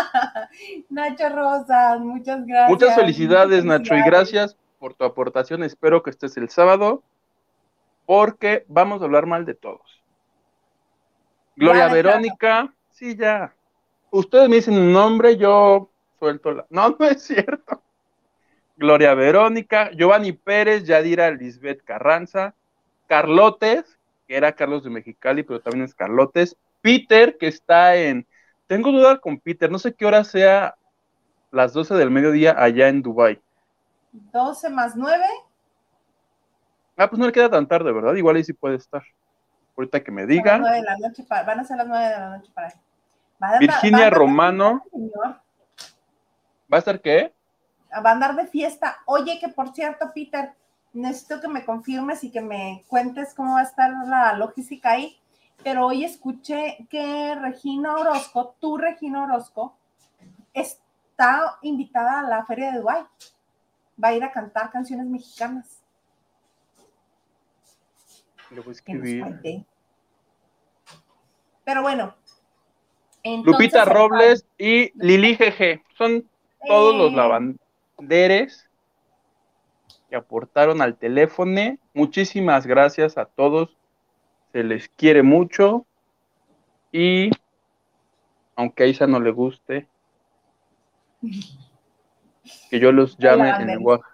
Nacho 0.89 1.29
Rosas, 1.29 2.01
muchas 2.01 2.47
gracias. 2.47 2.71
Muchas 2.71 2.95
felicidades, 2.95 3.65
Muchas 3.65 3.83
Nacho, 3.83 3.95
y 3.95 4.03
gracias 4.03 4.57
por 4.79 4.95
tu 4.95 5.05
aportación. 5.05 5.63
Espero 5.63 6.03
que 6.03 6.11
estés 6.11 6.37
el 6.37 6.49
sábado, 6.49 7.03
porque 8.07 8.65
vamos 8.69 9.03
a 9.03 9.05
hablar 9.05 9.27
mal 9.27 9.45
de 9.45 9.55
todos. 9.55 10.03
Gloria 11.57 11.89
Ya. 11.89 11.93
Verónica, 11.93 12.75
sí, 12.91 13.15
ya. 13.17 13.55
Ustedes 14.11 14.49
me 14.49 14.57
dicen 14.57 14.79
un 14.79 14.93
nombre, 14.93 15.37
yo 15.37 15.91
suelto 16.19 16.53
la. 16.53 16.67
No, 16.71 16.97
no 16.99 17.07
es 17.07 17.23
cierto. 17.23 17.83
Gloria 18.77 19.15
Verónica, 19.15 19.91
Giovanni 19.93 20.33
Pérez, 20.33 20.85
Yadira 20.85 21.31
Lisbeth 21.31 21.83
Carranza, 21.83 22.55
Carlotes, 23.07 23.99
que 24.29 24.37
era 24.37 24.53
Carlos 24.53 24.85
de 24.85 24.91
Mexicali, 24.91 25.43
pero 25.43 25.61
también 25.61 25.85
es 25.85 25.95
Carlotes, 25.95 26.57
Peter, 26.83 27.37
que 27.39 27.47
está 27.49 27.97
en. 27.97 28.27
Tengo 28.67 28.91
duda 28.93 29.19
con 29.19 29.39
Peter, 29.41 29.71
no 29.71 29.79
sé 29.79 29.95
qué 29.95 30.05
hora 30.07 30.25
sea 30.25 30.77
las 31.51 31.73
12 31.73 31.95
del 31.95 32.11
mediodía 32.11 32.55
allá 32.59 32.89
en 32.89 33.03
Dubai. 33.03 33.41
12 34.13 34.69
más 34.71 34.97
9. 34.97 35.25
Ah, 36.97 37.09
pues 37.09 37.19
no 37.21 37.27
le 37.27 37.33
queda 37.33 37.51
tan 37.51 37.67
tarde, 37.69 37.93
¿verdad? 37.93 38.15
Igual 38.15 38.37
ahí 38.37 38.45
sí 38.45 38.53
puede 38.53 38.77
estar. 38.77 39.03
Ahorita 39.77 40.03
que 40.03 40.11
me 40.11 40.23
A 40.23 40.25
las 40.25 40.29
diga. 40.29 40.59
9 40.59 40.77
de 40.77 40.83
la 40.83 40.97
noche 40.99 41.23
para- 41.25 41.43
van 41.45 41.61
a 41.61 41.65
ser 41.65 41.77
las 41.77 41.87
9 41.87 42.05
de 42.05 42.11
la 42.19 42.37
noche 42.37 42.51
para 42.55 42.69
ahí. 42.69 43.59
Virginia 43.61 44.09
Romano. 44.11 44.83
¿Va 46.73 46.77
a 46.77 46.79
estar 46.79 47.01
qué? 47.01 47.33
Va 47.93 48.11
a 48.11 48.13
andar 48.13 48.35
de 48.37 48.47
fiesta. 48.47 48.99
Oye, 49.07 49.39
que 49.39 49.49
por 49.49 49.73
cierto, 49.73 50.13
Peter, 50.15 50.55
necesito 50.93 51.41
que 51.41 51.49
me 51.49 51.65
confirmes 51.65 52.25
y 52.25 52.31
que 52.31 52.41
me 52.41 52.85
cuentes 52.89 53.35
cómo 53.35 53.55
va 53.55 53.61
a 53.61 53.65
estar 53.65 53.91
la 54.07 54.33
logística 54.35 54.93
ahí. 54.93 55.19
Pero 55.63 55.87
hoy 55.87 56.05
escuché 56.05 56.87
que 56.91 57.35
Regina 57.35 57.95
Orozco, 57.95 58.55
tu 58.61 58.77
Regina 58.77 59.25
Orozco, 59.25 59.77
está 60.53 61.59
invitada 61.63 62.21
a 62.21 62.23
la 62.23 62.45
Feria 62.45 62.73
de 62.73 62.79
Dubái. 62.79 63.05
Va 64.03 64.09
a 64.09 64.15
ir 64.15 64.25
a 64.25 64.33
cantar 64.33 64.71
canciones 64.71 65.07
mexicanas. 65.07 65.83
Le 68.51 68.61
voy 68.61 68.69
a 68.69 68.73
escribir. 68.73 69.65
Pero 71.65 71.83
bueno. 71.83 72.15
entonces, 73.23 73.53
Lupita 73.53 73.85
Robles 73.85 74.47
y 74.57 74.93
Lili 74.95 75.35
GG. 75.35 75.83
Son 75.97 76.29
todos 76.67 76.95
los 76.95 77.13
eh, 77.13 77.17
lavanderes 77.97 78.69
que 80.09 80.17
aportaron 80.17 80.81
al 80.83 80.97
teléfono. 80.97 81.77
Muchísimas 81.95 82.67
gracias 82.67 83.19
a 83.19 83.25
todos. 83.25 83.77
Se 84.53 84.63
les 84.63 84.89
quiere 84.89 85.23
mucho. 85.23 85.87
Y 86.93 87.31
aunque 88.55 88.85
a 88.85 88.87
Isa 88.87 89.07
no 89.07 89.21
le 89.21 89.31
guste, 89.31 89.87
que 92.71 92.79
yo 92.79 92.93
los 92.93 93.19
llame 93.19 93.51
en 93.51 93.67
lenguaje, 93.67 94.05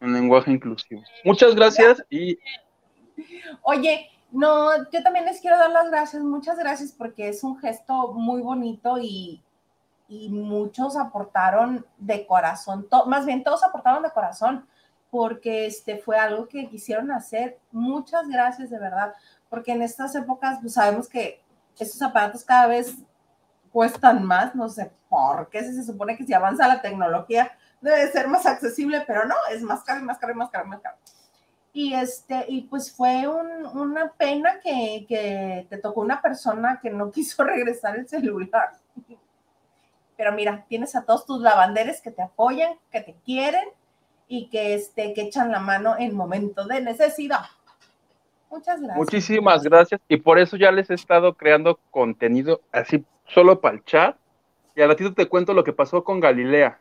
en 0.00 0.12
lenguaje 0.12 0.50
inclusivo. 0.50 1.02
Muchas 1.24 1.54
gracias 1.54 2.04
y 2.10 2.38
Oye, 3.62 4.10
no, 4.30 4.90
yo 4.90 5.02
también 5.02 5.26
les 5.26 5.40
quiero 5.40 5.58
dar 5.58 5.70
las 5.70 5.90
gracias, 5.90 6.22
muchas 6.22 6.58
gracias 6.58 6.92
porque 6.92 7.28
es 7.28 7.44
un 7.44 7.58
gesto 7.58 8.12
muy 8.14 8.40
bonito 8.42 8.98
y, 8.98 9.42
y 10.14 10.28
muchos 10.30 10.96
aportaron 10.96 11.86
de 11.96 12.26
corazón, 12.26 12.86
más 13.06 13.24
bien 13.24 13.42
todos 13.42 13.64
aportaron 13.64 14.02
de 14.02 14.10
corazón 14.10 14.66
porque 15.10 15.66
este 15.66 15.96
fue 15.98 16.18
algo 16.18 16.48
que 16.48 16.68
quisieron 16.68 17.10
hacer. 17.12 17.58
Muchas 17.70 18.28
gracias 18.28 18.68
de 18.70 18.78
verdad, 18.78 19.14
porque 19.48 19.72
en 19.72 19.82
estas 19.82 20.14
épocas 20.14 20.58
pues, 20.60 20.74
sabemos 20.74 21.08
que 21.08 21.42
estos 21.78 22.00
aparatos 22.02 22.44
cada 22.44 22.66
vez 22.66 22.94
cuestan 23.70 24.22
más, 24.24 24.54
no 24.54 24.68
sé 24.68 24.92
por 25.08 25.48
qué, 25.48 25.60
se 25.64 25.82
supone 25.82 26.16
que 26.16 26.24
si 26.24 26.34
avanza 26.34 26.68
la 26.68 26.82
tecnología 26.82 27.50
debe 27.80 28.10
ser 28.12 28.28
más 28.28 28.44
accesible, 28.46 29.02
pero 29.06 29.24
no, 29.26 29.34
es 29.50 29.62
más 29.62 29.82
caro 29.82 30.02
más 30.04 30.18
caro 30.18 30.34
más 30.34 30.50
caro 30.50 30.66
y 30.66 30.68
más 30.68 30.80
caro. 30.80 30.96
Y, 31.72 31.94
este, 31.94 32.44
y 32.48 32.62
pues 32.62 32.92
fue 32.94 33.26
un- 33.26 33.66
una 33.66 34.12
pena 34.12 34.60
que, 34.60 35.06
que 35.08 35.66
te 35.70 35.78
tocó 35.78 36.02
una 36.02 36.20
persona 36.20 36.80
que 36.82 36.90
no 36.90 37.10
quiso 37.12 37.44
regresar 37.44 37.96
el 37.96 38.06
celular. 38.08 38.72
Pero 40.16 40.32
mira, 40.32 40.64
tienes 40.68 40.94
a 40.94 41.04
todos 41.04 41.26
tus 41.26 41.40
lavanderes 41.40 42.00
que 42.00 42.10
te 42.10 42.22
apoyan, 42.22 42.74
que 42.90 43.00
te 43.00 43.14
quieren 43.24 43.64
y 44.28 44.48
que, 44.48 44.74
este, 44.74 45.12
que 45.14 45.22
echan 45.22 45.50
la 45.50 45.58
mano 45.58 45.96
en 45.98 46.14
momento 46.14 46.64
de 46.64 46.80
necesidad. 46.80 47.44
Muchas 48.50 48.80
gracias. 48.80 48.98
Muchísimas 48.98 49.62
gracias. 49.62 50.00
Y 50.08 50.18
por 50.18 50.38
eso 50.38 50.56
ya 50.56 50.70
les 50.70 50.90
he 50.90 50.94
estado 50.94 51.34
creando 51.34 51.80
contenido 51.90 52.60
así 52.70 53.04
solo 53.26 53.60
para 53.60 53.76
el 53.76 53.84
chat. 53.84 54.16
Y 54.74 54.82
al 54.82 54.88
ratito 54.88 55.14
te 55.14 55.28
cuento 55.28 55.54
lo 55.54 55.64
que 55.64 55.72
pasó 55.72 56.04
con 56.04 56.20
Galilea. 56.20 56.78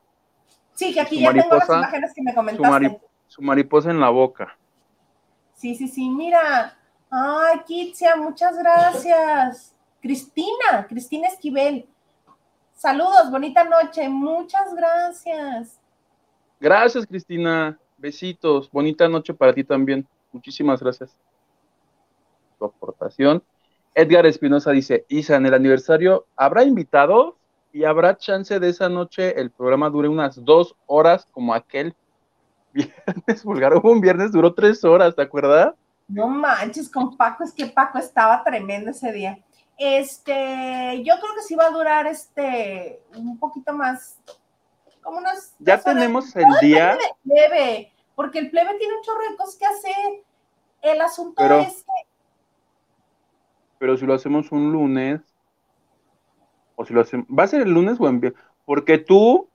Sí, 0.74 0.94
que 0.94 1.02
aquí 1.02 1.20
ya 1.22 1.34
tengo 1.34 1.56
las 1.56 1.70
imágenes 1.70 2.14
que 2.14 2.22
me 2.22 2.34
comentaste. 2.34 3.00
Su, 3.28 3.42
mariposa 3.42 3.92
en 3.92 4.02
la 4.02 4.10
boca. 4.10 4.58
Sí, 5.54 5.76
sí, 5.76 5.88
sí. 5.88 6.10
Mira. 6.10 6.78
Ay, 7.10 7.60
Kitsia, 7.66 8.16
muchas 8.16 8.58
gracias. 8.58 9.76
Cristina, 10.02 10.88
Cristina 10.88 11.28
Esquivel. 11.28 11.88
Saludos, 12.82 13.30
bonita 13.30 13.64
noche. 13.64 14.10
Muchas 14.10 14.74
gracias. 14.74 15.80
Gracias, 16.60 17.06
Cristina. 17.06 17.78
Besitos. 17.96 18.72
Bonita 18.72 19.08
noche 19.08 19.36
para 19.36 19.54
ti 19.54 19.64
también. 19.64 20.08
Muchísimas 20.32 20.82
gracias. 20.82 21.16
Tu 22.58 22.66
aportación. 22.66 23.44
Edgar 23.94 24.26
Espinosa 24.26 24.72
dice, 24.72 25.06
Isa, 25.10 25.36
en 25.36 25.46
el 25.46 25.54
aniversario, 25.54 26.26
¿habrá 26.36 26.64
invitados? 26.64 27.36
¿Y 27.72 27.84
habrá 27.84 28.18
chance 28.18 28.60
de 28.60 28.70
esa 28.70 28.90
noche 28.90 29.40
el 29.40 29.52
programa 29.52 29.92
dure 29.92 30.08
unas 30.08 30.44
dos 30.44 30.76
horas 30.88 31.28
como 31.32 31.54
aquel 31.54 31.96
viernes 32.74 33.44
vulgar? 33.44 33.76
Hubo 33.76 33.92
un 33.92 34.02
viernes, 34.02 34.32
duró 34.32 34.56
tres 34.56 34.84
horas, 34.84 35.16
¿te 35.16 35.22
acuerdas? 35.22 35.76
No 36.08 36.28
manches, 36.28 36.90
con 36.90 37.16
Paco, 37.16 37.44
es 37.44 37.54
que 37.54 37.68
Paco 37.68 38.00
estaba 38.00 38.44
tremendo 38.44 38.90
ese 38.90 39.12
día. 39.12 39.38
Este, 39.84 41.02
yo 41.04 41.16
creo 41.20 41.34
que 41.34 41.42
sí 41.42 41.56
va 41.56 41.66
a 41.66 41.72
durar 41.72 42.06
este 42.06 43.02
un 43.16 43.40
poquito 43.40 43.74
más, 43.74 44.22
como 45.02 45.18
unas. 45.18 45.56
Ya 45.58 45.82
tenemos 45.82 46.36
el 46.36 46.46
día. 46.62 47.00
Plebe, 47.24 47.92
porque 48.14 48.38
el 48.38 48.52
plebe 48.52 48.78
tiene 48.78 48.94
un 48.96 49.02
chorro 49.02 49.28
de 49.28 49.36
cosas 49.36 49.56
que 49.56 49.66
hacer. 49.66 50.24
El 50.84 51.02
asunto 51.02 51.44
es 51.56 51.84
que. 51.84 52.10
Pero 53.80 53.98
si 53.98 54.06
lo 54.06 54.14
hacemos 54.14 54.52
un 54.52 54.72
lunes, 54.72 55.20
o 56.76 56.86
si 56.86 56.94
lo 56.94 57.02
hacemos, 57.02 57.26
¿va 57.28 57.46
a 57.46 57.48
ser 57.48 57.62
el 57.62 57.72
lunes 57.72 58.00
o 58.00 58.08
en 58.08 58.22
viernes? 58.22 58.40
Porque 58.66 59.00
tú 59.00 59.50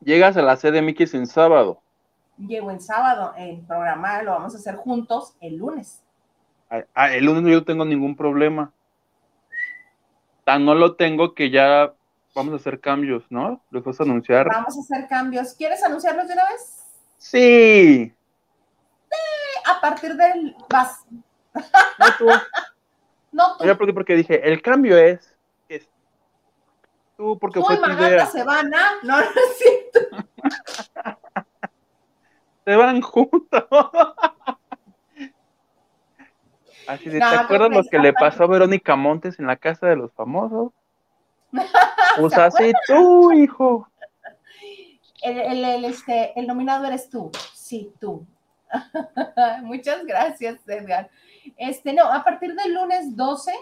llegas 0.00 0.38
a 0.38 0.40
la 0.40 0.58
Mickey 0.80 1.06
en 1.12 1.26
sábado. 1.26 1.82
Llego 2.38 2.70
en 2.70 2.80
sábado, 2.80 3.34
el 3.36 3.60
programa 3.66 4.22
lo 4.22 4.30
vamos 4.30 4.54
a 4.54 4.56
hacer 4.56 4.76
juntos 4.76 5.36
el 5.42 5.58
lunes. 5.58 6.02
Ah, 6.70 6.84
ah 6.94 7.12
el 7.14 7.26
lunes 7.26 7.42
no 7.42 7.50
yo 7.50 7.66
tengo 7.66 7.84
ningún 7.84 8.16
problema 8.16 8.72
no 10.58 10.74
lo 10.74 10.96
tengo 10.96 11.34
que 11.34 11.50
ya 11.50 11.94
vamos 12.34 12.52
a 12.54 12.56
hacer 12.56 12.80
cambios, 12.80 13.24
¿no? 13.30 13.62
Los 13.70 13.84
vas 13.84 14.00
a 14.00 14.04
anunciar. 14.04 14.48
Vamos 14.48 14.76
a 14.76 14.80
hacer 14.80 15.08
cambios. 15.08 15.54
¿Quieres 15.54 15.82
anunciarlos 15.82 16.28
de 16.28 16.34
una 16.34 16.44
vez? 16.48 16.84
Sí. 17.18 18.14
a 19.66 19.80
partir 19.80 20.14
del 20.14 20.56
vas. 20.68 21.04
No 21.54 22.06
tú. 22.18 22.26
no 23.32 23.56
tú. 23.56 23.64
porque, 23.76 23.92
porque 23.92 24.16
dije, 24.16 24.48
el 24.48 24.62
cambio 24.62 24.96
es, 24.96 25.36
es 25.68 25.88
tú 27.16 27.38
porque 27.38 27.60
fue 27.60 27.76
tu 27.76 27.90
idea. 27.90 28.26
se 28.26 28.44
van 28.44 28.72
a, 28.72 28.92
no, 29.02 29.16
no 29.20 29.24
es 29.24 29.58
cierto. 29.58 30.26
se 32.64 32.76
van 32.76 33.00
juntos. 33.02 33.64
Así 36.90 37.08
de, 37.08 37.18
¿te 37.20 37.24
acuerdas 37.24 37.70
lo 37.70 37.84
que 37.84 38.00
le 38.00 38.12
pasó 38.12 38.42
a 38.42 38.46
Verónica 38.48 38.96
Montes 38.96 39.38
en 39.38 39.46
la 39.46 39.54
casa 39.54 39.86
de 39.86 39.96
los 39.96 40.12
famosos? 40.12 40.72
Pues 42.18 42.36
así 42.36 42.72
tú, 42.88 43.30
hijo. 43.30 43.88
El, 45.22 45.84
este, 45.84 46.32
el 46.38 46.48
nominado 46.48 46.84
eres 46.86 47.08
tú. 47.08 47.30
Sí, 47.54 47.92
tú. 48.00 48.26
Muchas 49.62 50.04
gracias, 50.04 50.58
Edgar. 50.66 51.08
Este, 51.56 51.92
no, 51.92 52.12
a 52.12 52.24
partir 52.24 52.56
del 52.56 52.74
lunes 52.74 53.16
12, 53.16 53.52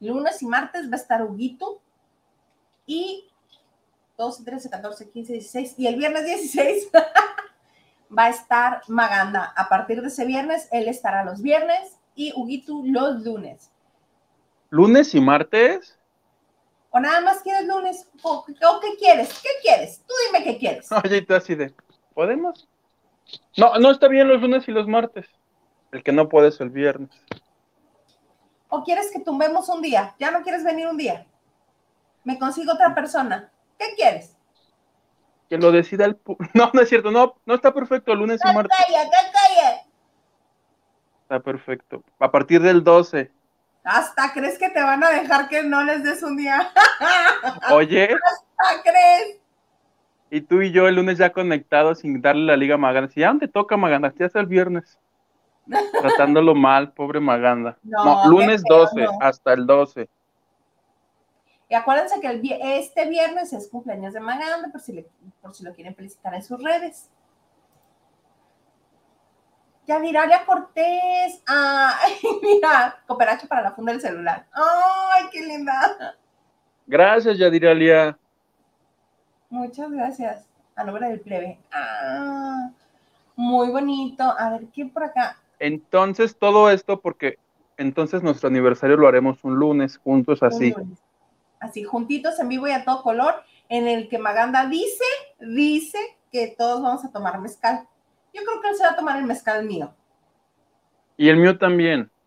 lunes 0.00 0.40
y 0.40 0.46
martes 0.46 0.88
va 0.88 0.94
a 0.94 0.96
estar 0.96 1.22
Huguito. 1.22 1.82
Y 2.86 3.28
12, 4.16 4.42
13, 4.42 4.70
14, 4.70 5.10
15, 5.10 5.32
16. 5.34 5.74
Y 5.76 5.86
el 5.88 5.96
viernes 5.96 6.24
16 6.24 6.88
va 8.18 8.24
a 8.24 8.30
estar 8.30 8.80
Maganda. 8.88 9.52
A 9.54 9.68
partir 9.68 10.00
de 10.00 10.08
ese 10.08 10.24
viernes, 10.24 10.68
él 10.72 10.88
estará 10.88 11.22
los 11.22 11.42
viernes 11.42 11.95
y 12.16 12.32
Huguito 12.34 12.82
los 12.84 13.22
lunes. 13.22 13.70
¿Lunes 14.70 15.14
y 15.14 15.20
martes? 15.20 15.96
¿O 16.90 16.98
nada 16.98 17.20
más 17.20 17.42
quieres 17.42 17.66
lunes? 17.66 18.08
¿O, 18.22 18.44
qué 18.44 18.96
quieres? 18.98 19.40
¿Qué 19.42 19.50
quieres? 19.62 20.02
Tú 20.06 20.14
dime 20.26 20.44
qué 20.44 20.58
quieres. 20.58 20.88
Oye, 21.04 21.22
tú 21.22 21.34
así 21.34 21.54
de, 21.54 21.72
¿podemos? 22.14 22.68
No, 23.56 23.78
no 23.78 23.90
está 23.90 24.08
bien 24.08 24.28
los 24.28 24.40
lunes 24.40 24.66
y 24.66 24.72
los 24.72 24.88
martes. 24.88 25.26
El 25.92 26.02
que 26.02 26.12
no 26.12 26.28
puedes 26.28 26.60
el 26.60 26.70
viernes. 26.70 27.10
¿O 28.68 28.82
quieres 28.82 29.10
que 29.12 29.20
tumbemos 29.20 29.68
un 29.68 29.82
día? 29.82 30.16
¿Ya 30.18 30.30
no 30.30 30.42
quieres 30.42 30.64
venir 30.64 30.88
un 30.88 30.96
día? 30.96 31.26
Me 32.24 32.38
consigo 32.38 32.72
otra 32.72 32.94
persona. 32.94 33.52
¿Qué 33.78 33.94
quieres? 33.94 34.36
Que 35.48 35.58
lo 35.58 35.70
decida 35.70 36.06
el... 36.06 36.18
No, 36.54 36.70
no 36.72 36.80
es 36.80 36.88
cierto. 36.88 37.10
No, 37.10 37.36
no 37.44 37.54
está 37.54 37.72
perfecto 37.72 38.14
lunes 38.14 38.40
y 38.42 38.54
martes. 38.54 38.76
Calla, 38.76 39.04
calla. 39.10 39.45
Está 41.26 41.40
perfecto. 41.40 42.04
A 42.20 42.30
partir 42.30 42.62
del 42.62 42.84
12. 42.84 43.32
Hasta 43.82 44.32
crees 44.32 44.56
que 44.58 44.70
te 44.70 44.80
van 44.80 45.02
a 45.02 45.10
dejar 45.10 45.48
que 45.48 45.64
no 45.64 45.82
les 45.82 46.04
des 46.04 46.22
un 46.22 46.36
día. 46.36 46.70
Oye. 47.72 48.04
Hasta 48.14 48.82
crees. 48.84 49.40
Y 50.30 50.40
tú 50.42 50.62
y 50.62 50.70
yo 50.70 50.86
el 50.86 50.94
lunes 50.94 51.18
ya 51.18 51.32
conectados 51.32 51.98
sin 51.98 52.22
darle 52.22 52.44
la 52.44 52.56
liga 52.56 52.76
a 52.76 52.78
Maganda. 52.78 53.10
Si 53.10 53.18
ya 53.18 53.26
dónde 53.26 53.48
toca 53.48 53.76
Maganda, 53.76 54.14
ya 54.16 54.26
es 54.26 54.36
el 54.36 54.46
viernes. 54.46 55.00
Tratándolo 56.00 56.54
mal, 56.54 56.92
pobre 56.92 57.18
Maganda. 57.18 57.76
No, 57.82 58.28
lunes 58.28 58.62
12, 58.62 59.08
hasta 59.20 59.52
el 59.52 59.66
12. 59.66 60.08
Y 61.68 61.74
acuérdense 61.74 62.20
que 62.20 62.28
el, 62.28 62.40
este 62.78 63.08
viernes 63.08 63.52
es 63.52 63.66
cumpleaños 63.66 64.14
de 64.14 64.20
Maganda, 64.20 64.68
por 64.70 64.80
si, 64.80 64.92
le, 64.92 65.06
por 65.42 65.56
si 65.56 65.64
lo 65.64 65.74
quieren 65.74 65.96
felicitar 65.96 66.32
en 66.34 66.44
sus 66.44 66.62
redes. 66.62 67.10
Yadiralia 69.86 70.44
Cortés. 70.44 71.42
Ay, 71.46 72.14
mira, 72.42 73.02
cooperacho 73.06 73.46
para 73.46 73.62
la 73.62 73.72
funda 73.72 73.92
del 73.92 74.00
celular. 74.00 74.46
Ay, 74.52 75.24
qué 75.30 75.46
linda. 75.46 76.16
Gracias, 76.86 77.38
Yadiralia. 77.38 78.18
Muchas 79.48 79.90
gracias. 79.90 80.44
A 80.74 80.84
nombre 80.84 81.08
del 81.08 81.20
plebe. 81.20 81.58
Ah, 81.72 82.70
muy 83.34 83.70
bonito. 83.70 84.24
A 84.24 84.50
ver, 84.50 84.66
¿qué 84.74 84.86
por 84.86 85.04
acá? 85.04 85.38
Entonces, 85.58 86.36
todo 86.36 86.70
esto 86.70 87.00
porque 87.00 87.38
entonces 87.78 88.22
nuestro 88.22 88.48
aniversario 88.48 88.96
lo 88.96 89.08
haremos 89.08 89.42
un 89.44 89.56
lunes 89.56 89.98
juntos 89.98 90.42
así. 90.42 90.74
Así, 91.60 91.84
juntitos 91.84 92.38
en 92.38 92.48
vivo 92.48 92.68
y 92.68 92.72
a 92.72 92.84
todo 92.84 93.02
color, 93.02 93.34
en 93.68 93.88
el 93.88 94.08
que 94.08 94.18
Maganda 94.18 94.66
dice, 94.66 95.04
dice 95.40 95.98
que 96.30 96.54
todos 96.58 96.82
vamos 96.82 97.04
a 97.04 97.10
tomar 97.10 97.40
mezcal. 97.40 97.86
Yo 98.36 98.42
creo 98.44 98.60
que 98.60 98.68
él 98.68 98.76
se 98.76 98.84
va 98.84 98.90
a 98.90 98.96
tomar 98.96 99.18
el 99.18 99.24
mezcal 99.24 99.64
mío. 99.64 99.94
Y 101.16 101.30
el 101.30 101.36
mío 101.36 101.56
también. 101.58 102.10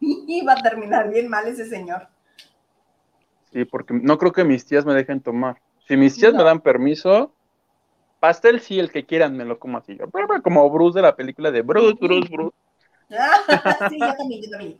Y 0.00 0.44
va 0.44 0.54
a 0.54 0.62
terminar 0.62 1.08
bien 1.10 1.28
mal 1.28 1.46
ese 1.46 1.64
señor. 1.64 2.08
Sí, 3.52 3.64
porque 3.64 3.94
no 3.94 4.18
creo 4.18 4.32
que 4.32 4.44
mis 4.44 4.66
tías 4.66 4.84
me 4.84 4.94
dejen 4.94 5.20
tomar. 5.20 5.62
Si 5.86 5.96
mis 5.96 6.16
tías 6.16 6.34
me 6.34 6.42
dan 6.42 6.60
permiso, 6.60 7.32
pastel 8.18 8.60
sí, 8.60 8.80
el 8.80 8.90
que 8.90 9.06
quieran 9.06 9.36
me 9.36 9.44
lo 9.44 9.58
como 9.58 9.78
así. 9.78 9.96
Yo, 9.96 10.06
como 10.42 10.68
Bruce 10.70 10.98
de 10.98 11.02
la 11.02 11.14
película 11.14 11.50
de 11.50 11.62
Bruce, 11.62 11.98
Bruce, 12.00 12.28
Bruce. 12.28 12.56
sí, 13.88 13.98
yo 13.98 14.14
también, 14.16 14.42
yo 14.42 14.50
también. 14.50 14.78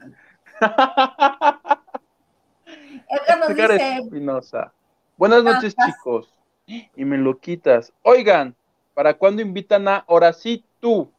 Edgar 3.08 3.38
nos 3.38 4.40
dice... 4.42 4.70
Buenas 5.16 5.44
noches, 5.44 5.74
chicos. 5.76 6.34
Y 6.66 7.04
me 7.04 7.18
lo 7.18 7.38
quitas. 7.38 7.92
Oigan, 8.02 8.56
¿Para 8.94 9.14
cuándo 9.14 9.42
invitan 9.42 9.88
a 9.88 9.98
Ahora 10.06 10.32
sí 10.32 10.64
tú? 10.80 11.10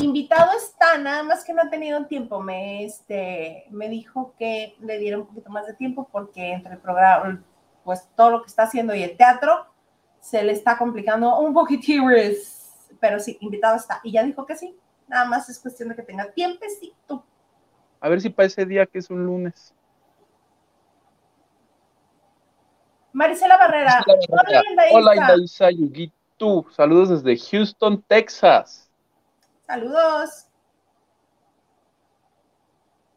Invitado 0.00 0.52
está, 0.56 0.98
nada 0.98 1.22
más 1.24 1.44
que 1.44 1.52
no 1.52 1.62
ha 1.62 1.70
tenido 1.70 2.06
tiempo. 2.06 2.40
Me, 2.40 2.84
este, 2.84 3.66
me 3.70 3.88
dijo 3.88 4.34
que 4.38 4.76
le 4.80 4.98
diera 4.98 5.18
un 5.18 5.26
poquito 5.26 5.50
más 5.50 5.66
de 5.66 5.74
tiempo 5.74 6.08
porque 6.10 6.52
entre 6.52 6.74
el 6.74 6.78
programa, 6.78 7.42
pues 7.84 8.08
todo 8.16 8.30
lo 8.30 8.42
que 8.42 8.48
está 8.48 8.62
haciendo 8.64 8.94
y 8.94 9.02
el 9.02 9.16
teatro, 9.16 9.66
se 10.20 10.42
le 10.42 10.52
está 10.52 10.78
complicando 10.78 11.38
un 11.40 11.52
poquitito. 11.52 12.04
Pero 13.00 13.18
sí, 13.18 13.36
invitado 13.40 13.76
está. 13.76 14.00
Y 14.04 14.12
ya 14.12 14.22
dijo 14.22 14.46
que 14.46 14.56
sí. 14.56 14.76
Nada 15.08 15.24
más 15.24 15.48
es 15.48 15.58
cuestión 15.58 15.88
de 15.88 15.96
que 15.96 16.02
tenga 16.02 16.30
tiempecito. 16.30 17.24
A 18.00 18.08
ver 18.08 18.20
si 18.20 18.30
para 18.30 18.46
ese 18.46 18.64
día 18.64 18.86
que 18.86 18.98
es 18.98 19.10
un 19.10 19.26
lunes. 19.26 19.74
Marisela 23.12 23.56
Barrera. 23.56 24.04
Hola, 24.92 25.16
Indaisa. 25.16 25.66
Hola, 25.66 26.12
tú. 26.40 26.66
Saludos 26.70 27.22
desde 27.22 27.36
Houston, 27.50 28.02
Texas. 28.02 28.90
Saludos. 29.66 30.46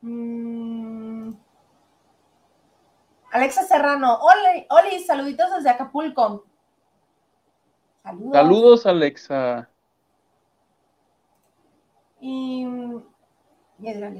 Mm. 0.01 1.32
Alexa 3.32 3.63
Serrano, 3.63 4.19
Oli, 4.19 4.67
Oli, 4.69 4.99
saluditos 4.99 5.49
desde 5.55 5.69
Acapulco. 5.69 6.45
Saludos. 8.03 8.34
Saludos, 8.34 8.86
Alexa. 8.86 9.69
Y 12.19 12.67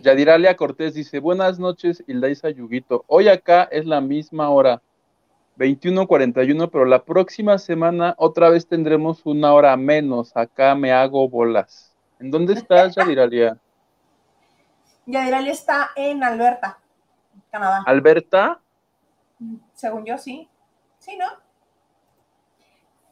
Yadiralia 0.02 0.56
Cortés 0.56 0.94
dice, 0.94 1.20
buenas 1.20 1.60
noches, 1.60 2.04
Ildaisa 2.08 2.50
Yuguito. 2.50 3.04
Hoy 3.08 3.28
acá 3.28 3.64
es 3.72 3.86
la 3.86 4.02
misma 4.02 4.50
hora, 4.50 4.82
21.41, 5.58 6.70
pero 6.72 6.86
la 6.86 7.04
próxima 7.04 7.58
semana 7.58 8.16
otra 8.18 8.50
vez 8.50 8.68
tendremos 8.68 9.26
una 9.26 9.54
hora 9.54 9.76
menos. 9.78 10.36
Acá 10.36 10.76
me 10.76 10.92
hago 10.92 11.30
bolas. 11.30 11.96
¿En 12.20 12.32
dónde 12.32 12.54
estás, 12.54 12.96
Yadiralia? 12.96 13.58
Yadiralia 15.06 15.52
está 15.52 15.92
en 15.96 16.24
Alberta, 16.24 16.80
Canadá. 17.52 17.84
¿Alberta? 17.86 18.60
Según 19.74 20.06
yo, 20.06 20.18
sí. 20.18 20.48
Sí, 21.00 21.18
¿no? 21.18 21.26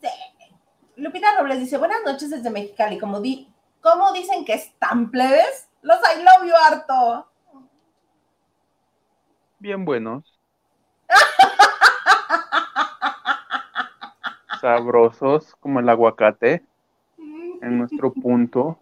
Sí. 0.02 0.08
Lupita 0.96 1.28
Robles 1.38 1.60
dice, 1.60 1.78
buenas 1.78 2.00
noches 2.06 2.30
desde 2.30 2.50
Mexicali. 2.50 2.98
Como, 2.98 3.20
di 3.20 3.52
¿Cómo 3.82 4.14
dicen 4.14 4.46
que 4.46 4.54
están 4.54 5.10
plebes? 5.10 5.68
Los 5.82 5.98
I 5.98 6.22
love 6.22 6.48
you 6.48 6.56
harto. 6.56 7.28
Bien 9.58 9.84
buenos. 9.84 10.40
Sabrosos 14.62 15.56
como 15.60 15.80
el 15.80 15.90
aguacate 15.90 16.64
en 17.18 17.80
nuestro 17.80 18.14
punto. 18.14 18.80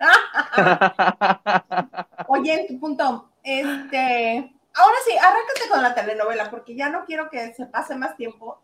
Oye, 2.28 2.60
en 2.60 2.66
tu 2.66 2.80
punto, 2.80 3.30
este, 3.42 4.52
ahora 4.74 4.96
sí, 5.06 5.16
arráncate 5.16 5.68
con 5.70 5.82
la 5.82 5.94
telenovela, 5.94 6.50
porque 6.50 6.74
ya 6.74 6.88
no 6.88 7.04
quiero 7.04 7.30
que 7.30 7.54
se 7.54 7.66
pase 7.66 7.94
más 7.96 8.16
tiempo 8.16 8.60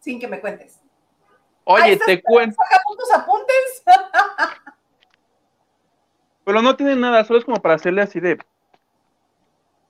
sin 0.00 0.18
que 0.18 0.28
me 0.28 0.40
cuentes. 0.40 0.80
Oye, 1.64 1.96
te 1.96 2.22
cuento. 2.22 2.56
tus 2.96 3.12
apuntes. 3.12 3.84
Pero 6.44 6.62
no 6.62 6.76
tiene 6.76 6.94
nada, 6.94 7.24
solo 7.24 7.40
es 7.40 7.44
como 7.44 7.60
para 7.60 7.74
hacerle 7.74 8.02
así 8.02 8.20
de. 8.20 8.38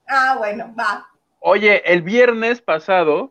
Ah, 0.09 0.37
bueno, 0.39 0.74
va. 0.78 1.07
Oye, 1.41 1.82
el 1.93 2.01
viernes 2.01 2.62
pasado 2.62 3.30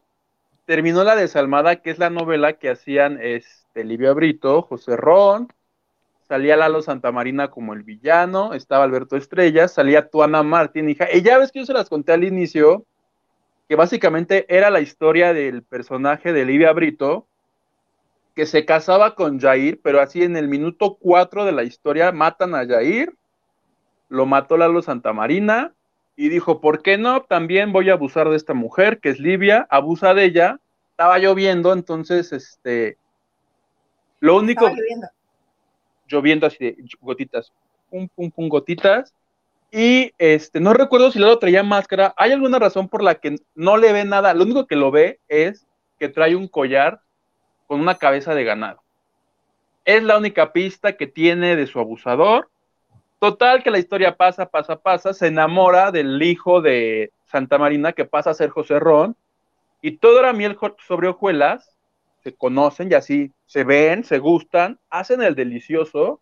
terminó 0.66 1.03
La 1.03 1.16
Desalmada, 1.16 1.78
que 1.78 1.91
es 1.91 1.99
la 1.99 2.09
novela 2.09 2.53
que 2.53 2.70
hacían 2.70 3.20
este, 3.22 3.84
Livia 3.84 4.13
Brito, 4.13 4.61
José 4.63 4.97
Ron, 4.97 5.47
salía 6.28 6.57
Lalo 6.57 6.82
Santamarina 6.82 7.49
como 7.51 7.74
el 7.74 7.84
villano, 7.84 8.53
estaba 8.53 8.84
Alberto 8.84 9.16
Estrella, 9.16 9.68
salía 9.68 10.09
Tuana 10.09 10.43
Martín, 10.43 10.89
hija. 10.89 11.07
Y 11.13 11.22
ya 11.22 11.38
ves 11.38 11.51
que 11.51 11.59
yo 11.59 11.66
se 11.66 11.74
las 11.74 11.89
conté 11.89 12.13
al 12.13 12.24
inicio, 12.24 12.86
que 13.70 13.76
básicamente 13.76 14.45
era 14.55 14.70
la 14.70 14.82
historia 14.82 15.34
del 15.34 15.63
personaje 15.63 16.34
de 16.34 16.45
Livia 16.45 16.74
Brito, 16.74 17.28
que 18.36 18.45
se 18.45 18.66
casaba 18.66 19.16
con 19.16 19.39
Jair, 19.39 19.80
pero 19.82 20.01
así 20.01 20.24
en 20.24 20.36
el 20.36 20.47
minuto 20.47 20.97
4 20.99 21.45
de 21.45 21.51
la 21.51 21.63
historia 21.63 22.11
matan 22.11 22.53
a 22.53 22.66
Jair, 22.66 23.16
lo 24.09 24.26
mató 24.26 24.57
Lalo 24.57 24.82
Santamarina 24.82 25.74
y 26.16 26.30
dijo, 26.30 26.61
¿por 26.61 26.82
qué 26.82 26.97
no? 26.97 27.24
También 27.24 27.72
voy 27.72 27.89
a 27.89 27.93
abusar 27.93 28.30
de 28.30 28.38
esta 28.38 28.53
mujer, 28.53 28.99
que 28.99 29.09
es 29.09 29.20
Livia, 29.20 29.68
abusa 29.70 30.13
de 30.13 30.26
ella, 30.26 30.59
estaba 30.91 31.18
lloviendo, 31.20 31.74
entonces, 31.74 32.32
este, 32.32 32.97
lo 34.20 34.38
único... 34.38 34.66
Estaba 34.68 34.82
lloviendo. 34.82 35.07
lloviendo 36.07 36.47
así 36.47 36.57
de 36.59 36.78
gotitas, 37.01 37.51
pum, 37.89 38.07
pum, 38.16 38.32
pum, 38.32 38.47
gotitas, 38.47 39.13
y 39.72 40.13
este, 40.18 40.61
no 40.61 40.74
recuerdo 40.74 41.11
si 41.11 41.20
Lalo 41.20 41.38
traía 41.38 41.63
máscara, 41.63 42.13
hay 42.16 42.32
alguna 42.32 42.59
razón 42.59 42.88
por 42.88 43.03
la 43.03 43.16
que 43.16 43.36
no 43.55 43.76
le 43.76 43.91
ve 43.91 44.05
nada, 44.05 44.34
lo 44.34 44.43
único 44.43 44.68
que 44.68 44.78
lo 44.78 44.89
ve 44.89 45.20
es 45.28 45.68
que 45.99 46.07
trae 46.07 46.36
un 46.36 46.47
collar 46.47 47.01
con 47.68 47.82
una 47.82 47.95
cabeza 47.95 48.34
de 48.36 48.43
ganado. 48.43 48.84
Es 49.84 50.03
la 50.03 50.18
única 50.18 50.53
pista 50.53 50.97
que 50.97 51.07
tiene 51.07 51.55
de 51.55 51.68
su 51.68 51.80
abusador. 51.80 52.49
Total 53.26 53.63
que 53.63 53.71
la 53.71 53.80
historia 53.80 54.15
pasa, 54.15 54.45
pasa, 54.45 54.76
pasa, 54.76 55.11
se 55.11 55.26
enamora 55.26 55.89
del 55.89 56.21
hijo 56.21 56.61
de 56.61 57.11
Santa 57.26 57.57
Marina 57.57 57.91
que 57.91 58.05
pasa 58.05 58.30
a 58.30 58.36
ser 58.36 58.51
José 58.51 58.78
Ron 58.78 59.15
y 59.82 59.97
todo 59.97 60.19
era 60.19 60.32
miel 60.32 60.55
sobre 60.88 61.07
hojuelas, 61.07 61.76
se 62.23 62.36
conocen 62.36 62.91
y 62.91 62.93
así 62.93 63.32
se 63.47 63.63
ven, 63.63 64.03
se 64.03 64.19
gustan, 64.19 64.78
hacen 64.91 65.23
el 65.23 65.34
delicioso, 65.34 66.21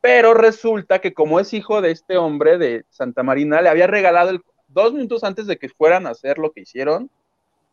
pero 0.00 0.32
resulta 0.32 1.00
que 1.00 1.12
como 1.12 1.38
es 1.38 1.52
hijo 1.52 1.82
de 1.82 1.90
este 1.90 2.16
hombre 2.16 2.56
de 2.56 2.86
Santa 2.88 3.22
Marina, 3.22 3.60
le 3.60 3.68
había 3.68 3.86
regalado 3.86 4.40
dos 4.68 4.94
minutos 4.94 5.22
antes 5.22 5.46
de 5.46 5.58
que 5.58 5.68
fueran 5.68 6.06
a 6.06 6.12
hacer 6.12 6.38
lo 6.38 6.50
que 6.50 6.62
hicieron, 6.62 7.10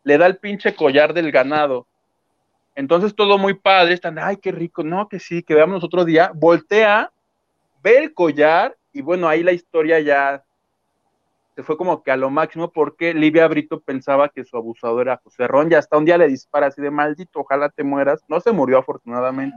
le 0.02 0.18
da 0.18 0.26
el 0.26 0.36
pinche 0.36 0.74
collar 0.74 1.14
del 1.14 1.32
ganado. 1.32 1.86
Entonces 2.74 3.14
todo 3.14 3.38
muy 3.38 3.54
padre, 3.54 3.94
están, 3.94 4.18
ay, 4.18 4.36
qué 4.36 4.52
rico, 4.52 4.84
no, 4.84 5.08
que 5.08 5.18
sí, 5.18 5.42
que 5.42 5.54
veamos 5.54 5.82
otro 5.82 6.04
día, 6.04 6.30
voltea, 6.34 7.10
ve 7.84 7.98
el 7.98 8.14
collar 8.14 8.76
y 8.94 9.02
bueno, 9.02 9.28
ahí 9.28 9.42
la 9.42 9.52
historia 9.52 10.00
ya 10.00 10.42
se 11.54 11.62
fue 11.62 11.76
como 11.76 12.02
que 12.02 12.10
a 12.10 12.16
lo 12.16 12.30
máximo 12.30 12.72
porque 12.72 13.12
Livia 13.12 13.46
Brito 13.46 13.78
pensaba 13.78 14.30
que 14.30 14.44
su 14.44 14.56
abusador 14.56 15.06
era 15.06 15.20
José 15.22 15.46
Ron 15.46 15.70
y 15.70 15.74
hasta 15.74 15.98
un 15.98 16.06
día 16.06 16.18
le 16.18 16.26
dispara 16.26 16.68
así 16.68 16.80
de 16.80 16.90
maldito, 16.90 17.40
ojalá 17.40 17.68
te 17.68 17.84
mueras, 17.84 18.24
no 18.26 18.40
se 18.40 18.52
murió 18.52 18.78
afortunadamente. 18.78 19.56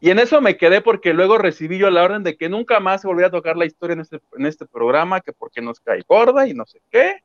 Y 0.00 0.10
en 0.10 0.20
eso 0.20 0.40
me 0.40 0.56
quedé 0.56 0.80
porque 0.80 1.12
luego 1.12 1.38
recibí 1.38 1.76
yo 1.76 1.90
la 1.90 2.04
orden 2.04 2.22
de 2.22 2.36
que 2.36 2.48
nunca 2.48 2.78
más 2.78 3.00
se 3.00 3.08
volviera 3.08 3.28
a 3.28 3.32
tocar 3.32 3.56
la 3.56 3.66
historia 3.66 3.94
en 3.94 4.00
este, 4.00 4.20
en 4.36 4.46
este 4.46 4.64
programa, 4.64 5.20
que 5.20 5.32
porque 5.32 5.60
nos 5.60 5.80
cae 5.80 6.04
gorda 6.06 6.46
y 6.46 6.54
no 6.54 6.64
sé 6.66 6.80
qué. 6.88 7.24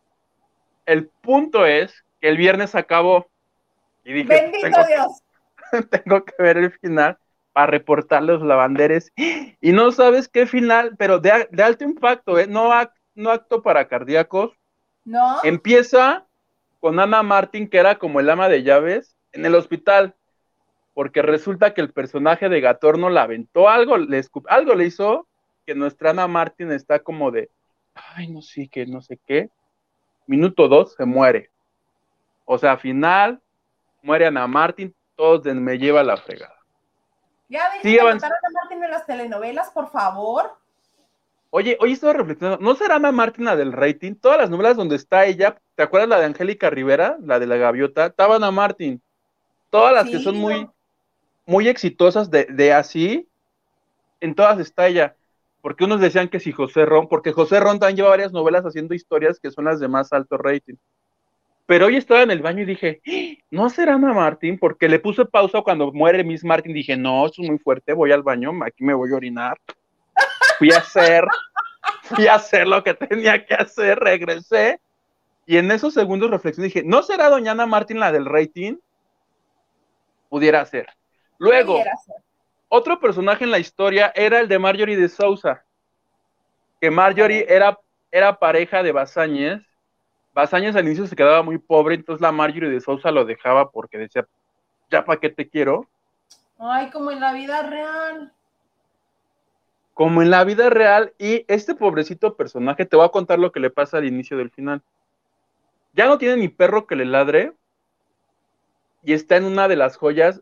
El 0.88 1.08
punto 1.22 1.68
es 1.68 2.04
que 2.20 2.30
el 2.30 2.38
viernes 2.38 2.74
acabó 2.74 3.28
y 4.04 4.12
dije, 4.14 4.28
Bendito 4.28 4.64
tengo, 4.64 4.88
Dios. 4.88 5.24
tengo 6.04 6.26
que 6.26 6.34
ver 6.42 6.58
el 6.58 6.72
final 6.72 7.18
para 7.54 7.68
reportar 7.68 8.24
los 8.24 8.42
lavanderes. 8.42 9.14
Y 9.62 9.72
no 9.72 9.92
sabes 9.92 10.28
qué 10.28 10.46
final, 10.46 10.96
pero 10.98 11.20
de, 11.20 11.48
alto 11.64 11.86
impacto, 11.86 12.38
¿eh? 12.38 12.48
no, 12.48 12.70
no 13.16 13.30
acto 13.30 13.62
para 13.62 13.88
cardíacos. 13.88 14.52
No. 15.06 15.38
Empieza 15.44 16.26
con 16.80 17.00
Ana 17.00 17.24
Martín, 17.24 17.70
que 17.70 17.78
era 17.78 17.98
como 17.98 18.20
el 18.20 18.30
ama 18.30 18.50
de 18.50 18.64
llaves, 18.64 19.16
en 19.32 19.46
el 19.46 19.56
hospital. 19.56 20.16
Porque 20.94 21.22
resulta 21.22 21.74
que 21.74 21.82
el 21.82 21.94
personaje 21.94 22.50
de 22.50 22.62
Gatorno 22.62 23.10
la 23.10 23.24
aventó 23.24 23.70
algo, 23.70 23.98
le 23.98 24.22
algo 24.50 24.76
le 24.76 24.86
hizo 24.86 25.28
que 25.66 25.76
nuestra 25.76 26.10
Ana 26.10 26.28
Martín 26.28 26.72
está 26.72 27.00
como 27.00 27.32
de, 27.32 27.50
ay, 27.96 28.28
no 28.28 28.42
sé 28.42 28.68
qué, 28.68 28.86
no 28.86 29.02
sé 29.02 29.18
qué. 29.26 29.50
Minuto 30.28 30.68
dos, 30.68 30.94
se 30.94 31.06
muere. 31.06 31.50
O 32.46 32.58
sea, 32.58 32.78
final, 32.78 33.42
muere 34.02 34.26
Ana 34.28 34.46
Martín, 34.48 34.94
todos 35.16 35.46
me 35.46 35.78
lleva 35.78 36.04
la 36.04 36.18
fregada. 36.18 36.63
Ya 37.54 37.70
ves, 37.70 37.84
sí, 37.84 38.00
Ana 38.00 38.18
Martín 38.52 38.84
en 38.84 38.90
las 38.90 39.06
telenovelas, 39.06 39.70
por 39.70 39.92
favor. 39.92 40.58
Oye, 41.52 41.78
hoy 41.80 41.92
estaba 41.92 42.14
reflexionando, 42.14 42.66
¿no 42.66 42.74
será 42.74 42.96
Ana 42.96 43.12
Martín 43.12 43.46
la 43.46 43.56
del 43.56 43.74
rating? 43.74 44.16
Todas 44.16 44.40
las 44.40 44.50
novelas 44.50 44.76
donde 44.76 44.96
está 44.96 45.28
ella, 45.28 45.62
¿te 45.76 45.84
acuerdas 45.84 46.10
la 46.10 46.18
de 46.18 46.26
Angélica 46.26 46.72
Rivera, 46.72 47.16
la 47.22 47.38
de 47.38 47.46
la 47.46 47.58
gaviota? 47.58 48.08
Estaba 48.08 48.38
Ana 48.38 48.50
Martín. 48.50 49.04
Todas 49.70 49.94
las 49.94 50.10
que 50.10 50.18
son 50.18 50.36
muy, 50.36 50.68
muy 51.46 51.68
exitosas 51.68 52.32
de, 52.32 52.46
de 52.46 52.74
así, 52.74 53.30
en 54.20 54.34
todas 54.34 54.58
está 54.58 54.88
ella. 54.88 55.16
Porque 55.62 55.84
unos 55.84 56.02
decían 56.02 56.30
que 56.30 56.40
si 56.40 56.52
José 56.52 56.88
Ron, 56.88 57.08
porque 57.08 57.34
José 57.34 57.60
Ron 57.60 57.78
también 57.78 57.98
lleva 57.98 58.10
varias 58.10 58.32
novelas 58.32 58.66
haciendo 58.66 58.96
historias 58.96 59.40
que 59.40 59.52
son 59.52 59.66
las 59.66 59.80
de 59.80 59.88
más 59.88 60.12
alto 60.12 60.40
rating. 60.40 60.78
Pero 61.68 61.86
hoy 61.86 61.98
estaba 61.98 62.24
en 62.24 62.32
el 62.32 62.42
baño 62.42 62.64
y 62.64 62.66
dije, 62.66 63.02
¿no 63.54 63.70
será 63.70 63.94
Ana 63.94 64.14
Martín? 64.14 64.58
Porque 64.58 64.90
le 64.90 64.98
puse 64.98 65.26
pausa 65.26 65.62
cuando 65.62 65.92
muere 65.92 66.24
Miss 66.24 66.44
Martin. 66.44 66.74
Dije, 66.74 66.98
no, 66.98 67.28
eso 67.28 67.44
es 67.44 67.50
muy 67.50 67.60
fuerte, 67.60 67.94
voy 67.94 68.12
al 68.12 68.24
baño, 68.24 68.52
aquí 68.66 68.84
me 68.84 68.96
voy 68.96 69.12
a 69.12 69.16
orinar. 69.16 69.60
Fui 70.58 70.72
a 70.72 70.78
hacer, 70.78 71.24
fui 72.02 72.26
a 72.26 72.34
hacer 72.34 72.68
lo 72.68 72.84
que 72.84 72.96
tenía 72.96 73.46
que 73.46 73.54
hacer, 73.54 74.00
regresé. 74.00 74.82
Y 75.46 75.58
en 75.58 75.70
esos 75.70 75.94
segundos 75.94 76.32
reflexioné 76.32 76.70
dije, 76.70 76.82
¿no 76.84 77.04
será 77.04 77.30
doña 77.30 77.52
Ana 77.52 77.68
Martín 77.68 78.00
la 78.00 78.12
del 78.12 78.26
rating? 78.26 78.78
Pudiera 80.30 80.66
ser. 80.66 80.88
Luego, 81.38 81.84
otro 82.70 83.00
personaje 83.00 83.44
en 83.44 83.52
la 83.52 83.60
historia 83.60 84.12
era 84.16 84.40
el 84.40 84.48
de 84.48 84.58
Marjorie 84.58 84.98
de 84.98 85.10
Sousa, 85.10 85.64
que 86.82 86.90
Marjorie 86.90 87.46
era, 87.48 87.78
era 88.10 88.40
pareja 88.40 88.82
de 88.82 88.94
Basáñez 88.94 89.62
Bazañas 90.34 90.76
al 90.76 90.86
inicio 90.86 91.06
se 91.06 91.16
quedaba 91.16 91.44
muy 91.44 91.60
pobre, 91.60 91.96
entonces 91.96 92.22
la 92.22 92.32
Marjorie 92.32 92.70
de 92.70 92.82
Sousa 92.82 93.12
lo 93.12 93.24
dejaba 93.24 93.70
porque 93.70 93.98
decía, 93.98 94.28
ya 94.90 95.06
para 95.06 95.20
qué 95.20 95.30
te 95.30 95.48
quiero. 95.48 95.88
Ay, 96.58 96.90
como 96.90 97.12
en 97.12 97.20
la 97.20 97.34
vida 97.34 97.62
real. 97.64 98.34
Como 99.94 100.24
en 100.24 100.32
la 100.32 100.44
vida 100.44 100.72
real, 100.72 101.14
y 101.20 101.46
este 101.48 101.76
pobrecito 101.76 102.36
personaje, 102.36 102.86
te 102.86 102.96
voy 102.96 103.06
a 103.06 103.10
contar 103.10 103.38
lo 103.38 103.52
que 103.52 103.60
le 103.60 103.70
pasa 103.70 103.98
al 103.98 104.06
inicio 104.06 104.38
del 104.38 104.50
final. 104.50 104.82
Ya 105.94 106.08
no 106.08 106.18
tiene 106.18 106.38
ni 106.38 106.48
perro 106.48 106.88
que 106.88 106.96
le 106.96 107.06
ladre, 107.06 107.54
y 109.04 109.14
está 109.14 109.36
en 109.36 109.46
una 109.46 109.68
de 109.68 109.76
las 109.76 109.98
joyas 109.98 110.42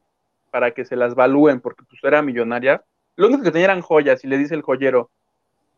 para 0.51 0.71
que 0.71 0.85
se 0.85 0.95
las 0.95 1.15
valúen, 1.15 1.59
porque 1.59 1.83
pues 1.83 2.01
era 2.03 2.21
millonaria. 2.21 2.83
Lo 3.17 3.27
único 3.27 3.43
que 3.43 3.51
tenía 3.51 3.65
eran 3.65 3.81
joyas, 3.81 4.23
y 4.23 4.27
le 4.27 4.37
dice 4.37 4.55
el 4.55 4.61
joyero, 4.61 5.09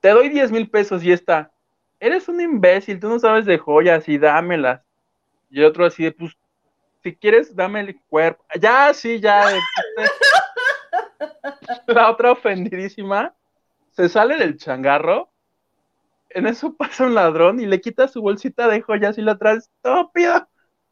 te 0.01 0.09
doy 0.09 0.29
10 0.29 0.51
mil 0.51 0.69
pesos 0.69 1.03
y 1.03 1.11
está, 1.11 1.51
eres 2.03 2.27
un 2.27 2.41
imbécil, 2.41 2.99
tú 2.99 3.07
no 3.07 3.17
sabes 3.17 3.45
de 3.45 3.57
joyas 3.57 4.09
y 4.09 4.17
dámelas. 4.17 4.81
Y 5.49 5.59
el 5.59 5.65
otro 5.65 5.85
así 5.85 6.03
de, 6.03 6.11
pues, 6.11 6.37
si 7.01 7.15
quieres, 7.15 7.55
dame 7.55 7.79
el 7.79 7.99
cuerpo. 8.09 8.43
Ya, 8.59 8.93
sí, 8.93 9.21
ya. 9.21 9.45
la 11.87 12.11
otra 12.11 12.33
ofendidísima 12.33 13.33
se 13.91 14.09
sale 14.09 14.37
del 14.37 14.57
changarro. 14.57 15.29
En 16.29 16.45
eso 16.45 16.75
pasa 16.75 17.05
un 17.05 17.13
ladrón 17.15 17.61
y 17.61 17.65
le 17.65 17.79
quita 17.79 18.09
su 18.09 18.21
bolsita 18.21 18.67
de 18.67 18.81
joyas 18.81 19.17
y 19.17 19.21
la 19.21 19.37
trae 19.37 19.57
estúpido. 19.57 20.47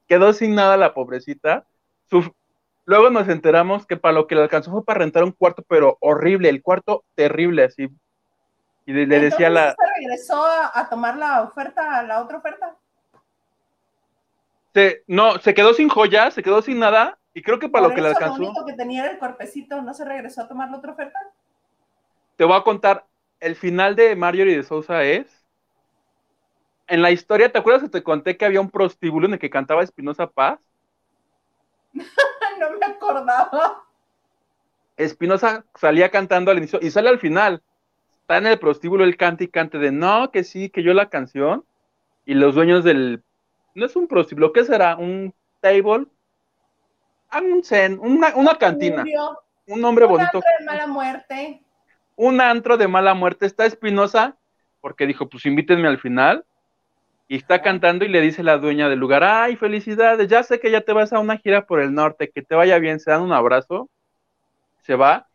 Quedó 0.08 0.32
sin 0.32 0.56
nada 0.56 0.78
la 0.78 0.94
pobrecita. 0.94 1.68
Luego 2.86 3.10
nos 3.10 3.28
enteramos 3.28 3.86
que 3.86 3.98
para 3.98 4.14
lo 4.14 4.28
que 4.28 4.36
le 4.36 4.44
alcanzó 4.44 4.72
fue 4.72 4.86
para 4.86 5.00
rentar 5.00 5.26
un 5.26 5.32
cuarto, 5.32 5.64
pero 5.68 5.98
horrible, 6.00 6.48
el 6.48 6.62
cuarto 6.62 7.04
terrible, 7.16 7.66
así. 7.66 7.90
Y 8.86 8.94
le, 8.94 9.06
decía 9.06 9.50
la. 9.50 9.72
¿Se 9.72 10.00
regresó 10.00 10.44
a, 10.44 10.88
tomar 10.90 11.18
la 11.18 11.44
oferta, 11.44 12.02
la 12.04 12.22
otra 12.22 12.38
oferta? 12.38 12.76
no, 15.08 15.38
se 15.40 15.54
quedó 15.54 15.74
sin 15.74 15.90
joyas, 15.90 16.34
se 16.34 16.44
quedó 16.44 16.62
sin 16.62 16.80
nada, 16.80 17.18
y 17.34 17.42
creo 17.42 17.60
que 17.60 17.70
para 17.70 17.88
lo 17.88 17.94
que 17.94 18.02
le 18.02 18.10
alcanzó. 18.10 18.38
Lo 18.38 18.50
único 18.50 18.66
que 18.66 18.74
tenía 18.74 19.04
era 19.04 19.12
el 19.14 19.20
cuerpecito, 19.20 19.82
¿no 19.82 19.94
se 19.94 20.06
regresó 20.06 20.42
a 20.42 20.48
tomar 20.48 20.70
la 20.72 20.78
otra 20.78 20.94
oferta? 20.94 21.20
Te 22.38 22.46
voy 22.46 22.58
a 22.58 22.64
contar, 22.64 23.06
el 23.40 23.56
final 23.56 23.96
de 23.96 24.16
Marjorie 24.16 24.56
de 24.56 24.64
Sousa 24.64 25.04
es. 25.04 25.46
En 26.88 27.02
la 27.02 27.12
historia, 27.12 27.52
¿te 27.52 27.60
acuerdas 27.60 27.84
que 27.84 27.90
te 27.90 28.04
conté 28.04 28.36
que 28.36 28.46
había 28.46 28.62
un 28.62 28.70
prostíbulo 28.70 29.28
en 29.28 29.34
el 29.34 29.40
que 29.40 29.50
cantaba 29.50 29.84
Espinosa 29.84 30.28
Paz? 30.28 30.60
no 31.94 32.72
me 32.78 32.86
acordaba. 32.86 33.84
Espinosa 34.98 35.66
salía 35.76 36.10
cantando 36.10 36.52
al 36.52 36.58
inicio 36.58 36.80
y 36.82 36.92
sale 36.92 37.10
al 37.10 37.20
final. 37.20 37.62
Está 38.32 38.38
en 38.38 38.48
el 38.48 38.60
prostíbulo, 38.60 39.04
el 39.04 39.18
cante 39.18 39.44
y 39.44 39.48
cante 39.50 39.78
de 39.78 39.92
no, 39.92 40.32
que 40.32 40.46
sí, 40.46 40.70
que 40.70 40.84
yo 40.84 40.94
la 40.94 41.10
canción. 41.10 41.66
Y 42.26 42.34
los 42.34 42.56
dueños 42.56 42.82
del. 42.86 43.24
No 43.76 43.86
es 43.86 43.98
un 43.98 44.08
prostíbulo, 44.08 44.54
¿qué 44.54 44.64
será? 44.64 44.96
¿Un 44.96 45.34
table? 45.60 46.06
Ah, 47.30 47.42
un 47.42 47.62
zen, 47.62 48.00
una, 48.00 48.34
una 48.38 48.56
cantina. 48.56 49.04
Un 49.68 49.82
nombre 49.82 50.06
bonito. 50.06 50.38
Un 50.38 50.44
antro 50.46 50.60
de 50.60 50.66
mala 50.66 50.88
muerte. 50.88 51.62
Un 52.16 52.40
antro 52.40 52.78
de 52.78 52.88
mala 52.88 53.14
muerte. 53.16 53.46
Está 53.46 53.66
Espinosa, 53.66 54.38
porque 54.80 55.08
dijo, 55.08 55.28
pues 55.28 55.46
invítenme 55.46 55.90
al 55.90 56.00
final. 56.00 56.46
Y 57.28 57.36
está 57.36 57.62
cantando 57.62 58.06
y 58.06 58.08
le 58.08 58.22
dice 58.22 58.44
la 58.44 58.60
dueña 58.60 58.88
del 58.88 59.00
lugar, 59.00 59.26
ay, 59.26 59.58
felicidades, 59.58 60.30
ya 60.30 60.42
sé 60.44 60.62
que 60.62 60.72
ya 60.72 60.80
te 60.80 60.94
vas 60.94 61.12
a 61.12 61.20
una 61.20 61.38
gira 61.38 61.66
por 61.66 61.82
el 61.82 61.94
norte, 61.94 62.30
que 62.30 62.42
te 62.42 62.56
vaya 62.56 62.80
bien, 62.80 63.02
se 63.02 63.12
dan 63.12 63.24
un 63.24 63.34
abrazo, 63.34 63.90
se 64.84 64.96
va. 64.96 65.28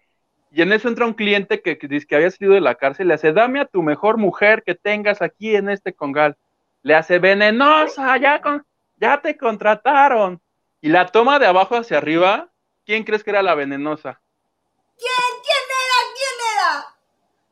Y 0.57 0.63
en 0.63 0.73
eso 0.73 0.89
entra 0.89 1.05
un 1.05 1.13
cliente 1.13 1.61
que, 1.61 1.77
dice 1.83 2.07
que 2.07 2.17
había 2.17 2.31
salido 2.31 2.55
de 2.55 2.63
la 2.63 2.77
cárcel, 2.77 3.09
le 3.09 3.15
hace, 3.15 3.31
dame 3.31 3.61
a 3.61 3.67
tu 3.67 3.83
mejor 3.83 4.17
mujer 4.17 4.63
que 4.65 4.75
tengas 4.75 5.21
aquí 5.21 5.55
en 5.55 5.69
este 5.69 5.93
congal. 5.93 6.39
Le 6.81 6.95
hace, 6.95 7.19
venenosa, 7.19 8.17
ya, 8.17 8.41
con, 8.41 8.65
ya 8.97 9.21
te 9.21 9.37
contrataron. 9.37 10.41
Y 10.81 10.89
la 10.89 11.09
toma 11.09 11.39
de 11.39 11.45
abajo 11.45 11.77
hacia 11.77 11.99
arriba, 11.99 12.49
¿quién 12.87 13.05
crees 13.05 13.23
que 13.23 13.29
era 13.29 13.43
la 13.43 13.55
venenosa? 13.55 14.23
¿Quién? 14.97 15.43
¿Quién 15.45 15.63
era? 15.69 16.15
¿Quién 16.15 16.41
era? 16.55 16.97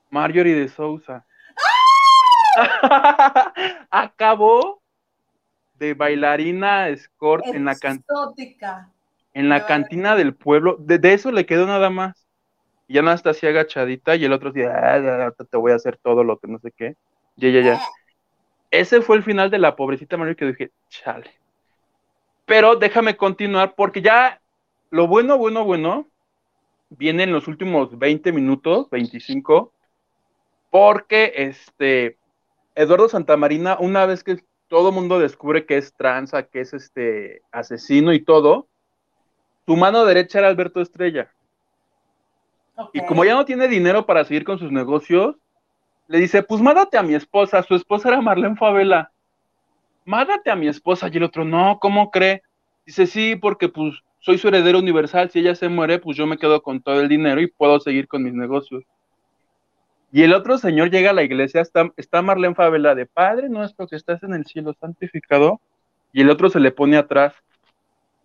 Marjorie 0.09 0.55
de 0.55 0.69
Sousa. 0.71 1.27
Acabó 3.91 4.81
de 5.75 5.93
bailarina 5.93 6.89
escort 6.89 7.45
en 7.49 7.67
la 7.67 7.77
cantina. 7.77 8.91
En 9.35 9.51
la 9.51 9.67
cantina 9.67 10.17
del 10.17 10.35
pueblo. 10.35 10.79
De, 10.79 11.13
eso 11.13 11.31
le 11.31 11.45
quedó 11.45 11.67
nada 11.67 11.91
más. 11.91 12.24
Y 12.87 12.95
ya 12.95 13.03
no 13.03 13.13
está 13.13 13.31
así 13.31 13.47
agachadita 13.47 14.17
y 14.17 14.25
el 14.25 14.33
otro 14.33 14.53
dice, 14.53 14.69
ah, 14.69 15.33
te 15.51 15.57
voy 15.57 15.73
a 15.73 15.77
hacer 15.77 15.97
todo 15.97 16.23
lo 16.23 16.39
que 16.39 16.49
no 16.49 16.59
sé 16.59 16.73
qué. 16.77 16.97
Ya, 17.37 17.49
ya, 17.51 17.61
ya. 17.61 17.81
Ese 18.71 19.01
fue 19.01 19.17
el 19.17 19.23
final 19.23 19.51
de 19.51 19.59
la 19.59 19.77
pobrecita 19.77 20.17
María 20.17 20.35
que 20.35 20.47
dije, 20.47 20.71
chale. 20.89 21.31
Pero 22.45 22.77
déjame 22.77 23.17
continuar 23.17 23.75
porque 23.75 24.03
ya 24.03 24.41
lo 24.91 25.07
bueno, 25.07 25.39
bueno, 25.39 25.65
bueno, 25.65 26.09
viene 26.91 27.25
en 27.25 27.33
los 27.33 27.49
últimos 27.49 27.99
20 27.99 28.33
minutos, 28.33 28.89
25, 28.91 29.73
porque 30.71 31.33
este, 31.37 32.19
Eduardo 32.75 33.09
Santamarina, 33.09 33.77
una 33.79 34.07
vez 34.07 34.25
que 34.25 34.45
todo 34.69 34.89
el 34.89 34.95
mundo 34.95 35.19
descubre 35.19 35.67
que 35.67 35.77
es 35.77 35.95
tranza, 35.95 36.45
que 36.45 36.61
es 36.61 36.75
este 36.75 37.43
asesino 37.53 38.13
y 38.13 38.21
todo, 38.21 38.67
su 39.67 39.77
mano 39.77 40.05
derecha 40.05 40.41
era 40.41 40.49
Alberto 40.49 40.81
Estrella. 40.81 41.33
Y 42.93 43.05
como 43.07 43.25
ya 43.25 43.35
no 43.35 43.45
tiene 43.45 43.69
dinero 43.69 44.07
para 44.07 44.25
seguir 44.25 44.45
con 44.45 44.59
sus 44.59 44.73
negocios, 44.73 45.37
le 46.09 46.19
dice, 46.19 46.43
pues 46.43 46.61
mándate 46.61 46.99
a 46.99 47.03
mi 47.03 47.15
esposa. 47.15 47.63
Su 47.63 47.75
esposa 47.75 48.09
era 48.09 48.21
Marlene 48.21 48.57
Favela. 48.57 49.13
Mándate 50.05 50.51
a 50.51 50.57
mi 50.57 50.69
esposa. 50.69 51.09
Y 51.13 51.17
el 51.17 51.23
otro, 51.23 51.45
no, 51.45 51.79
¿cómo 51.81 52.11
cree? 52.11 52.43
Dice, 52.85 53.07
sí, 53.07 53.37
porque 53.37 53.69
pues 53.69 53.95
soy 54.21 54.39
su 54.39 54.49
heredero 54.49 54.79
universal. 54.79 55.31
Si 55.31 55.41
ella 55.41 55.55
se 55.55 55.69
muere, 55.69 55.99
pues 55.99 56.17
yo 56.17 56.27
me 56.27 56.39
quedo 56.39 56.63
con 56.63 56.83
todo 56.83 57.01
el 57.01 57.09
dinero 57.09 57.41
y 57.41 57.47
puedo 57.47 57.81
seguir 57.81 58.09
con 58.09 58.23
mis 58.23 58.35
negocios. 58.35 58.85
Y 60.15 60.23
el 60.23 60.33
otro 60.33 60.59
señor 60.59 60.91
llega 60.91 61.11
a 61.11 61.13
la 61.13 61.25
iglesia, 61.25 61.61
está, 61.61 61.91
está 61.97 62.23
Marlene 62.23 62.55
Favela 62.55 62.95
de 62.95 63.05
Padre 63.05 63.49
nuestro 63.49 63.89
que 63.89 63.97
estás 63.97 64.23
en 64.23 64.33
el 64.33 64.47
cielo 64.47 64.73
santificado, 64.81 65.61
y 66.13 66.21
el 66.21 66.31
otro 66.31 66.49
se 66.51 66.61
le 66.61 66.71
pone 66.71 66.97
atrás 66.97 67.35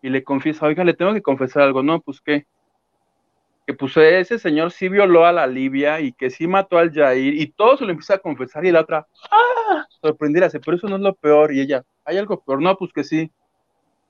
y 0.03 0.09
le 0.09 0.23
confiesa, 0.23 0.67
oiga, 0.67 0.83
le 0.83 0.93
tengo 0.93 1.15
que 1.15 1.23
confesar 1.23 1.63
algo, 1.63 1.81
no, 1.81 1.99
pues 1.99 2.21
qué, 2.21 2.45
que 3.69 3.75
pues 3.75 3.95
ese 3.97 4.39
señor 4.39 4.71
sí 4.71 4.89
violó 4.89 5.27
a 5.27 5.31
la 5.31 5.45
Libia 5.45 5.99
y 5.99 6.11
que 6.11 6.31
sí 6.31 6.47
mató 6.47 6.79
al 6.79 6.91
Jair, 6.91 7.39
y 7.39 7.51
todo 7.51 7.77
se 7.77 7.85
lo 7.85 7.91
empieza 7.91 8.15
a 8.15 8.17
confesar, 8.17 8.65
y 8.65 8.71
la 8.71 8.81
otra, 8.81 9.05
¡ah! 9.29 9.85
Sorprendiérase, 10.01 10.59
pero 10.59 10.75
eso 10.75 10.87
no 10.87 10.95
es 10.95 11.03
lo 11.03 11.13
peor, 11.13 11.53
y 11.53 11.61
ella, 11.61 11.83
¿hay 12.03 12.17
algo 12.17 12.43
peor? 12.43 12.63
No, 12.63 12.75
pues 12.75 12.91
que 12.91 13.03
sí, 13.03 13.31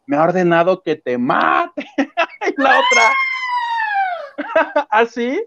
me 0.05 0.15
ha 0.15 0.23
ordenado 0.23 0.81
que 0.81 0.95
te 0.95 1.17
mate, 1.17 1.85
y 1.97 2.61
la 2.61 2.79
otra, 2.79 3.13
así, 4.89 5.43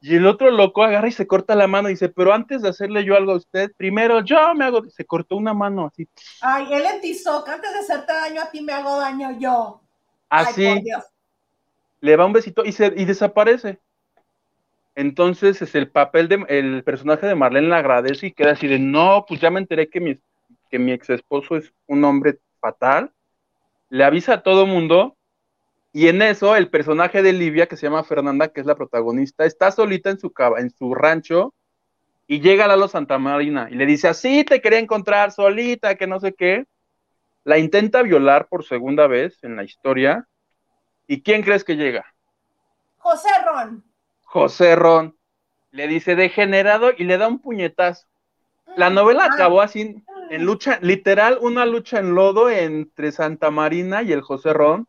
y 0.00 0.16
el 0.16 0.26
otro 0.26 0.50
loco 0.50 0.82
agarra 0.82 1.08
y 1.08 1.12
se 1.12 1.26
corta 1.26 1.54
la 1.54 1.66
mano 1.66 1.90
y 1.90 1.92
dice, 1.92 2.08
pero 2.08 2.32
antes 2.32 2.62
de 2.62 2.70
hacerle 2.70 3.04
yo 3.04 3.14
algo 3.14 3.32
a 3.32 3.36
usted, 3.36 3.70
primero 3.76 4.24
yo 4.24 4.54
me 4.54 4.64
hago, 4.64 4.88
se 4.88 5.04
cortó 5.04 5.36
una 5.36 5.52
mano 5.52 5.84
así. 5.84 6.08
Ay, 6.40 6.72
él 6.72 6.86
en 6.86 7.02
Tizoc, 7.02 7.46
antes 7.46 7.74
de 7.74 7.80
hacerte 7.80 8.10
daño 8.10 8.40
a 8.40 8.50
ti 8.50 8.62
me 8.62 8.72
hago 8.72 8.98
daño 8.98 9.38
yo. 9.38 9.82
Así. 10.30 10.82
Le 12.00 12.16
va 12.16 12.26
un 12.26 12.32
besito 12.32 12.64
y, 12.64 12.72
se, 12.72 12.92
y 12.96 13.04
desaparece. 13.04 13.78
Entonces 14.94 15.62
es 15.62 15.74
el 15.74 15.90
papel 15.90 16.28
de, 16.28 16.44
el 16.48 16.82
personaje 16.82 17.26
de 17.26 17.34
Marlene 17.34 17.68
le 17.68 17.74
agradece 17.76 18.26
y 18.26 18.32
queda 18.32 18.52
así 18.52 18.66
no, 18.78 19.24
pues 19.28 19.40
ya 19.40 19.50
me 19.50 19.60
enteré 19.60 19.88
que 19.88 20.00
mi, 20.00 20.18
que 20.70 20.78
mi 20.78 20.92
ex 20.92 21.10
esposo 21.10 21.56
es 21.56 21.72
un 21.86 22.04
hombre 22.04 22.38
fatal. 22.60 23.12
Le 23.90 24.04
avisa 24.04 24.34
a 24.34 24.42
todo 24.42 24.66
mundo 24.66 25.16
y 25.92 26.08
en 26.08 26.20
eso, 26.22 26.54
el 26.54 26.68
personaje 26.68 27.22
de 27.22 27.32
Livia, 27.32 27.66
que 27.66 27.76
se 27.76 27.86
llama 27.86 28.04
Fernanda, 28.04 28.48
que 28.48 28.60
es 28.60 28.66
la 28.66 28.76
protagonista, 28.76 29.44
está 29.44 29.70
solita 29.70 30.10
en 30.10 30.18
su, 30.18 30.32
en 30.58 30.70
su 30.70 30.94
rancho 30.94 31.54
y 32.26 32.40
llega 32.40 32.66
Lalo 32.66 32.88
Santa 32.88 33.18
Marina 33.18 33.68
y 33.70 33.74
le 33.74 33.86
dice, 33.86 34.06
así 34.06 34.44
te 34.44 34.60
quería 34.60 34.78
encontrar 34.78 35.32
solita, 35.32 35.94
que 35.94 36.06
no 36.06 36.20
sé 36.20 36.34
qué. 36.34 36.66
La 37.44 37.56
intenta 37.56 38.02
violar 38.02 38.48
por 38.48 38.64
segunda 38.64 39.06
vez 39.06 39.42
en 39.42 39.56
la 39.56 39.64
historia. 39.64 40.28
¿Y 41.08 41.22
quién 41.22 41.42
crees 41.42 41.64
que 41.64 41.74
llega? 41.74 42.04
José 42.98 43.30
Ron. 43.44 43.82
José 44.22 44.76
Ron. 44.76 45.16
Le 45.72 45.88
dice 45.88 46.14
degenerado 46.14 46.90
y 46.96 47.04
le 47.04 47.18
da 47.18 47.26
un 47.26 47.40
puñetazo. 47.40 48.06
La 48.76 48.90
novela 48.90 49.24
ah. 49.24 49.34
acabó 49.34 49.60
así, 49.60 50.04
en 50.30 50.44
lucha, 50.44 50.78
literal, 50.82 51.38
una 51.40 51.66
lucha 51.66 51.98
en 51.98 52.14
lodo 52.14 52.50
entre 52.50 53.10
Santa 53.10 53.50
Marina 53.50 54.02
y 54.02 54.12
el 54.12 54.20
José 54.20 54.52
Ron 54.52 54.86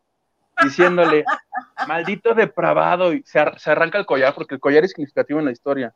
diciéndole, 0.64 1.24
maldito 1.88 2.34
depravado, 2.34 3.14
y 3.14 3.24
se, 3.24 3.40
arranca 3.40 3.98
el 3.98 4.06
collar, 4.06 4.34
porque 4.34 4.56
el 4.56 4.62
collar 4.62 4.84
es 4.84 4.92
significativo 4.92 5.40
en 5.40 5.46
la 5.46 5.52
historia. 5.52 5.94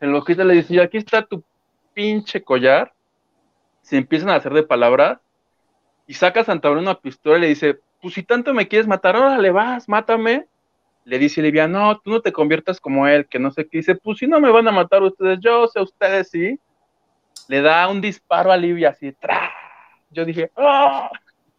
En 0.00 0.12
lo 0.12 0.22
que 0.24 0.34
le 0.34 0.54
dice, 0.54 0.80
aquí 0.80 0.98
está 0.98 1.24
tu 1.24 1.42
pinche 1.94 2.42
collar, 2.42 2.92
se 3.80 3.96
empiezan 3.96 4.30
a 4.30 4.36
hacer 4.36 4.52
de 4.52 4.62
palabras, 4.62 5.18
y 6.06 6.14
saca 6.14 6.40
a 6.40 6.44
Santa 6.44 6.68
Bruna 6.68 6.90
una 6.90 7.00
pistola 7.00 7.38
y 7.38 7.40
le 7.40 7.46
dice, 7.48 7.80
pues 8.00 8.14
si 8.14 8.22
tanto 8.22 8.54
me 8.54 8.68
quieres 8.68 8.86
matar, 8.86 9.16
órale 9.16 9.50
vas, 9.50 9.88
mátame. 9.88 10.46
Le 11.04 11.18
dice 11.18 11.40
Livia, 11.40 11.68
no, 11.68 11.98
tú 12.00 12.10
no 12.10 12.20
te 12.20 12.32
conviertas 12.32 12.80
como 12.80 13.06
él, 13.06 13.26
que 13.26 13.38
no 13.38 13.50
sé 13.50 13.68
qué. 13.68 13.78
Dice, 13.78 13.94
pues 13.94 14.18
si 14.18 14.26
no 14.26 14.40
me 14.40 14.50
van 14.50 14.66
a 14.66 14.72
matar 14.72 15.02
ustedes, 15.02 15.38
yo 15.40 15.66
sé 15.68 15.80
ustedes 15.80 16.30
sí. 16.30 16.58
Le 17.48 17.62
da 17.62 17.88
un 17.88 18.00
disparo 18.00 18.50
a 18.50 18.56
Livia 18.56 18.90
así, 18.90 19.12
¡tra! 19.12 19.52
Yo 20.10 20.24
dije, 20.24 20.50
¡oh! 20.56 21.08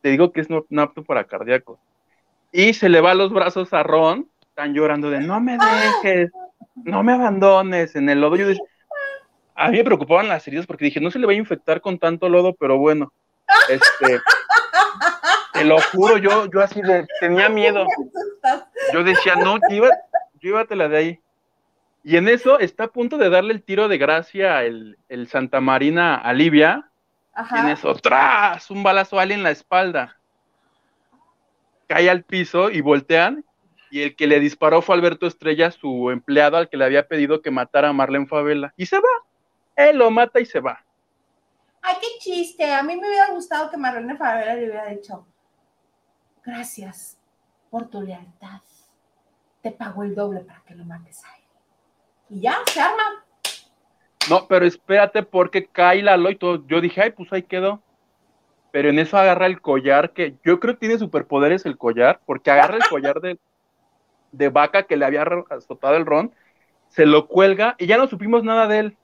Te 0.02 0.10
digo 0.10 0.32
que 0.32 0.42
es 0.42 0.50
no, 0.50 0.66
apto 0.82 1.04
para 1.04 1.24
cardíacos 1.24 1.80
y 2.52 2.74
se 2.74 2.90
le 2.90 3.02
va 3.02 3.14
los 3.14 3.32
brazos 3.32 3.74
a 3.74 3.84
Ron, 3.84 4.28
están 4.42 4.74
llorando 4.74 5.10
de 5.10 5.20
no 5.20 5.40
me 5.40 5.58
dejes, 5.58 6.32
no 6.76 7.04
me 7.04 7.14
abandones 7.14 7.96
en 7.96 8.10
el 8.10 8.22
lodo. 8.22 8.36
Yo 8.36 8.48
dije, 8.48 8.62
a 9.56 9.70
mí 9.70 9.78
me 9.78 9.84
preocupaban 9.84 10.28
las 10.28 10.48
heridas 10.48 10.66
porque 10.66 10.86
dije, 10.86 11.00
no 11.00 11.12
se 11.12 11.20
le 11.20 11.28
va 11.28 11.34
a 11.34 11.36
infectar 11.36 11.82
con 11.82 12.00
tanto 12.00 12.30
lodo, 12.30 12.56
pero 12.56 12.78
bueno, 12.78 13.12
este, 13.70 14.20
te 15.58 15.66
lo 15.66 15.78
juro, 15.92 16.18
yo, 16.18 16.50
yo 16.52 16.62
así 16.62 16.82
de, 16.82 17.06
tenía 17.20 17.50
miedo. 17.50 17.86
Yo 18.94 19.04
decía, 19.04 19.36
no, 19.36 19.58
llévatela 20.42 20.88
de 20.88 20.98
ahí. 20.98 21.20
Y 22.04 22.16
en 22.18 22.28
eso 22.30 22.60
está 22.60 22.86
a 22.86 22.88
punto 22.88 23.18
de 23.18 23.30
darle 23.30 23.54
el 23.54 23.64
tiro 23.64 23.88
de 23.88 23.98
gracia 23.98 24.64
el, 24.64 24.98
el 25.10 25.28
Santa 25.28 25.60
Marina 25.60 26.16
a 26.16 26.32
Livia, 26.34 26.90
Ajá. 27.38 27.58
Y 27.58 27.60
en 27.60 27.68
eso, 27.70 27.94
¡tras! 27.94 28.72
Un 28.72 28.82
balazo 28.82 29.20
a 29.20 29.22
alguien 29.22 29.42
en 29.42 29.44
la 29.44 29.52
espalda. 29.52 30.18
Cae 31.86 32.10
al 32.10 32.24
piso 32.24 32.72
y 32.72 32.82
voltean. 32.82 33.46
Y 33.92 34.02
el 34.02 34.16
que 34.16 34.26
le 34.26 34.40
disparó 34.40 34.82
fue 34.82 34.96
Alberto 34.96 35.28
Estrella, 35.28 35.70
su 35.70 36.10
empleado 36.10 36.58
al 36.58 36.68
que 36.68 36.78
le 36.78 36.86
había 36.86 37.08
pedido 37.08 37.44
que 37.44 37.52
matara 37.52 37.90
a 37.90 37.94
Marlene 37.94 38.26
Favela. 38.26 38.74
Y 38.76 38.88
se 38.88 38.98
va. 38.98 39.08
Él 39.76 39.98
lo 39.98 40.10
mata 40.10 40.40
y 40.40 40.46
se 40.46 40.60
va. 40.60 40.84
Ay, 41.84 41.96
qué 42.02 42.08
chiste. 42.20 42.74
A 42.74 42.82
mí 42.82 42.96
me 42.96 43.08
hubiera 43.08 43.30
gustado 43.30 43.70
que 43.70 43.78
Marlene 43.78 44.18
Favela 44.18 44.56
le 44.56 44.66
hubiera 44.66 44.88
dicho, 44.88 45.28
gracias 46.48 47.20
por 47.70 47.90
tu 47.90 48.02
lealtad. 48.02 48.62
Te 49.62 49.72
pago 49.72 50.04
el 50.04 50.16
doble 50.16 50.40
para 50.40 50.64
que 50.66 50.76
lo 50.76 50.86
mates 50.86 51.24
a 51.26 51.36
él. 51.36 51.44
Y 52.30 52.42
ya, 52.42 52.56
se 52.66 52.80
arma. 52.80 53.26
No, 54.30 54.48
pero 54.48 54.66
espérate 54.66 55.24
porque 55.24 55.68
cae 55.68 56.02
Lalo 56.02 56.32
y 56.32 56.38
todo. 56.38 56.66
Yo 56.68 56.80
dije, 56.80 57.02
ay, 57.02 57.12
pues 57.12 57.32
ahí 57.34 57.44
quedó. 57.44 57.82
Pero 58.72 58.90
en 58.90 59.00
eso 59.00 59.18
agarra 59.18 59.46
el 59.46 59.62
collar, 59.62 60.14
que 60.14 60.36
yo 60.44 60.60
creo 60.60 60.76
que 60.76 60.82
tiene 60.82 60.98
superpoderes 60.98 61.66
el 61.66 61.78
collar, 61.78 62.22
porque 62.26 62.52
agarra 62.52 62.78
el 62.78 62.88
collar 62.90 63.20
de, 63.22 63.40
de 64.32 64.50
vaca 64.50 64.84
que 64.84 64.98
le 64.98 65.06
había 65.06 65.26
azotado 65.50 65.96
el 65.96 66.06
ron, 66.06 66.34
se 66.90 67.06
lo 67.06 67.28
cuelga 67.28 67.76
y 67.78 67.88
ya 67.88 67.98
no 67.98 68.08
supimos 68.08 68.44
nada 68.44 68.68
de 68.68 68.80
él. 68.80 68.98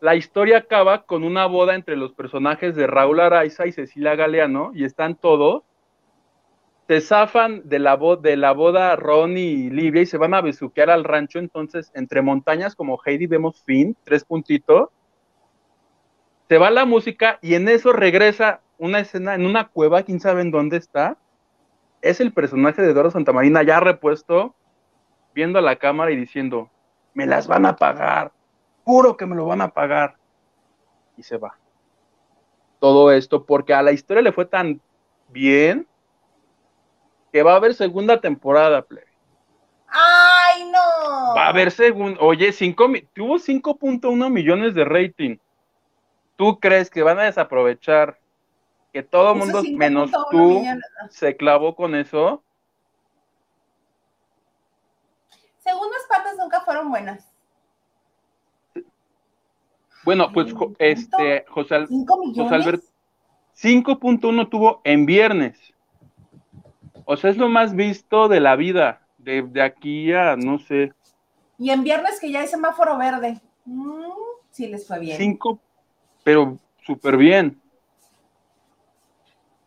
La 0.00 0.14
historia 0.14 0.58
acaba 0.58 1.04
con 1.04 1.24
una 1.24 1.46
boda 1.46 1.74
entre 1.74 1.96
los 1.96 2.12
personajes 2.12 2.76
de 2.76 2.86
Raúl 2.86 3.20
Araiza 3.20 3.66
y 3.66 3.72
Cecilia 3.72 4.14
Galeano, 4.14 4.70
y 4.74 4.84
están 4.84 5.16
todos 5.16 5.65
se 6.86 7.00
zafan 7.00 7.62
de 7.68 7.80
la, 7.80 7.98
de 8.20 8.36
la 8.36 8.52
boda 8.52 8.94
Ron 8.94 9.36
y 9.36 9.70
Livia 9.70 10.02
y 10.02 10.06
se 10.06 10.18
van 10.18 10.34
a 10.34 10.40
besuquear 10.40 10.88
al 10.90 11.04
rancho. 11.04 11.38
Entonces, 11.38 11.90
entre 11.94 12.22
montañas 12.22 12.76
como 12.76 13.00
Heidi 13.04 13.26
vemos 13.26 13.62
fin, 13.64 13.96
tres 14.04 14.24
puntitos. 14.24 14.90
Se 16.48 16.58
va 16.58 16.70
la 16.70 16.84
música 16.84 17.38
y 17.42 17.54
en 17.54 17.68
eso 17.68 17.92
regresa 17.92 18.60
una 18.78 19.00
escena 19.00 19.34
en 19.34 19.46
una 19.46 19.68
cueva, 19.68 20.04
quién 20.04 20.20
sabe 20.20 20.42
en 20.42 20.52
dónde 20.52 20.76
está. 20.76 21.16
Es 22.02 22.20
el 22.20 22.32
personaje 22.32 22.82
de 22.82 22.94
Doro 22.94 23.10
Santamarina 23.10 23.64
ya 23.64 23.80
repuesto, 23.80 24.54
viendo 25.34 25.58
a 25.58 25.62
la 25.62 25.76
cámara 25.76 26.12
y 26.12 26.16
diciendo, 26.16 26.70
me 27.14 27.26
las 27.26 27.48
van 27.48 27.66
a 27.66 27.74
pagar, 27.74 28.30
juro 28.84 29.16
que 29.16 29.26
me 29.26 29.34
lo 29.34 29.46
van 29.46 29.60
a 29.60 29.68
pagar. 29.68 30.16
Y 31.16 31.24
se 31.24 31.36
va. 31.36 31.58
Todo 32.78 33.10
esto 33.10 33.44
porque 33.44 33.74
a 33.74 33.82
la 33.82 33.90
historia 33.90 34.22
le 34.22 34.32
fue 34.32 34.44
tan 34.44 34.80
bien 35.30 35.88
que 37.36 37.42
va 37.42 37.52
a 37.52 37.56
haber 37.56 37.74
segunda 37.74 38.18
temporada, 38.18 38.80
plebe. 38.80 39.08
¡Ay, 39.88 40.70
no! 40.70 41.34
Va 41.36 41.44
a 41.44 41.48
haber 41.50 41.70
segunda. 41.70 42.18
Oye, 42.22 42.50
cinco, 42.50 42.90
tuvo 43.12 43.34
5.1 43.34 44.30
millones 44.30 44.74
de 44.74 44.86
rating. 44.86 45.36
¿Tú 46.36 46.58
crees 46.58 46.88
que 46.88 47.02
van 47.02 47.18
a 47.18 47.24
desaprovechar 47.24 48.18
que 48.90 49.02
todo 49.02 49.32
el 49.32 49.38
mundo, 49.38 49.62
menos 49.74 50.10
tú, 50.30 50.64
se 51.10 51.36
clavó 51.36 51.76
con 51.76 51.94
eso? 51.94 52.42
Segundas 55.58 56.06
partes 56.08 56.38
nunca 56.38 56.62
fueron 56.62 56.88
buenas. 56.88 57.30
Bueno, 60.06 60.32
pues 60.32 60.54
este, 60.78 61.44
José, 61.50 61.84
José 61.86 62.54
Alberto, 62.54 62.86
5.1 63.58 64.48
tuvo 64.48 64.80
en 64.84 65.04
viernes. 65.04 65.75
O 67.08 67.16
sea, 67.16 67.30
es 67.30 67.36
lo 67.36 67.48
más 67.48 67.74
visto 67.74 68.28
de 68.28 68.40
la 68.40 68.56
vida, 68.56 69.00
de, 69.18 69.62
aquí 69.62 70.12
a, 70.12 70.36
no 70.36 70.58
sé. 70.58 70.92
Y 71.56 71.70
en 71.70 71.84
viernes 71.84 72.18
que 72.20 72.32
ya 72.32 72.40
hay 72.40 72.48
semáforo 72.48 72.98
verde. 72.98 73.40
Mm, 73.64 74.10
sí, 74.50 74.66
les 74.66 74.86
fue 74.86 74.98
bien. 74.98 75.16
Cinco, 75.16 75.60
pero 76.24 76.58
súper 76.84 77.16
bien. 77.16 77.60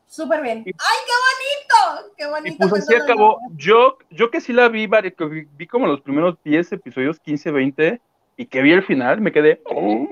Súper 0.05 0.41
bien. 0.41 0.65
¡Ay, 0.65 0.97
qué 1.05 1.13
bonito! 1.29 2.13
¡Qué 2.17 2.27
bonito! 2.27 2.65
Y 2.65 2.69
pues 2.69 2.83
así 2.83 2.95
acabó. 2.95 3.39
Yo, 3.55 3.97
yo 4.09 4.29
que 4.29 4.41
sí 4.41 4.51
la 4.51 4.67
vi, 4.67 4.87
vi, 4.87 5.47
vi 5.55 5.67
como 5.67 5.87
los 5.87 6.01
primeros 6.01 6.37
10 6.43 6.73
episodios, 6.73 7.21
15, 7.21 7.51
20, 7.51 8.01
y 8.35 8.45
que 8.47 8.61
vi 8.61 8.73
el 8.73 8.83
final, 8.83 9.21
me 9.21 9.31
quedé. 9.31 9.61
Oh, 9.65 10.07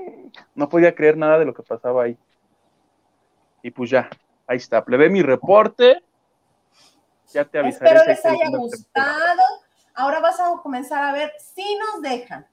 no 0.54 0.68
podía 0.70 0.94
creer 0.94 1.18
nada 1.18 1.38
de 1.38 1.44
lo 1.44 1.52
que 1.52 1.62
pasaba 1.62 2.04
ahí. 2.04 2.16
Y 3.62 3.70
pues 3.70 3.90
ya, 3.90 4.08
ahí 4.46 4.56
está. 4.56 4.82
Le 4.86 4.96
ve 4.96 5.10
mi 5.10 5.20
reporte 5.20 6.02
ya 7.32 7.44
te 7.44 7.58
avisaré. 7.58 7.90
Espero 7.90 8.06
les 8.06 8.24
haya 8.24 8.56
gustado. 8.56 9.42
Ahora 9.94 10.20
vas 10.20 10.38
a 10.40 10.50
comenzar 10.62 11.02
a 11.02 11.12
ver 11.12 11.32
si 11.38 11.64
nos 11.76 12.02
dejan. 12.02 12.46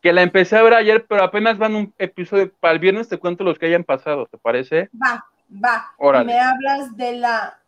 Que 0.00 0.12
la 0.12 0.22
empecé 0.22 0.56
a 0.56 0.62
ver 0.62 0.74
ayer, 0.74 1.06
pero 1.06 1.22
apenas 1.22 1.58
van 1.58 1.74
un 1.74 1.94
episodio. 1.98 2.52
Para 2.60 2.74
el 2.74 2.78
viernes 2.78 3.08
te 3.08 3.18
cuento 3.18 3.44
los 3.44 3.58
que 3.58 3.66
hayan 3.66 3.84
pasado, 3.84 4.26
¿te 4.26 4.38
parece? 4.38 4.88
Va, 4.94 5.26
va. 5.52 6.24
Me 6.24 6.38
hablas 6.38 6.96
de 6.96 7.16
la 7.16 7.58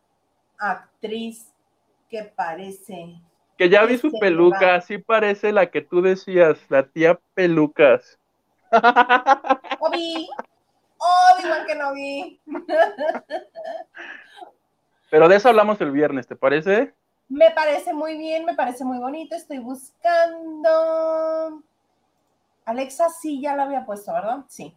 actriz 0.59 1.53
que 2.09 2.25
parece. 2.25 3.21
Que 3.59 3.69
ya 3.69 3.85
vi 3.85 3.99
su 3.99 4.11
peluca, 4.19 4.77
así 4.77 4.99
parece 4.99 5.53
la 5.53 5.71
que 5.71 5.83
tú 5.83 6.01
decías, 6.01 6.59
la 6.69 6.85
tía 6.85 7.21
Pelucas. 7.35 8.19
Obi, 9.81 10.29
oh, 10.99 11.45
igual 11.45 11.67
que 11.67 11.75
no 11.75 11.93
vi. 11.93 12.41
Pero 15.13 15.29
de 15.29 15.37
eso 15.37 15.51
hablamos 15.51 15.79
el 15.83 15.91
viernes, 15.91 16.27
¿te 16.27 16.37
parece? 16.37 16.95
Me 17.29 17.51
parece 17.51 17.93
muy 17.93 18.17
bien, 18.17 18.47
me 18.47 18.55
parece 18.55 18.83
muy 18.83 18.97
bonito. 18.97 19.37
Estoy 19.37 19.59
buscando. 19.59 20.71
Alexa 22.65 23.11
sí 23.11 23.39
ya 23.39 23.55
la 23.55 23.65
había 23.65 23.85
puesto, 23.85 24.11
¿verdad? 24.11 24.47
Sí. 24.49 24.75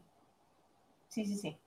Sí, 1.07 1.23
sí, 1.23 1.37
sí. 1.37 1.57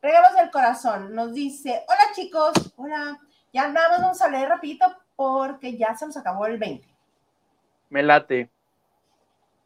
Regalos 0.00 0.36
del 0.36 0.52
corazón. 0.52 1.16
Nos 1.16 1.34
dice, 1.34 1.84
hola 1.88 2.12
chicos, 2.14 2.52
hola. 2.76 3.18
Ya 3.52 3.66
nada 3.66 3.88
más 3.88 4.00
vamos 4.02 4.22
a 4.22 4.28
leer 4.28 4.50
rapidito 4.50 4.86
porque 5.16 5.76
ya 5.76 5.96
se 5.96 6.06
nos 6.06 6.16
acabó 6.16 6.46
el 6.46 6.58
20. 6.58 6.86
Me 7.90 8.04
late. 8.04 8.48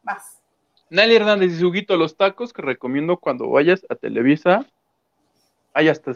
Vas. 0.02 0.40
Nelly 0.88 1.16
Hernández 1.16 1.60
y 1.60 1.64
Huguito, 1.66 1.94
los 1.98 2.16
tacos 2.16 2.54
que 2.54 2.62
recomiendo 2.62 3.18
cuando 3.18 3.50
vayas 3.50 3.84
a 3.90 3.96
Televisa. 3.96 4.64
Ah, 5.74 5.82
ya 5.82 5.92
está. 5.92 6.14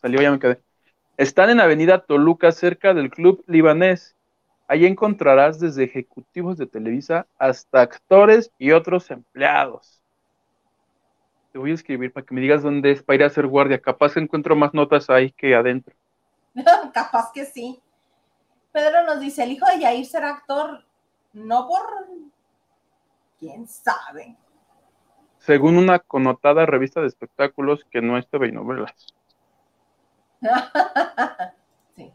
Salió, 0.00 0.22
ya 0.22 0.30
me 0.30 0.38
quedé. 0.38 0.67
Están 1.18 1.50
en 1.50 1.58
Avenida 1.58 1.98
Toluca, 1.98 2.52
cerca 2.52 2.94
del 2.94 3.10
Club 3.10 3.42
Libanés. 3.48 4.14
Ahí 4.68 4.86
encontrarás 4.86 5.58
desde 5.58 5.82
ejecutivos 5.82 6.56
de 6.56 6.68
Televisa 6.68 7.26
hasta 7.40 7.80
actores 7.80 8.52
y 8.56 8.70
otros 8.70 9.10
empleados. 9.10 10.00
Te 11.50 11.58
voy 11.58 11.72
a 11.72 11.74
escribir 11.74 12.12
para 12.12 12.24
que 12.24 12.32
me 12.32 12.40
digas 12.40 12.62
dónde 12.62 12.92
es 12.92 13.02
para 13.02 13.16
ir 13.16 13.22
a 13.24 13.26
hacer 13.26 13.48
guardia. 13.48 13.80
Capaz 13.80 14.16
encuentro 14.16 14.54
más 14.54 14.72
notas 14.72 15.10
ahí 15.10 15.32
que 15.32 15.56
adentro. 15.56 15.92
Capaz 16.94 17.32
que 17.34 17.44
sí. 17.44 17.80
Pedro 18.70 19.04
nos 19.04 19.18
dice, 19.18 19.42
el 19.42 19.50
hijo 19.50 19.66
de 19.66 19.80
Yair 19.80 20.06
será 20.06 20.30
actor, 20.30 20.84
no 21.32 21.66
por... 21.66 21.82
¿Quién 23.40 23.66
sabe? 23.66 24.36
Según 25.38 25.78
una 25.78 25.98
connotada 25.98 26.64
revista 26.64 27.00
de 27.00 27.08
espectáculos 27.08 27.84
que 27.90 28.02
no 28.02 28.18
es 28.18 28.28
TV 28.28 28.48
y 28.48 28.52
novelas. 28.52 29.17
sí. 31.96 32.12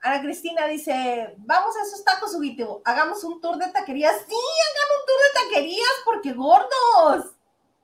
Ana 0.00 0.22
Cristina 0.22 0.66
dice, 0.66 1.34
vamos 1.38 1.76
a 1.76 1.82
esos 1.82 2.04
tacos, 2.04 2.34
Ubito, 2.34 2.82
hagamos 2.84 3.22
un 3.24 3.40
tour 3.40 3.56
de 3.56 3.70
taquerías. 3.70 4.16
Sí, 4.26 4.34
hagan 4.34 4.98
un 4.98 5.06
tour 5.06 5.16
de 5.22 5.40
taquerías 5.40 6.02
porque 6.04 6.32
gordos. 6.32 7.34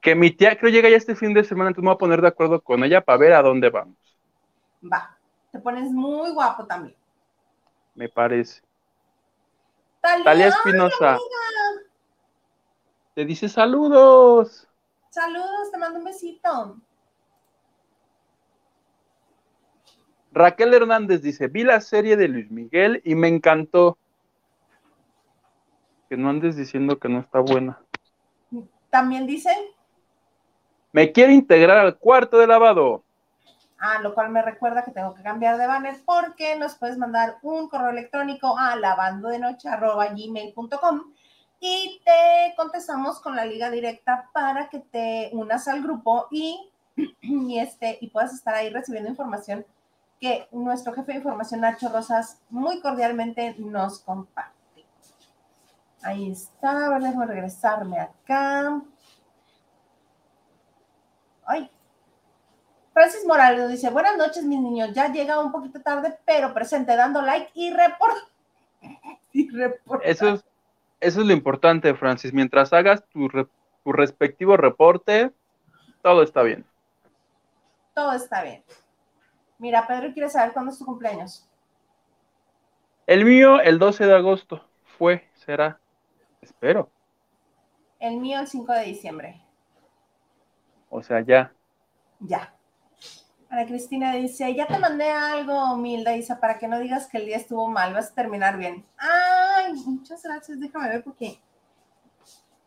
Que 0.01 0.15
mi 0.15 0.31
tía 0.31 0.59
creo 0.59 0.71
llega 0.71 0.89
ya 0.89 0.97
este 0.97 1.17
fin 1.17 1.33
de 1.33 1.45
semana, 1.45 1.71
entonces 1.71 1.85
me 1.85 1.89
voy 1.89 1.95
a 1.95 1.99
poner 1.99 2.21
de 2.21 2.29
acuerdo 2.29 2.61
con 2.61 2.85
ella 2.85 3.01
para 3.01 3.19
ver 3.19 3.33
a 3.33 3.43
dónde 3.43 3.71
vamos. 3.71 3.97
Va, 4.83 5.17
te 5.51 5.59
pones 5.59 5.91
muy 5.91 6.31
guapo 6.31 6.67
también. 6.67 6.97
Me 7.95 8.09
parece. 8.09 8.61
Talia, 10.01 10.49
Espinosa. 10.49 11.19
Te 13.15 13.25
dice 13.25 13.49
saludos. 13.49 14.69
Saludos, 15.11 15.71
te 15.71 15.79
mando 15.79 16.01
un 16.01 16.05
besito. 16.05 16.77
Raquel 20.35 20.75
Hernández 20.75 21.23
dice, 21.23 21.47
vi 21.47 21.63
la 21.63 21.81
serie 21.81 22.17
de 22.17 22.27
Luis 22.27 22.51
Miguel 22.51 23.01
y 23.05 23.15
me 23.15 23.29
encantó. 23.29 23.97
Que 26.09 26.17
no 26.17 26.29
andes 26.29 26.57
diciendo 26.57 26.99
que 26.99 27.09
no 27.09 27.21
está 27.21 27.39
buena. 27.39 27.81
También 28.91 29.29
dice. 29.29 29.51
Me 30.91 31.13
quiero 31.13 31.31
integrar 31.33 31.79
al 31.79 31.99
cuarto 31.99 32.39
de 32.39 32.49
lavado. 32.49 33.05
Ah, 33.79 34.01
lo 34.03 34.13
cual 34.15 34.31
me 34.31 34.43
recuerda 34.43 34.83
que 34.83 34.91
tengo 34.91 35.15
que 35.15 35.23
cambiar 35.23 35.57
de 35.57 35.69
banner 35.69 35.95
porque 36.05 36.57
nos 36.57 36.75
puedes 36.75 36.99
mandar 36.99 37.37
un 37.43 37.69
correo 37.69 37.91
electrónico 37.91 38.59
a 38.59 38.75
lavandodenoche.gmail.com 38.77 41.13
y 41.61 42.03
te 42.05 42.55
contestamos 42.57 43.21
con 43.21 43.37
la 43.37 43.45
liga 43.45 43.71
directa 43.71 44.31
para 44.33 44.69
que 44.69 44.81
te 44.81 45.31
unas 45.33 45.69
al 45.69 45.81
grupo 45.83 46.27
y, 46.31 46.71
y, 47.23 47.59
este, 47.59 47.99
y 48.01 48.09
puedas 48.09 48.35
estar 48.35 48.55
ahí 48.55 48.71
recibiendo 48.71 49.11
información 49.11 49.67
que 50.25 50.49
nuestro 50.53 50.95
jefe 50.95 51.13
de 51.13 51.19
información, 51.19 51.61
Nacho 51.61 51.91
Rosas, 51.91 52.41
muy 52.49 52.81
cordialmente 52.81 53.57
nos 53.59 53.99
comparte. 53.99 54.87
Ahí 56.03 56.31
está, 56.31 56.87
a 56.87 56.89
ver, 56.89 57.03
déjame 57.03 57.27
regresarme 57.27 58.01
acá. 58.01 58.81
Ay. 61.45 61.71
Francis 62.95 63.27
Morales 63.27 63.61
nos 63.61 63.71
dice, 63.71 63.91
buenas 63.91 64.17
noches, 64.17 64.45
mis 64.45 64.61
niños. 64.61 64.95
Ya 64.95 65.13
llega 65.13 65.39
un 65.39 65.53
poquito 65.53 65.83
tarde, 65.83 66.19
pero 66.25 66.55
presente, 66.55 66.97
dando 66.97 67.21
like 67.21 67.51
y 67.53 67.71
report. 67.75 68.17
y 69.35 69.47
Eso 70.05 70.29
es, 70.31 70.45
eso 71.01 71.21
es 71.21 71.27
lo 71.27 71.35
importante, 71.35 71.93
Francis. 71.93 72.33
Mientras 72.33 72.73
hagas 72.73 73.05
tu, 73.11 73.29
tu 73.29 73.93
respectivo 73.93 74.57
reporte, 74.57 75.33
todo 76.01 76.23
está 76.23 76.43
bien. 76.43 76.65
Todo 77.93 78.15
está 78.15 78.43
bien. 78.43 78.65
Mira, 79.65 79.87
Pedro 79.87 80.13
quiere 80.13 80.29
saber 80.29 80.53
cuándo 80.53 80.73
es 80.73 80.79
tu 80.79 80.85
cumpleaños. 80.85 81.49
El 83.07 83.25
mío, 83.25 83.63
el 83.63 83.79
12 83.79 84.05
de 84.05 84.15
agosto. 84.15 84.63
Fue, 84.99 85.27
será. 85.33 85.81
Espero. 86.43 86.91
El 87.99 88.19
mío, 88.19 88.41
el 88.41 88.47
5 88.47 88.71
de 88.75 88.85
diciembre. 88.85 89.41
O 90.91 91.03
sea, 91.03 91.23
ya. 91.23 91.51
Ya. 92.21 92.55
Ana 93.49 93.65
Cristina 93.65 94.13
dice, 94.13 94.55
ya 94.55 94.67
te 94.67 94.79
mandé 94.79 95.11
algo, 95.11 95.79
Milda, 95.79 96.15
Isa, 96.15 96.39
para 96.39 96.59
que 96.59 96.69
no 96.69 96.79
digas 96.79 97.07
que 97.07 97.17
el 97.17 97.25
día 97.25 97.39
estuvo 97.39 97.67
mal, 97.67 97.95
vas 97.95 98.11
a 98.11 98.15
terminar 98.15 98.59
bien. 98.59 98.85
Ay, 98.99 99.73
muchas 99.87 100.23
gracias, 100.25 100.61
déjame 100.61 100.91
ver 100.91 101.03
porque 101.03 101.39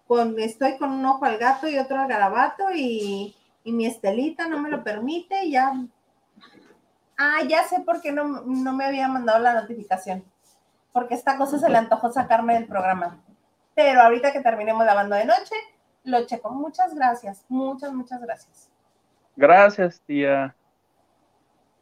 con, 0.08 0.40
estoy 0.40 0.80
con 0.80 0.90
un 0.90 1.06
ojo 1.06 1.26
al 1.26 1.38
gato 1.38 1.68
y 1.68 1.78
otro 1.78 2.00
al 2.00 2.08
garabato 2.08 2.72
y, 2.74 3.36
y 3.64 3.72
mi 3.72 3.86
estelita 3.86 4.48
no 4.48 4.60
me 4.60 4.72
lo 4.72 4.84
permite, 4.84 5.48
ya. 5.48 5.74
Ah, 7.18 7.40
ya 7.48 7.64
sé 7.64 7.82
por 7.82 8.02
qué 8.02 8.12
no, 8.12 8.44
no 8.46 8.74
me 8.74 8.86
había 8.86 9.08
mandado 9.08 9.40
la 9.40 9.54
notificación, 9.54 10.24
porque 10.94 11.16
esta 11.16 11.38
cosa 11.38 11.58
se 11.58 11.70
le 11.70 11.78
antojó 11.78 12.12
sacarme 12.12 12.54
del 12.54 12.68
programa. 12.68 13.18
Pero 13.74 14.02
ahorita 14.02 14.32
que 14.32 14.42
terminemos 14.42 14.86
lavando 14.86 15.16
de 15.16 15.26
noche, 15.26 15.56
lo 16.04 16.26
checo. 16.26 16.50
Muchas 16.52 16.96
gracias, 16.96 17.46
muchas, 17.50 17.92
muchas 17.92 18.22
gracias. 18.22 18.70
Gracias, 19.36 20.02
tía. 20.02 20.56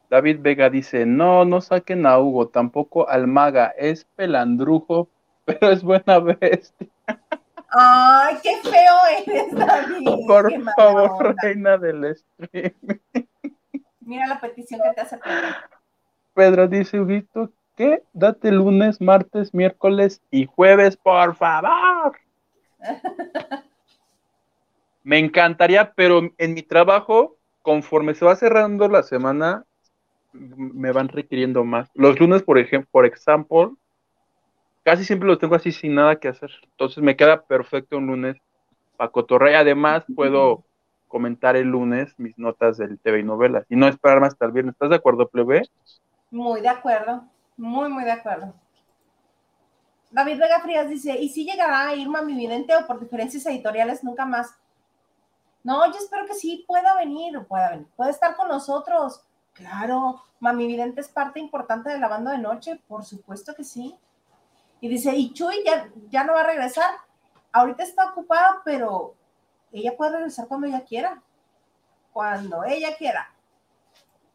David 0.10 0.40
Vega 0.42 0.70
dice, 0.70 1.06
no, 1.06 1.46
no 1.46 1.62
saquen 1.62 2.06
a 2.06 2.20
Hugo, 2.20 2.48
tampoco 2.48 3.10
al 3.10 3.28
maga, 3.28 3.74
es 3.78 4.06
pelandrujo, 4.16 5.10
pero 5.46 5.72
es 5.72 5.84
buena 5.84 6.20
bestia. 6.20 6.88
Ay, 7.70 8.38
qué 8.42 8.58
feo 8.62 8.96
eres, 9.26 9.54
David. 9.56 10.28
Por 10.28 10.74
favor, 10.76 11.36
reina 11.42 11.78
del 11.78 12.16
stream. 12.16 12.74
Mira 14.06 14.28
la 14.28 14.40
petición 14.40 14.80
que 14.82 14.94
te 14.94 15.02
hace 15.02 15.18
Pedro. 15.18 15.48
Pedro 16.36 16.68
dice, 16.68 17.00
Huguito, 17.00 17.52
¿qué? 17.76 18.04
Date 18.14 18.52
lunes, 18.52 19.02
martes, 19.02 19.52
miércoles 19.54 20.22
y 20.30 20.46
jueves, 20.46 20.96
por 20.96 21.36
favor. 21.36 22.16
Me 25.04 25.18
encantaría, 25.20 25.92
pero 25.94 26.22
en 26.38 26.54
mi 26.54 26.62
trabajo, 26.62 27.38
conforme 27.62 28.16
se 28.16 28.26
va 28.26 28.36
cerrando 28.36 28.88
la 28.88 29.04
semana, 29.04 29.66
me 30.34 30.92
van 30.92 31.08
requiriendo 31.08 31.64
más. 31.64 31.90
Los 31.94 32.20
lunes, 32.20 32.44
por 32.44 32.58
ejemplo, 32.58 32.90
por 32.92 33.06
ejemplo, 33.06 33.78
casi 34.84 35.06
siempre 35.06 35.28
los 35.28 35.40
tengo 35.40 35.56
así 35.56 35.72
sin 35.72 35.96
nada 35.96 36.16
que 36.16 36.28
hacer. 36.28 36.52
Entonces 36.64 37.04
me 37.04 37.16
queda 37.16 37.44
perfecto 37.44 37.98
un 37.98 38.08
lunes 38.08 38.38
para 38.98 39.12
cotorrear. 39.12 39.62
Además, 39.62 40.04
puedo 40.16 40.64
comentar 41.08 41.56
el 41.56 41.68
lunes 41.68 42.14
mis 42.18 42.38
notas 42.38 42.78
del 42.78 43.00
TV 43.00 43.20
y 43.20 43.24
novelas 43.24 43.66
y 43.70 43.76
no 43.76 43.88
esperarme 43.88 44.28
hasta 44.28 44.46
el 44.46 44.52
viernes. 44.52 44.74
¿Estás 44.74 44.90
de 44.90 44.96
acuerdo, 44.96 45.28
plebe? 45.28 45.64
Muy 46.32 46.62
de 46.62 46.70
acuerdo. 46.70 47.24
Muy, 47.58 47.90
muy 47.90 48.04
de 48.04 48.12
acuerdo. 48.12 48.54
David 50.12 50.40
Vega 50.40 50.60
Frías 50.62 50.90
dice, 50.90 51.18
¿y 51.20 51.30
si 51.30 51.46
llegará 51.46 51.88
a 51.88 51.96
Irma 51.96 52.22
mi 52.22 52.36
vidente 52.36 52.76
o 52.76 52.86
por 52.88 53.00
diferencias 53.00 53.46
editoriales 53.46 54.04
nunca 54.04 54.26
más? 54.26 54.56
No, 55.64 55.86
yo 55.92 55.98
espero 55.98 56.26
que 56.28 56.36
sí 56.36 56.64
pueda 56.68 56.96
venir, 56.96 57.44
pueda 57.48 57.72
venir, 57.72 57.88
puede 57.96 58.12
estar 58.12 58.36
con 58.36 58.48
nosotros. 58.48 59.26
Claro, 59.54 60.22
Mami 60.40 60.68
Vidente 60.68 61.02
es 61.02 61.08
parte 61.08 61.40
importante 61.40 61.90
de 61.90 61.98
la 61.98 62.08
banda 62.08 62.32
de 62.32 62.38
noche, 62.38 62.80
por 62.88 63.04
supuesto 63.04 63.56
que 63.56 63.64
sí. 63.64 63.98
Y 64.80 64.90
dice, 64.90 65.16
y 65.16 65.34
Chuy 65.34 65.64
ya, 65.66 65.90
ya 66.10 66.24
no 66.24 66.34
va 66.34 66.42
a 66.42 66.48
regresar. 66.48 66.92
Ahorita 67.52 67.84
está 67.84 68.12
ocupada, 68.12 68.62
pero 68.64 69.16
ella 69.80 69.96
puede 69.96 70.14
regresar 70.14 70.48
cuando 70.48 70.68
ella 70.68 70.84
quiera. 70.84 71.22
Cuando 72.14 72.64
ella 72.64 72.96
quiera. 72.98 73.30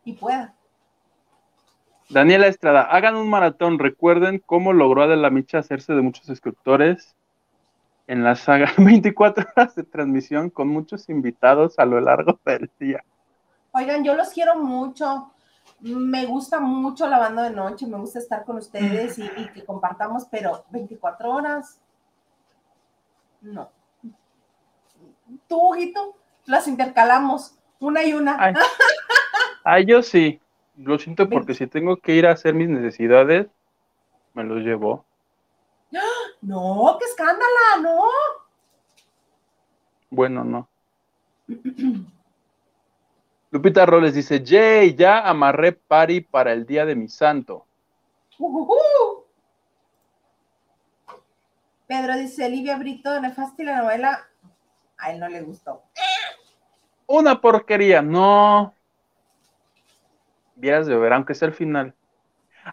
Y 0.05 0.15
pueda. 0.15 0.55
Daniela 2.09 2.49
Estrada, 2.49 2.83
hagan 2.83 3.17
un 3.17 3.31
maratón. 3.31 3.79
Recuerden 3.79 4.43
cómo 4.45 4.73
logró 4.73 5.03
Adela 5.03 5.31
Micha 5.31 5.59
hacerse 5.59 5.93
de 5.93 6.03
muchos 6.03 6.29
escritores 6.29 7.15
en 8.11 8.25
la 8.25 8.35
saga 8.35 8.73
24 8.77 9.47
horas 9.55 9.77
de 9.77 9.85
transmisión 9.85 10.51
con 10.51 10.67
muchos 10.67 11.09
invitados 11.09 11.79
a 11.79 11.85
lo 11.85 12.01
largo 12.01 12.41
del 12.45 12.69
día. 12.81 13.05
Oigan, 13.71 14.03
yo 14.03 14.15
los 14.15 14.31
quiero 14.31 14.57
mucho. 14.57 15.31
Me 15.79 16.27
gusta 16.27 16.59
mucho 16.59 17.07
la 17.07 17.19
banda 17.19 17.45
de 17.45 17.51
noche, 17.51 17.87
me 17.87 17.97
gusta 17.97 18.19
estar 18.19 18.45
con 18.45 18.57
ustedes 18.57 19.19
y, 19.19 19.29
que 19.55 19.65
compartamos, 19.65 20.27
pero 20.29 20.65
24 20.71 21.31
horas, 21.31 21.81
no. 23.41 23.71
Tú, 25.49 25.73
Guito, 25.75 26.17
las 26.47 26.67
intercalamos, 26.69 27.59
una 27.79 28.05
y 28.05 28.13
una. 28.13 28.55
Ay, 29.65 29.85
yo 29.87 30.03
sí. 30.03 30.41
Lo 30.77 30.99
siento 30.99 31.29
porque 31.29 31.55
si 31.55 31.67
tengo 31.67 31.97
que 31.99 32.15
ir 32.15 32.27
a 32.27 32.33
hacer 32.33 32.55
mis 32.55 32.69
necesidades, 32.69 33.49
me 34.35 34.45
los 34.45 34.63
llevo. 34.63 35.05
No, 36.43 36.97
qué 36.99 37.05
escándala, 37.05 37.83
no. 37.83 38.01
Bueno, 40.09 40.43
no. 40.43 40.67
Lupita 43.51 43.85
Roles 43.85 44.15
dice, 44.15 44.43
Jay, 44.43 44.95
ya 44.95 45.29
amarré 45.29 45.73
pari 45.73 46.23
para 46.23 46.55
el 46.55 46.65
día 46.65 46.87
de 46.87 46.95
mi 46.95 47.09
santo. 47.09 47.67
Pedro 51.87 52.17
dice, 52.17 52.49
Livia 52.49 52.79
Brito, 52.79 53.21
nefasta 53.21 53.63
la 53.65 53.83
novela. 53.83 54.30
A 55.01 55.13
él 55.13 55.21
no 55.21 55.29
le 55.29 55.41
gustó. 55.43 55.83
Una 57.07 57.41
porquería, 57.41 58.03
no. 58.03 58.75
Vieras 60.55 60.87
de 60.87 60.97
ver, 60.97 61.13
aunque 61.13 61.35
sea 61.35 61.49
el 61.49 61.55
final. 61.55 61.95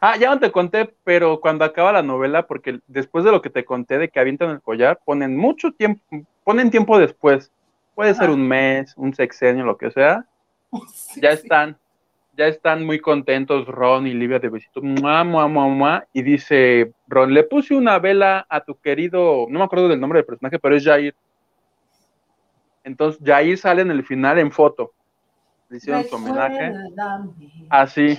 Ah, 0.02 0.18
ya 0.18 0.30
no 0.30 0.40
te 0.40 0.52
conté, 0.52 0.94
pero 1.04 1.40
cuando 1.40 1.64
acaba 1.64 1.92
la 1.92 2.04
novela, 2.04 2.46
porque 2.46 2.80
después 2.88 3.24
de 3.24 3.32
lo 3.32 3.42
que 3.42 3.50
te 3.50 3.66
conté 3.66 3.98
de 3.98 4.10
que 4.10 4.20
avientan 4.20 4.50
el 4.50 4.62
collar, 4.62 5.00
ponen 5.06 5.38
mucho 5.38 5.72
tiempo, 5.72 6.04
ponen 6.44 6.70
tiempo 6.70 7.00
después. 7.00 7.52
Puede 7.96 8.14
ser 8.14 8.30
un 8.30 8.48
mes, 8.48 8.94
un 8.96 9.14
sexenio, 9.14 9.66
lo 9.66 9.78
que 9.78 9.92
sea. 9.92 10.26
Ya 11.16 11.32
están, 11.32 11.78
ya 12.38 12.48
están 12.48 12.86
muy 12.86 13.00
contentos 13.00 13.66
Ron 13.68 14.06
y 14.06 14.14
Livia 14.14 14.38
de 14.38 14.50
besito. 14.50 14.82
y 16.14 16.22
dice 16.22 16.92
Ron, 17.08 17.34
le 17.34 17.44
puse 17.44 17.74
una 17.74 17.98
vela 18.00 18.46
a 18.50 18.62
tu 18.62 18.78
querido, 18.80 19.48
no 19.50 19.60
me 19.60 19.66
acuerdo 19.66 19.88
del 19.88 20.00
nombre 20.00 20.20
del 20.20 20.26
personaje, 20.26 20.60
pero 20.60 20.76
es 20.76 20.84
Jair. 20.84 21.16
Entonces 22.88 23.22
Jair 23.22 23.58
sale 23.58 23.82
en 23.82 23.92
el 23.92 24.02
final 24.06 24.40
en 24.40 24.50
foto. 24.50 24.94
Le 25.68 25.76
hicieron 25.76 26.06
su 26.06 26.16
homenaje. 26.16 26.74
Así. 27.70 28.18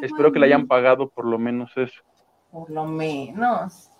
Espero 0.00 0.32
que 0.32 0.38
le 0.38 0.46
hayan 0.46 0.66
pagado 0.66 1.10
por 1.10 1.26
lo 1.26 1.38
menos 1.38 1.70
eso. 1.76 2.00
Por 2.50 2.70
lo 2.70 2.86
menos. 2.86 3.90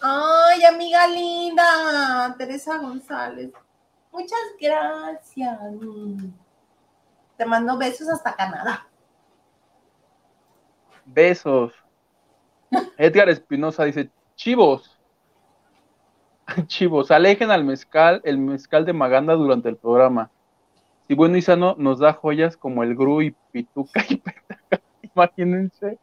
Ay, 0.00 0.64
amiga 0.64 1.08
linda, 1.08 2.32
Teresa 2.38 2.78
González. 2.78 3.50
Muchas 4.12 4.38
gracias. 4.60 5.58
Te 7.36 7.44
mando 7.44 7.76
besos 7.76 8.08
hasta 8.08 8.36
Canadá. 8.36 8.86
Besos. 11.04 11.72
Edgar 12.96 13.28
Espinosa 13.28 13.82
dice, 13.82 14.12
chivos. 14.36 14.95
Chivos, 16.66 17.10
alejen 17.10 17.50
al 17.50 17.64
mezcal, 17.64 18.20
el 18.24 18.38
mezcal 18.38 18.84
de 18.84 18.92
Maganda 18.92 19.34
durante 19.34 19.68
el 19.68 19.76
programa. 19.76 20.30
Si 21.08 21.14
bueno 21.14 21.36
y 21.36 21.42
sano 21.42 21.74
nos 21.78 21.98
da 21.98 22.12
joyas 22.12 22.56
como 22.56 22.82
el 22.82 22.94
Gru 22.94 23.22
y 23.22 23.34
Pituca 23.52 24.04
y 24.08 24.16
Petaca. 24.16 24.80
Imagínense, 25.14 25.98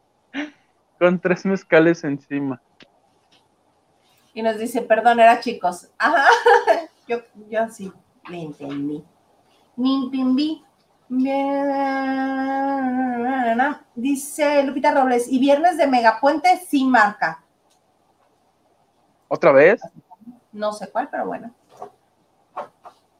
con 1.00 1.20
tres 1.20 1.46
mezcales 1.46 2.04
encima. 2.04 2.62
Y 4.34 4.42
nos 4.42 4.58
dice, 4.58 4.82
perdón, 4.82 5.20
era 5.20 5.40
chicos. 5.40 5.92
Ajá, 5.98 6.26
yo, 7.08 7.20
yo 7.50 7.70
sí 7.70 7.92
le 8.30 8.42
entendí. 8.42 9.04
Mi 9.76 10.10
Dice 13.96 14.64
Lupita 14.64 14.94
Robles, 14.94 15.32
y 15.32 15.40
viernes 15.40 15.78
de 15.78 15.88
Megapuente 15.88 16.58
sin 16.68 16.90
marca. 16.90 17.44
¿Otra 19.28 19.52
vez? 19.52 19.82
No 20.54 20.72
sé 20.72 20.90
cuál, 20.90 21.10
pero 21.10 21.26
bueno. 21.26 21.54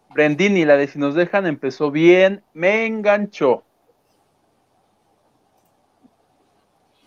Brendini, 0.10 0.64
la 0.64 0.78
de 0.78 0.88
si 0.88 1.00
nos 1.00 1.16
dejan 1.16 1.48
empezó 1.48 1.92
bien, 1.92 2.44
me 2.54 2.86
enganchó. 2.86 3.66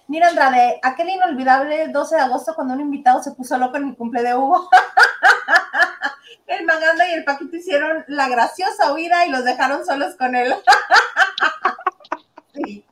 Mira, 0.08 0.28
Andrade, 0.28 0.78
aquel 0.82 1.10
inolvidable 1.10 1.88
12 1.88 2.14
de 2.14 2.20
agosto 2.20 2.54
cuando 2.54 2.74
un 2.74 2.80
invitado 2.80 3.22
se 3.22 3.32
puso 3.32 3.58
loco 3.58 3.76
en 3.76 3.86
mi 3.86 3.96
cumple 3.96 4.22
de 4.22 4.34
Hugo. 4.34 4.68
El 6.46 6.64
Maganda 6.64 7.08
y 7.08 7.12
el 7.12 7.24
Paquito 7.24 7.56
hicieron 7.56 8.04
la 8.06 8.28
graciosa 8.28 8.92
huida 8.92 9.26
y 9.26 9.30
los 9.30 9.44
dejaron 9.44 9.84
solos 9.84 10.14
con 10.14 10.36
él. 10.36 10.54
sí. 12.54 12.85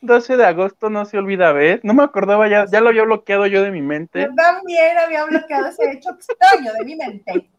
12 0.00 0.36
de 0.36 0.44
agosto 0.44 0.90
no 0.90 1.04
se 1.04 1.18
olvida, 1.18 1.52
¿ves? 1.52 1.80
No 1.82 1.94
me 1.94 2.04
acordaba, 2.04 2.48
ya, 2.48 2.66
ya 2.70 2.80
lo 2.80 2.90
había 2.90 3.02
bloqueado 3.02 3.46
yo 3.46 3.62
de 3.62 3.70
mi 3.70 3.82
mente. 3.82 4.22
Yo 4.22 4.34
también 4.34 4.96
había 4.98 5.24
bloqueado 5.24 5.66
ese 5.66 5.90
hecho 5.92 6.10
extraño 6.10 6.72
de 6.72 6.84
mi 6.84 6.96
mente. 6.96 7.50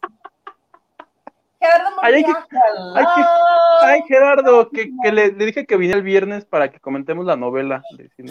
Gerardo 1.60 1.90
ay, 2.02 2.24
ay, 3.82 4.02
Gerardo, 4.08 4.70
que, 4.70 4.90
le, 5.12 5.32
dije 5.32 5.66
que 5.66 5.76
vine 5.76 5.94
el 5.94 6.04
viernes 6.04 6.46
para 6.46 6.72
que 6.72 6.80
comentemos 6.80 7.26
la 7.26 7.36
novela. 7.36 7.84
sí, 7.98 8.10
sí, 8.16 8.24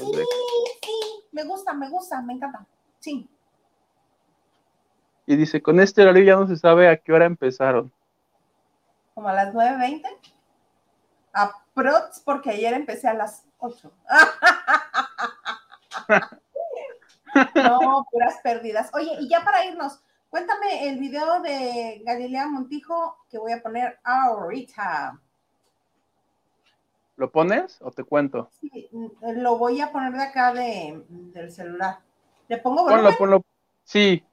me 1.33 1.45
gusta, 1.45 1.75
me 1.75 1.91
gusta, 1.91 2.23
me 2.23 2.33
encanta. 2.33 2.67
Sí. 3.01 3.29
Y 5.27 5.37
dice, 5.37 5.61
con 5.61 5.79
este 5.79 6.03
horario 6.03 6.25
ya 6.25 6.37
no 6.37 6.47
se 6.47 6.57
sabe 6.57 6.89
a 6.89 6.97
qué 6.97 7.13
hora 7.13 7.27
empezaron. 7.27 7.93
Como 9.15 9.29
a 9.29 9.35
las 9.35 9.53
9.20. 9.55 10.03
A 11.39 11.55
prox, 11.73 12.21
porque 12.25 12.51
ayer 12.51 12.75
empecé 12.75 13.07
a 13.07 13.15
las 13.15 13.47
8. 13.59 13.93
no, 17.55 18.09
puras 18.11 18.41
pérdidas. 18.43 18.91
Oye, 18.93 19.13
y 19.21 19.29
ya 19.29 19.45
para 19.45 19.65
irnos, 19.65 20.01
cuéntame 20.31 20.89
el 20.89 20.99
video 20.99 21.41
de 21.41 22.03
Galilea 22.05 22.49
Montijo 22.49 23.19
que 23.31 23.39
voy 23.39 23.53
a 23.53 23.63
poner 23.63 24.01
ahorita. 24.03 25.21
¿Lo 27.15 27.31
pones 27.31 27.79
o 27.83 27.93
te 27.93 28.03
cuento? 28.03 28.51
Sí, 28.61 28.91
lo 29.23 29.59
voy 29.59 29.81
a 29.81 29.93
poner 29.93 30.15
de 30.15 30.23
acá 30.25 30.53
de, 30.53 31.05
del 31.09 31.53
celular. 31.53 32.01
¿Le 32.49 32.59
pongo 32.59 32.83
volumen? 32.83 33.05
Ponlo, 33.05 33.17
ponlo. 33.17 33.45
Sí, 33.85 34.25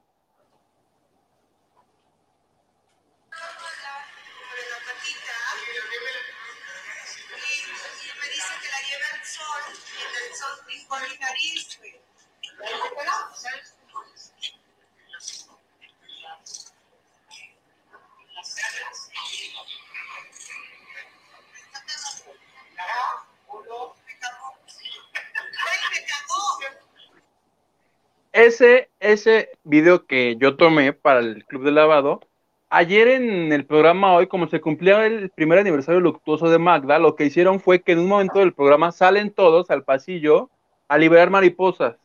ese, 28.55 28.89
ese 28.99 29.49
video 29.63 30.05
que 30.05 30.37
yo 30.37 30.55
tomé 30.55 30.93
para 30.93 31.19
el 31.19 31.45
Club 31.45 31.63
de 31.63 31.71
Lavado, 31.71 32.21
ayer 32.69 33.07
en 33.09 33.51
el 33.51 33.65
programa 33.65 34.13
hoy, 34.13 34.27
como 34.27 34.47
se 34.47 34.61
cumplía 34.61 35.05
el 35.05 35.29
primer 35.29 35.59
aniversario 35.59 35.99
luctuoso 35.99 36.49
de 36.49 36.57
Magda, 36.57 36.99
lo 36.99 37.15
que 37.15 37.25
hicieron 37.25 37.59
fue 37.59 37.81
que 37.81 37.91
en 37.91 37.99
un 37.99 38.07
momento 38.07 38.39
del 38.39 38.53
programa 38.53 38.91
salen 38.91 39.31
todos 39.31 39.69
al 39.69 39.83
pasillo 39.83 40.49
a 40.87 40.97
liberar 40.97 41.29
mariposas. 41.29 41.95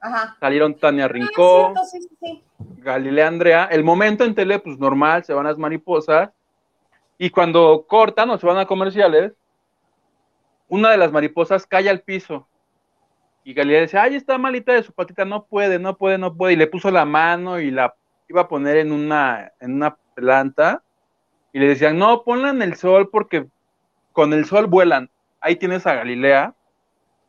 Ajá. 0.00 0.36
Salieron 0.40 0.74
Tania 0.74 1.04
ah, 1.04 1.08
Rincón, 1.08 1.74
Galilea 2.78 3.28
Andrea. 3.28 3.68
El 3.70 3.84
momento 3.84 4.24
en 4.24 4.34
tele, 4.34 4.58
pues 4.58 4.78
normal, 4.78 5.24
se 5.24 5.34
van 5.34 5.46
las 5.46 5.58
mariposas. 5.58 6.30
Y 7.18 7.30
cuando 7.30 7.84
cortan 7.86 8.30
o 8.30 8.38
se 8.38 8.46
van 8.46 8.58
a 8.58 8.66
comerciales, 8.66 9.32
una 10.68 10.90
de 10.90 10.96
las 10.96 11.12
mariposas 11.12 11.66
cae 11.66 11.88
al 11.88 12.00
piso 12.00 12.48
y 13.44 13.54
Galilea 13.54 13.80
decía, 13.80 14.02
ay, 14.02 14.14
está 14.14 14.38
malita 14.38 14.72
de 14.72 14.82
su 14.82 14.92
patita, 14.92 15.24
no 15.24 15.44
puede, 15.44 15.78
no 15.78 15.96
puede, 15.96 16.18
no 16.18 16.36
puede. 16.36 16.52
Y 16.54 16.56
le 16.56 16.68
puso 16.68 16.90
la 16.90 17.04
mano 17.04 17.60
y 17.60 17.70
la 17.70 17.94
iba 18.28 18.42
a 18.42 18.48
poner 18.48 18.76
en 18.76 18.92
una, 18.92 19.52
en 19.60 19.74
una 19.74 19.96
planta. 20.14 20.82
Y 21.52 21.58
le 21.58 21.68
decían, 21.68 21.98
no, 21.98 22.22
ponla 22.22 22.50
en 22.50 22.62
el 22.62 22.76
sol 22.76 23.08
porque 23.10 23.46
con 24.12 24.32
el 24.32 24.44
sol 24.44 24.66
vuelan. 24.66 25.10
Ahí 25.40 25.56
tienes 25.56 25.86
a 25.86 25.94
Galilea 25.94 26.54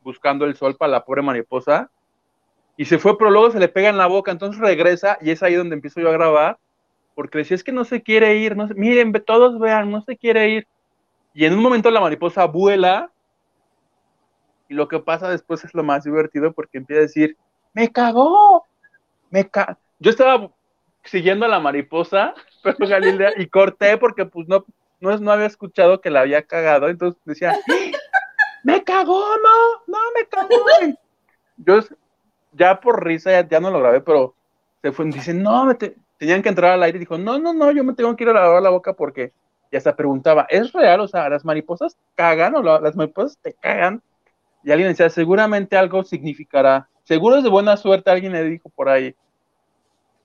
buscando 0.02 0.44
el 0.44 0.54
sol 0.54 0.76
para 0.76 0.92
la 0.92 1.04
pobre 1.04 1.22
mariposa. 1.22 1.90
Y 2.76 2.84
se 2.84 2.98
fue, 2.98 3.18
pero 3.18 3.30
luego 3.30 3.50
se 3.50 3.58
le 3.58 3.68
pega 3.68 3.88
en 3.88 3.98
la 3.98 4.06
boca. 4.06 4.30
Entonces 4.30 4.60
regresa 4.60 5.18
y 5.20 5.30
es 5.30 5.42
ahí 5.42 5.54
donde 5.54 5.74
empiezo 5.74 6.00
yo 6.00 6.10
a 6.10 6.12
grabar. 6.12 6.58
Porque 7.16 7.38
decía, 7.38 7.56
es 7.56 7.64
que 7.64 7.72
no 7.72 7.84
se 7.84 8.02
quiere 8.02 8.36
ir. 8.36 8.56
No 8.56 8.68
miren, 8.76 9.12
todos 9.26 9.58
vean, 9.58 9.90
no 9.90 10.00
se 10.02 10.16
quiere 10.16 10.48
ir. 10.48 10.68
Y 11.32 11.44
en 11.44 11.54
un 11.54 11.62
momento 11.62 11.90
la 11.90 12.00
mariposa 12.00 12.44
vuela 12.44 13.10
lo 14.74 14.88
que 14.88 14.98
pasa 14.98 15.28
después 15.28 15.64
es 15.64 15.74
lo 15.74 15.82
más 15.82 16.04
divertido 16.04 16.52
porque 16.52 16.78
empieza 16.78 17.00
a 17.00 17.02
decir, 17.02 17.36
me 17.72 17.90
cagó, 17.90 18.66
me 19.30 19.48
cagó. 19.48 19.78
Yo 19.98 20.10
estaba 20.10 20.50
siguiendo 21.04 21.46
a 21.46 21.48
la 21.48 21.60
mariposa, 21.60 22.34
pero 22.62 22.76
Galilea, 22.86 23.32
y 23.36 23.46
corté 23.46 23.96
porque 23.96 24.26
pues 24.26 24.48
no, 24.48 24.64
no, 25.00 25.16
no 25.18 25.32
había 25.32 25.46
escuchado 25.46 26.00
que 26.00 26.10
la 26.10 26.20
había 26.20 26.42
cagado, 26.42 26.88
entonces 26.88 27.20
decía, 27.24 27.56
me 28.62 28.82
cagó, 28.84 29.24
no, 29.36 29.82
no, 29.86 29.98
me 30.14 30.26
cagó. 30.26 30.96
Yo 31.56 31.80
ya 32.52 32.80
por 32.80 33.04
risa 33.04 33.46
ya, 33.48 33.60
no 33.60 33.70
lo 33.70 33.80
grabé, 33.80 34.00
pero 34.00 34.34
se 34.82 34.92
fue, 34.92 35.06
dice, 35.06 35.34
no, 35.34 35.64
me 35.64 35.74
tenían 36.18 36.42
que 36.42 36.48
entrar 36.48 36.72
al 36.72 36.82
aire 36.82 36.96
y 36.96 37.00
dijo, 37.00 37.18
no, 37.18 37.38
no, 37.38 37.52
no, 37.52 37.70
yo 37.70 37.84
me 37.84 37.94
tengo 37.94 38.14
que 38.16 38.24
ir 38.24 38.30
a 38.30 38.34
lavar 38.34 38.62
la 38.62 38.70
boca 38.70 38.94
porque 38.94 39.32
ya 39.70 39.80
se 39.80 39.92
preguntaba, 39.92 40.46
¿es 40.48 40.72
real? 40.72 41.00
O 41.00 41.08
sea, 41.08 41.28
¿las 41.28 41.44
mariposas 41.44 41.98
cagan 42.14 42.54
o 42.54 42.62
las 42.62 42.94
mariposas 42.96 43.38
te 43.38 43.54
cagan? 43.54 44.02
Y 44.64 44.72
alguien 44.72 44.88
decía, 44.88 45.10
seguramente 45.10 45.76
algo 45.76 46.02
significará. 46.02 46.88
Seguro 47.04 47.36
es 47.36 47.44
de 47.44 47.50
buena 47.50 47.76
suerte, 47.76 48.10
alguien 48.10 48.32
le 48.32 48.42
dijo 48.44 48.70
por 48.70 48.88
ahí. 48.88 49.14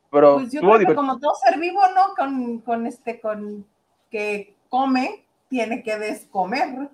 Pero 0.10 0.36
pues 0.36 0.52
yo 0.52 0.62
creo 0.62 0.80
que 0.80 0.96
como 0.96 1.20
todo 1.20 1.34
ser 1.36 1.60
vivo, 1.60 1.82
¿no? 1.94 2.16
Con, 2.16 2.60
con 2.60 2.88
este, 2.88 3.20
con 3.20 3.66
que 4.10 4.56
come, 4.70 5.26
tiene 5.50 5.84
que 5.84 5.98
descomer. 5.98 6.90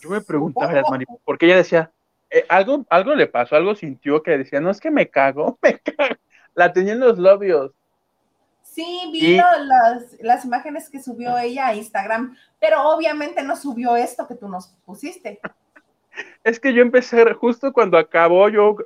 Yo 0.00 0.10
me 0.10 0.20
preguntaba, 0.20 0.82
porque 1.24 1.46
ella 1.46 1.56
decía, 1.56 1.92
eh, 2.28 2.44
algo, 2.48 2.84
algo 2.90 3.14
le 3.14 3.28
pasó, 3.28 3.56
algo 3.56 3.74
sintió 3.74 4.22
que 4.22 4.36
decía, 4.36 4.60
no 4.60 4.70
es 4.70 4.80
que 4.80 4.90
me 4.90 5.08
cago, 5.08 5.58
me 5.62 5.78
cago. 5.78 6.16
La 6.54 6.72
tenía 6.72 6.94
en 6.94 7.00
los 7.00 7.18
labios. 7.18 7.70
Sí, 8.62 9.10
vi 9.12 9.36
las, 9.36 10.16
las 10.20 10.44
imágenes 10.44 10.88
que 10.90 11.02
subió 11.02 11.38
ella 11.38 11.68
a 11.68 11.74
Instagram, 11.74 12.36
pero 12.60 12.88
obviamente 12.90 13.42
no 13.42 13.56
subió 13.56 13.96
esto 13.96 14.28
que 14.28 14.36
tú 14.36 14.48
nos 14.48 14.68
pusiste 14.84 15.40
es 16.44 16.60
que 16.60 16.72
yo 16.72 16.82
empecé 16.82 17.32
justo 17.34 17.72
cuando 17.72 17.98
acabó, 17.98 18.48
yo 18.48 18.76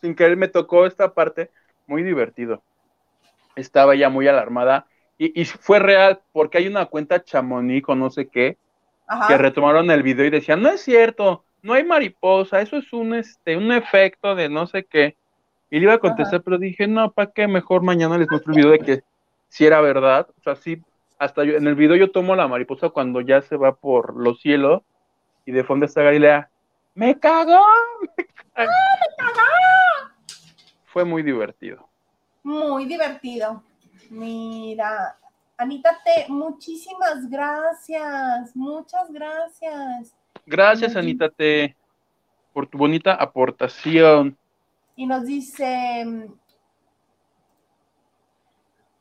sin 0.00 0.14
querer 0.14 0.36
me 0.36 0.48
tocó 0.48 0.86
esta 0.86 1.12
parte, 1.12 1.50
muy 1.86 2.02
divertido. 2.02 2.62
Estaba 3.56 3.94
ya 3.94 4.08
muy 4.08 4.28
alarmada 4.28 4.86
y, 5.18 5.44
fue 5.44 5.78
real 5.78 6.20
porque 6.32 6.58
hay 6.58 6.66
una 6.66 6.86
cuenta 6.86 7.22
Chamonix 7.22 7.86
o 7.88 7.94
no 7.94 8.10
sé 8.10 8.28
qué 8.28 8.56
que 9.28 9.36
retomaron 9.36 9.90
el 9.90 10.02
video 10.02 10.24
y 10.24 10.30
decían, 10.30 10.62
no 10.62 10.70
es 10.70 10.82
cierto, 10.82 11.44
no 11.62 11.74
hay 11.74 11.84
mariposa, 11.84 12.60
eso 12.60 12.76
es 12.76 12.92
un, 12.92 13.14
este, 13.14 13.56
un 13.56 13.72
efecto 13.72 14.34
de 14.34 14.48
no 14.48 14.66
sé 14.66 14.84
qué. 14.84 15.16
Y 15.70 15.78
le 15.78 15.84
iba 15.84 15.94
a 15.94 15.98
contestar, 15.98 16.42
pero 16.42 16.58
dije, 16.58 16.86
no, 16.86 17.10
¿para 17.10 17.30
qué? 17.30 17.46
Mejor 17.46 17.82
mañana 17.82 18.18
les 18.18 18.30
muestro 18.30 18.52
el 18.52 18.56
video 18.56 18.70
de 18.70 18.78
que 18.78 19.02
si 19.48 19.66
era 19.66 19.80
verdad. 19.80 20.28
O 20.38 20.42
sea, 20.42 20.56
sí, 20.56 20.82
hasta 21.18 21.44
yo, 21.44 21.56
en 21.56 21.66
el 21.66 21.74
video 21.74 21.96
yo 21.96 22.10
tomo 22.10 22.34
la 22.34 22.48
mariposa 22.48 22.90
cuando 22.90 23.20
ya 23.20 23.42
se 23.42 23.56
va 23.56 23.74
por 23.74 24.16
los 24.16 24.40
cielos 24.40 24.82
y 25.44 25.52
de 25.52 25.64
fondo 25.64 25.86
está 25.86 26.02
Galilea, 26.02 26.49
¡Me 26.94 27.18
cagó! 27.18 27.64
¡Me 28.16 28.26
cagó! 28.56 30.10
Fue 30.86 31.04
muy 31.04 31.22
divertido. 31.22 31.88
Muy 32.42 32.84
divertido. 32.86 33.62
Mira, 34.10 35.16
Anita 35.56 35.98
T, 36.04 36.26
muchísimas 36.28 37.28
gracias. 37.30 38.56
Muchas 38.56 39.10
gracias. 39.12 40.14
Gracias, 40.46 40.96
Anita 40.96 41.28
T, 41.28 41.76
por 42.52 42.66
tu 42.66 42.78
bonita 42.78 43.14
aportación. 43.14 44.36
Y 44.96 45.06
nos 45.06 45.24
dice, 45.26 46.28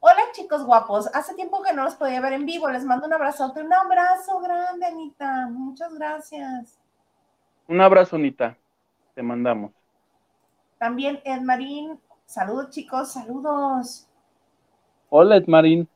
Hola 0.02 0.22
chicos 0.32 0.64
guapos, 0.64 1.08
hace 1.14 1.34
tiempo 1.36 1.62
que 1.62 1.74
no 1.74 1.84
los 1.84 1.96
podía 1.96 2.22
ver 2.22 2.32
en 2.32 2.46
vivo, 2.46 2.70
les 2.70 2.86
mando 2.86 3.06
un 3.06 3.14
abrazote, 3.14 3.62
un 3.62 3.74
abrazo 3.74 4.40
grande 4.40 4.86
Anita, 4.86 5.48
muchas 5.52 5.94
gracias. 5.94 6.79
Un 7.70 7.82
abrazo, 7.82 8.18
Nita. 8.18 8.58
Te 9.14 9.22
mandamos. 9.22 9.72
También 10.80 11.22
Edmarín. 11.24 12.00
Saludos, 12.26 12.72
chicos. 12.72 13.14
Saludos. 13.14 14.08
Hola, 15.10 15.38
Edmarín. 15.38 15.88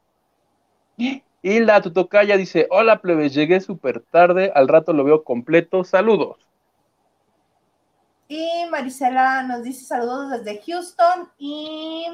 Hilda, 1.42 1.82
tu 1.82 1.92
tocaya 1.92 2.38
dice, 2.38 2.68
hola, 2.70 3.02
plebes, 3.02 3.34
llegué 3.34 3.60
súper 3.60 4.02
tarde, 4.02 4.52
al 4.54 4.68
rato 4.68 4.94
lo 4.94 5.04
veo 5.04 5.24
completo, 5.24 5.84
saludos. 5.84 6.38
Y 8.28 8.66
Marisela 8.70 9.42
nos 9.42 9.64
dice 9.64 9.84
saludos 9.84 10.30
desde 10.30 10.62
Houston 10.62 11.32
y, 11.40 12.06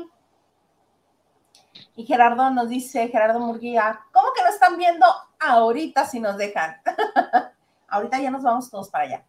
y 1.97 2.05
Gerardo 2.05 2.49
nos 2.49 2.69
dice, 2.69 3.09
Gerardo 3.09 3.41
Murguía, 3.41 3.99
¿cómo 4.13 4.29
que 4.33 4.41
no 4.41 4.49
están 4.49 4.77
viendo 4.77 5.05
ahorita 5.37 6.05
si 6.05 6.21
nos 6.21 6.37
dejan? 6.37 6.77
ahorita 7.89 8.19
ya 8.19 8.31
nos 8.31 8.43
vamos 8.43 8.69
todos 8.71 8.89
para 8.89 9.03
allá. 9.03 9.28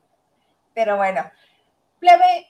Pero 0.83 0.97
bueno, 0.97 1.21
plebe, 1.99 2.47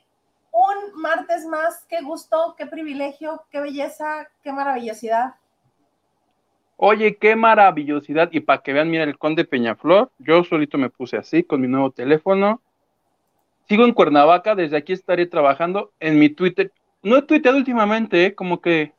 un 0.53 1.03
martes 1.03 1.45
más, 1.47 1.85
qué 1.89 2.01
gusto, 2.01 2.55
qué 2.57 2.65
privilegio, 2.65 3.43
qué 3.51 3.59
belleza, 3.59 4.29
qué 4.45 4.53
maravillosidad. 4.53 5.35
Oye, 6.77 7.17
qué 7.17 7.35
maravillosidad. 7.35 8.29
Y 8.31 8.39
para 8.39 8.63
que 8.63 8.73
vean, 8.73 8.89
mira, 8.89 9.03
el 9.03 9.19
conde 9.19 9.45
Peñaflor, 9.45 10.13
yo 10.21 10.45
solito 10.45 10.79
me 10.79 10.91
puse 10.91 11.17
así 11.17 11.43
con 11.43 11.61
mi 11.61 11.67
nuevo 11.67 11.91
teléfono. 11.91 12.63
Sigo 13.69 13.85
en 13.85 13.95
Cuernavaca, 13.95 14.55
desde 14.55 14.77
aquí 14.77 14.93
estaré 14.93 15.27
trabajando 15.27 15.91
en 15.99 16.17
mi 16.17 16.29
Twitter. 16.29 16.71
No 17.03 17.17
he 17.17 17.23
tuiteado 17.23 17.59
últimamente, 17.59 18.27
¿eh? 18.27 18.35
como 18.37 18.61
que 18.61 18.93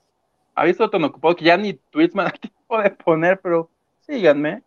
había 0.55 0.71
estado 0.71 0.89
tan 0.89 1.05
ocupado 1.05 1.37
que 1.37 1.45
ya 1.45 1.55
ni 1.55 1.75
tweets 1.75 2.15
me 2.15 2.23
da 2.25 2.31
tiempo 2.31 2.81
de 2.81 2.89
poner, 2.89 3.39
pero 3.39 3.69
síganme. 4.01 4.61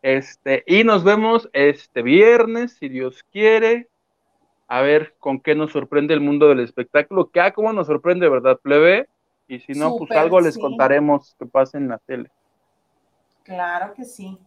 Este, 0.00 0.64
y 0.66 0.84
nos 0.84 1.04
vemos 1.04 1.50
este 1.52 2.00
viernes, 2.00 2.78
si 2.78 2.88
Dios 2.88 3.22
quiere, 3.30 3.89
a 4.70 4.82
ver 4.82 5.16
con 5.18 5.40
qué 5.40 5.56
nos 5.56 5.72
sorprende 5.72 6.14
el 6.14 6.20
mundo 6.20 6.48
del 6.48 6.60
espectáculo, 6.60 7.28
que 7.28 7.40
ah, 7.40 7.52
cómo 7.52 7.72
nos 7.72 7.88
sorprende, 7.88 8.28
¿verdad, 8.28 8.56
plebe? 8.62 9.08
Y 9.48 9.58
si 9.58 9.72
no, 9.72 9.96
pues 9.96 10.12
algo 10.12 10.40
les 10.40 10.56
contaremos 10.56 11.34
que 11.40 11.44
pase 11.44 11.76
en 11.76 11.88
la 11.88 11.98
tele. 11.98 12.30
Claro 13.42 13.92
que 13.94 14.04
sí. 14.04 14.38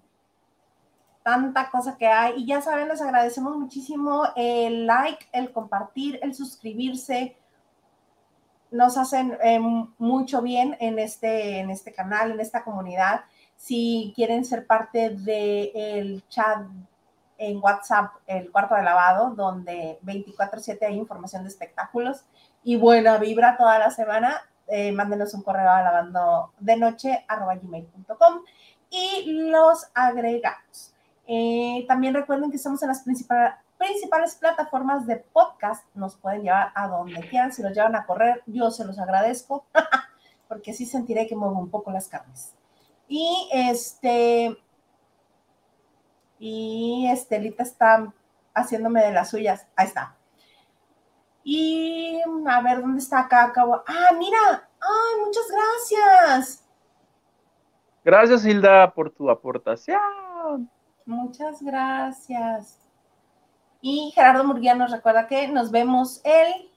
Tanta 1.24 1.70
cosa 1.70 1.98
que 1.98 2.08
hay. 2.08 2.36
Y 2.38 2.46
ya 2.46 2.62
saben, 2.62 2.88
les 2.88 3.02
agradecemos 3.02 3.58
muchísimo 3.58 4.24
el 4.38 4.88
like, 4.88 5.28
el 5.34 5.52
compartir, 5.52 6.20
el 6.24 6.34
suscribirse. 6.34 7.36
Nos 8.72 8.98
hacen 8.98 9.38
eh, 9.44 9.60
mucho 9.98 10.42
bien 10.42 10.78
en 10.80 11.00
este, 11.00 11.60
en 11.60 11.70
este 11.70 11.92
canal, 11.92 12.32
en 12.32 12.40
esta 12.40 12.64
comunidad. 12.64 13.26
Si 13.58 14.14
quieren 14.16 14.46
ser 14.46 14.66
parte 14.68 15.10
del 15.10 16.24
chat 16.30 16.66
en 17.38 17.60
WhatsApp, 17.62 18.14
el 18.28 18.52
cuarto 18.52 18.76
de 18.76 18.84
lavado, 18.84 19.32
donde 19.32 20.00
24/7 20.04 20.86
hay 20.86 20.98
información 20.98 21.44
de 21.44 21.50
espectáculos 21.50 22.26
y 22.64 22.78
buena 22.78 23.18
vibra 23.18 23.58
toda 23.58 23.80
la 23.80 23.92
semana, 23.92 24.42
eh, 24.68 24.92
mándenos 24.92 25.34
un 25.34 25.44
correo 25.44 25.70
a 25.70 25.82
lavando 25.82 26.54
de 26.60 26.78
noche 26.78 27.26
gmail.com 27.30 28.42
y 28.90 29.50
los 29.50 29.88
agregamos. 29.94 30.94
Eh, 31.28 31.86
también 31.88 32.14
recuerden 32.14 32.52
que 32.52 32.58
estamos 32.58 32.82
en 32.84 32.90
las 32.90 33.02
principales 33.02 33.54
principales 33.84 34.36
plataformas 34.36 35.06
de 35.06 35.18
podcast. 35.18 35.86
Nos 35.94 36.16
pueden 36.16 36.44
llevar 36.44 36.72
a 36.74 36.88
donde 36.88 37.28
quieran. 37.28 37.52
Si 37.52 37.62
los 37.62 37.74
llevan 37.74 37.96
a 37.96 38.06
correr, 38.06 38.42
yo 38.46 38.72
se 38.72 38.86
los 38.86 38.98
agradezco 38.98 39.66
porque 40.48 40.72
así 40.72 40.86
sentiré 40.86 41.28
que 41.28 41.36
muevo 41.36 41.60
un 41.60 41.70
poco 41.70 41.92
las 41.92 42.08
carnes. 42.08 42.54
Y 43.08 43.50
este, 43.52 44.58
y 46.46 47.08
Estelita 47.10 47.64
está 47.64 48.12
haciéndome 48.54 49.02
de 49.02 49.14
las 49.14 49.30
suyas. 49.30 49.66
Ahí 49.78 49.88
está. 49.88 50.14
Y 51.42 52.22
a 52.46 52.62
ver, 52.62 52.82
¿dónde 52.82 53.00
está 53.00 53.22
acá? 53.22 53.54
Ah, 53.56 54.10
mira. 54.18 54.70
Ay, 54.78 55.22
muchas 55.26 55.46
gracias. 55.50 56.66
Gracias, 58.04 58.46
Hilda, 58.46 58.94
por 58.94 59.10
tu 59.10 59.30
aportación. 59.30 60.70
Muchas 61.06 61.62
gracias. 61.62 62.90
Y 63.80 64.12
Gerardo 64.14 64.44
Murguía 64.44 64.76
nos 64.76 64.92
recuerda 64.92 65.28
que 65.28 65.48
nos 65.48 65.72
vemos 65.72 66.20
el 66.26 66.70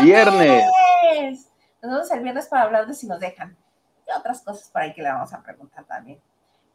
viernes. 0.00 0.64
Nos 1.82 1.92
vemos 1.92 2.10
el 2.10 2.22
viernes 2.22 2.46
para 2.46 2.62
hablar 2.62 2.86
de 2.86 2.94
si 2.94 3.06
nos 3.06 3.20
dejan. 3.20 3.54
Y 4.08 4.18
otras 4.18 4.40
cosas 4.40 4.70
por 4.70 4.80
ahí 4.80 4.94
que 4.94 5.02
le 5.02 5.12
vamos 5.12 5.34
a 5.34 5.42
preguntar 5.42 5.84
también. 5.84 6.18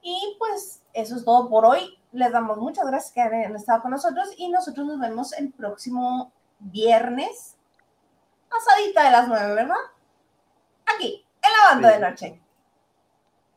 Y 0.01 0.35
pues 0.39 0.81
eso 0.93 1.15
es 1.15 1.25
todo 1.25 1.49
por 1.49 1.65
hoy. 1.65 1.97
Les 2.11 2.31
damos 2.31 2.57
muchas 2.57 2.85
gracias 2.85 3.13
que 3.13 3.21
han 3.21 3.55
estado 3.55 3.81
con 3.81 3.91
nosotros 3.91 4.29
y 4.37 4.49
nosotros 4.49 4.87
nos 4.87 4.99
vemos 4.99 5.33
el 5.33 5.51
próximo 5.51 6.31
viernes, 6.59 7.55
pasadita 8.49 9.03
de 9.03 9.11
las 9.11 9.27
nueve, 9.27 9.53
¿verdad? 9.53 9.75
Aquí, 10.95 11.25
en 11.41 11.51
la 11.51 11.73
banda 11.73 11.91
de 11.91 11.99
noche. 11.99 12.41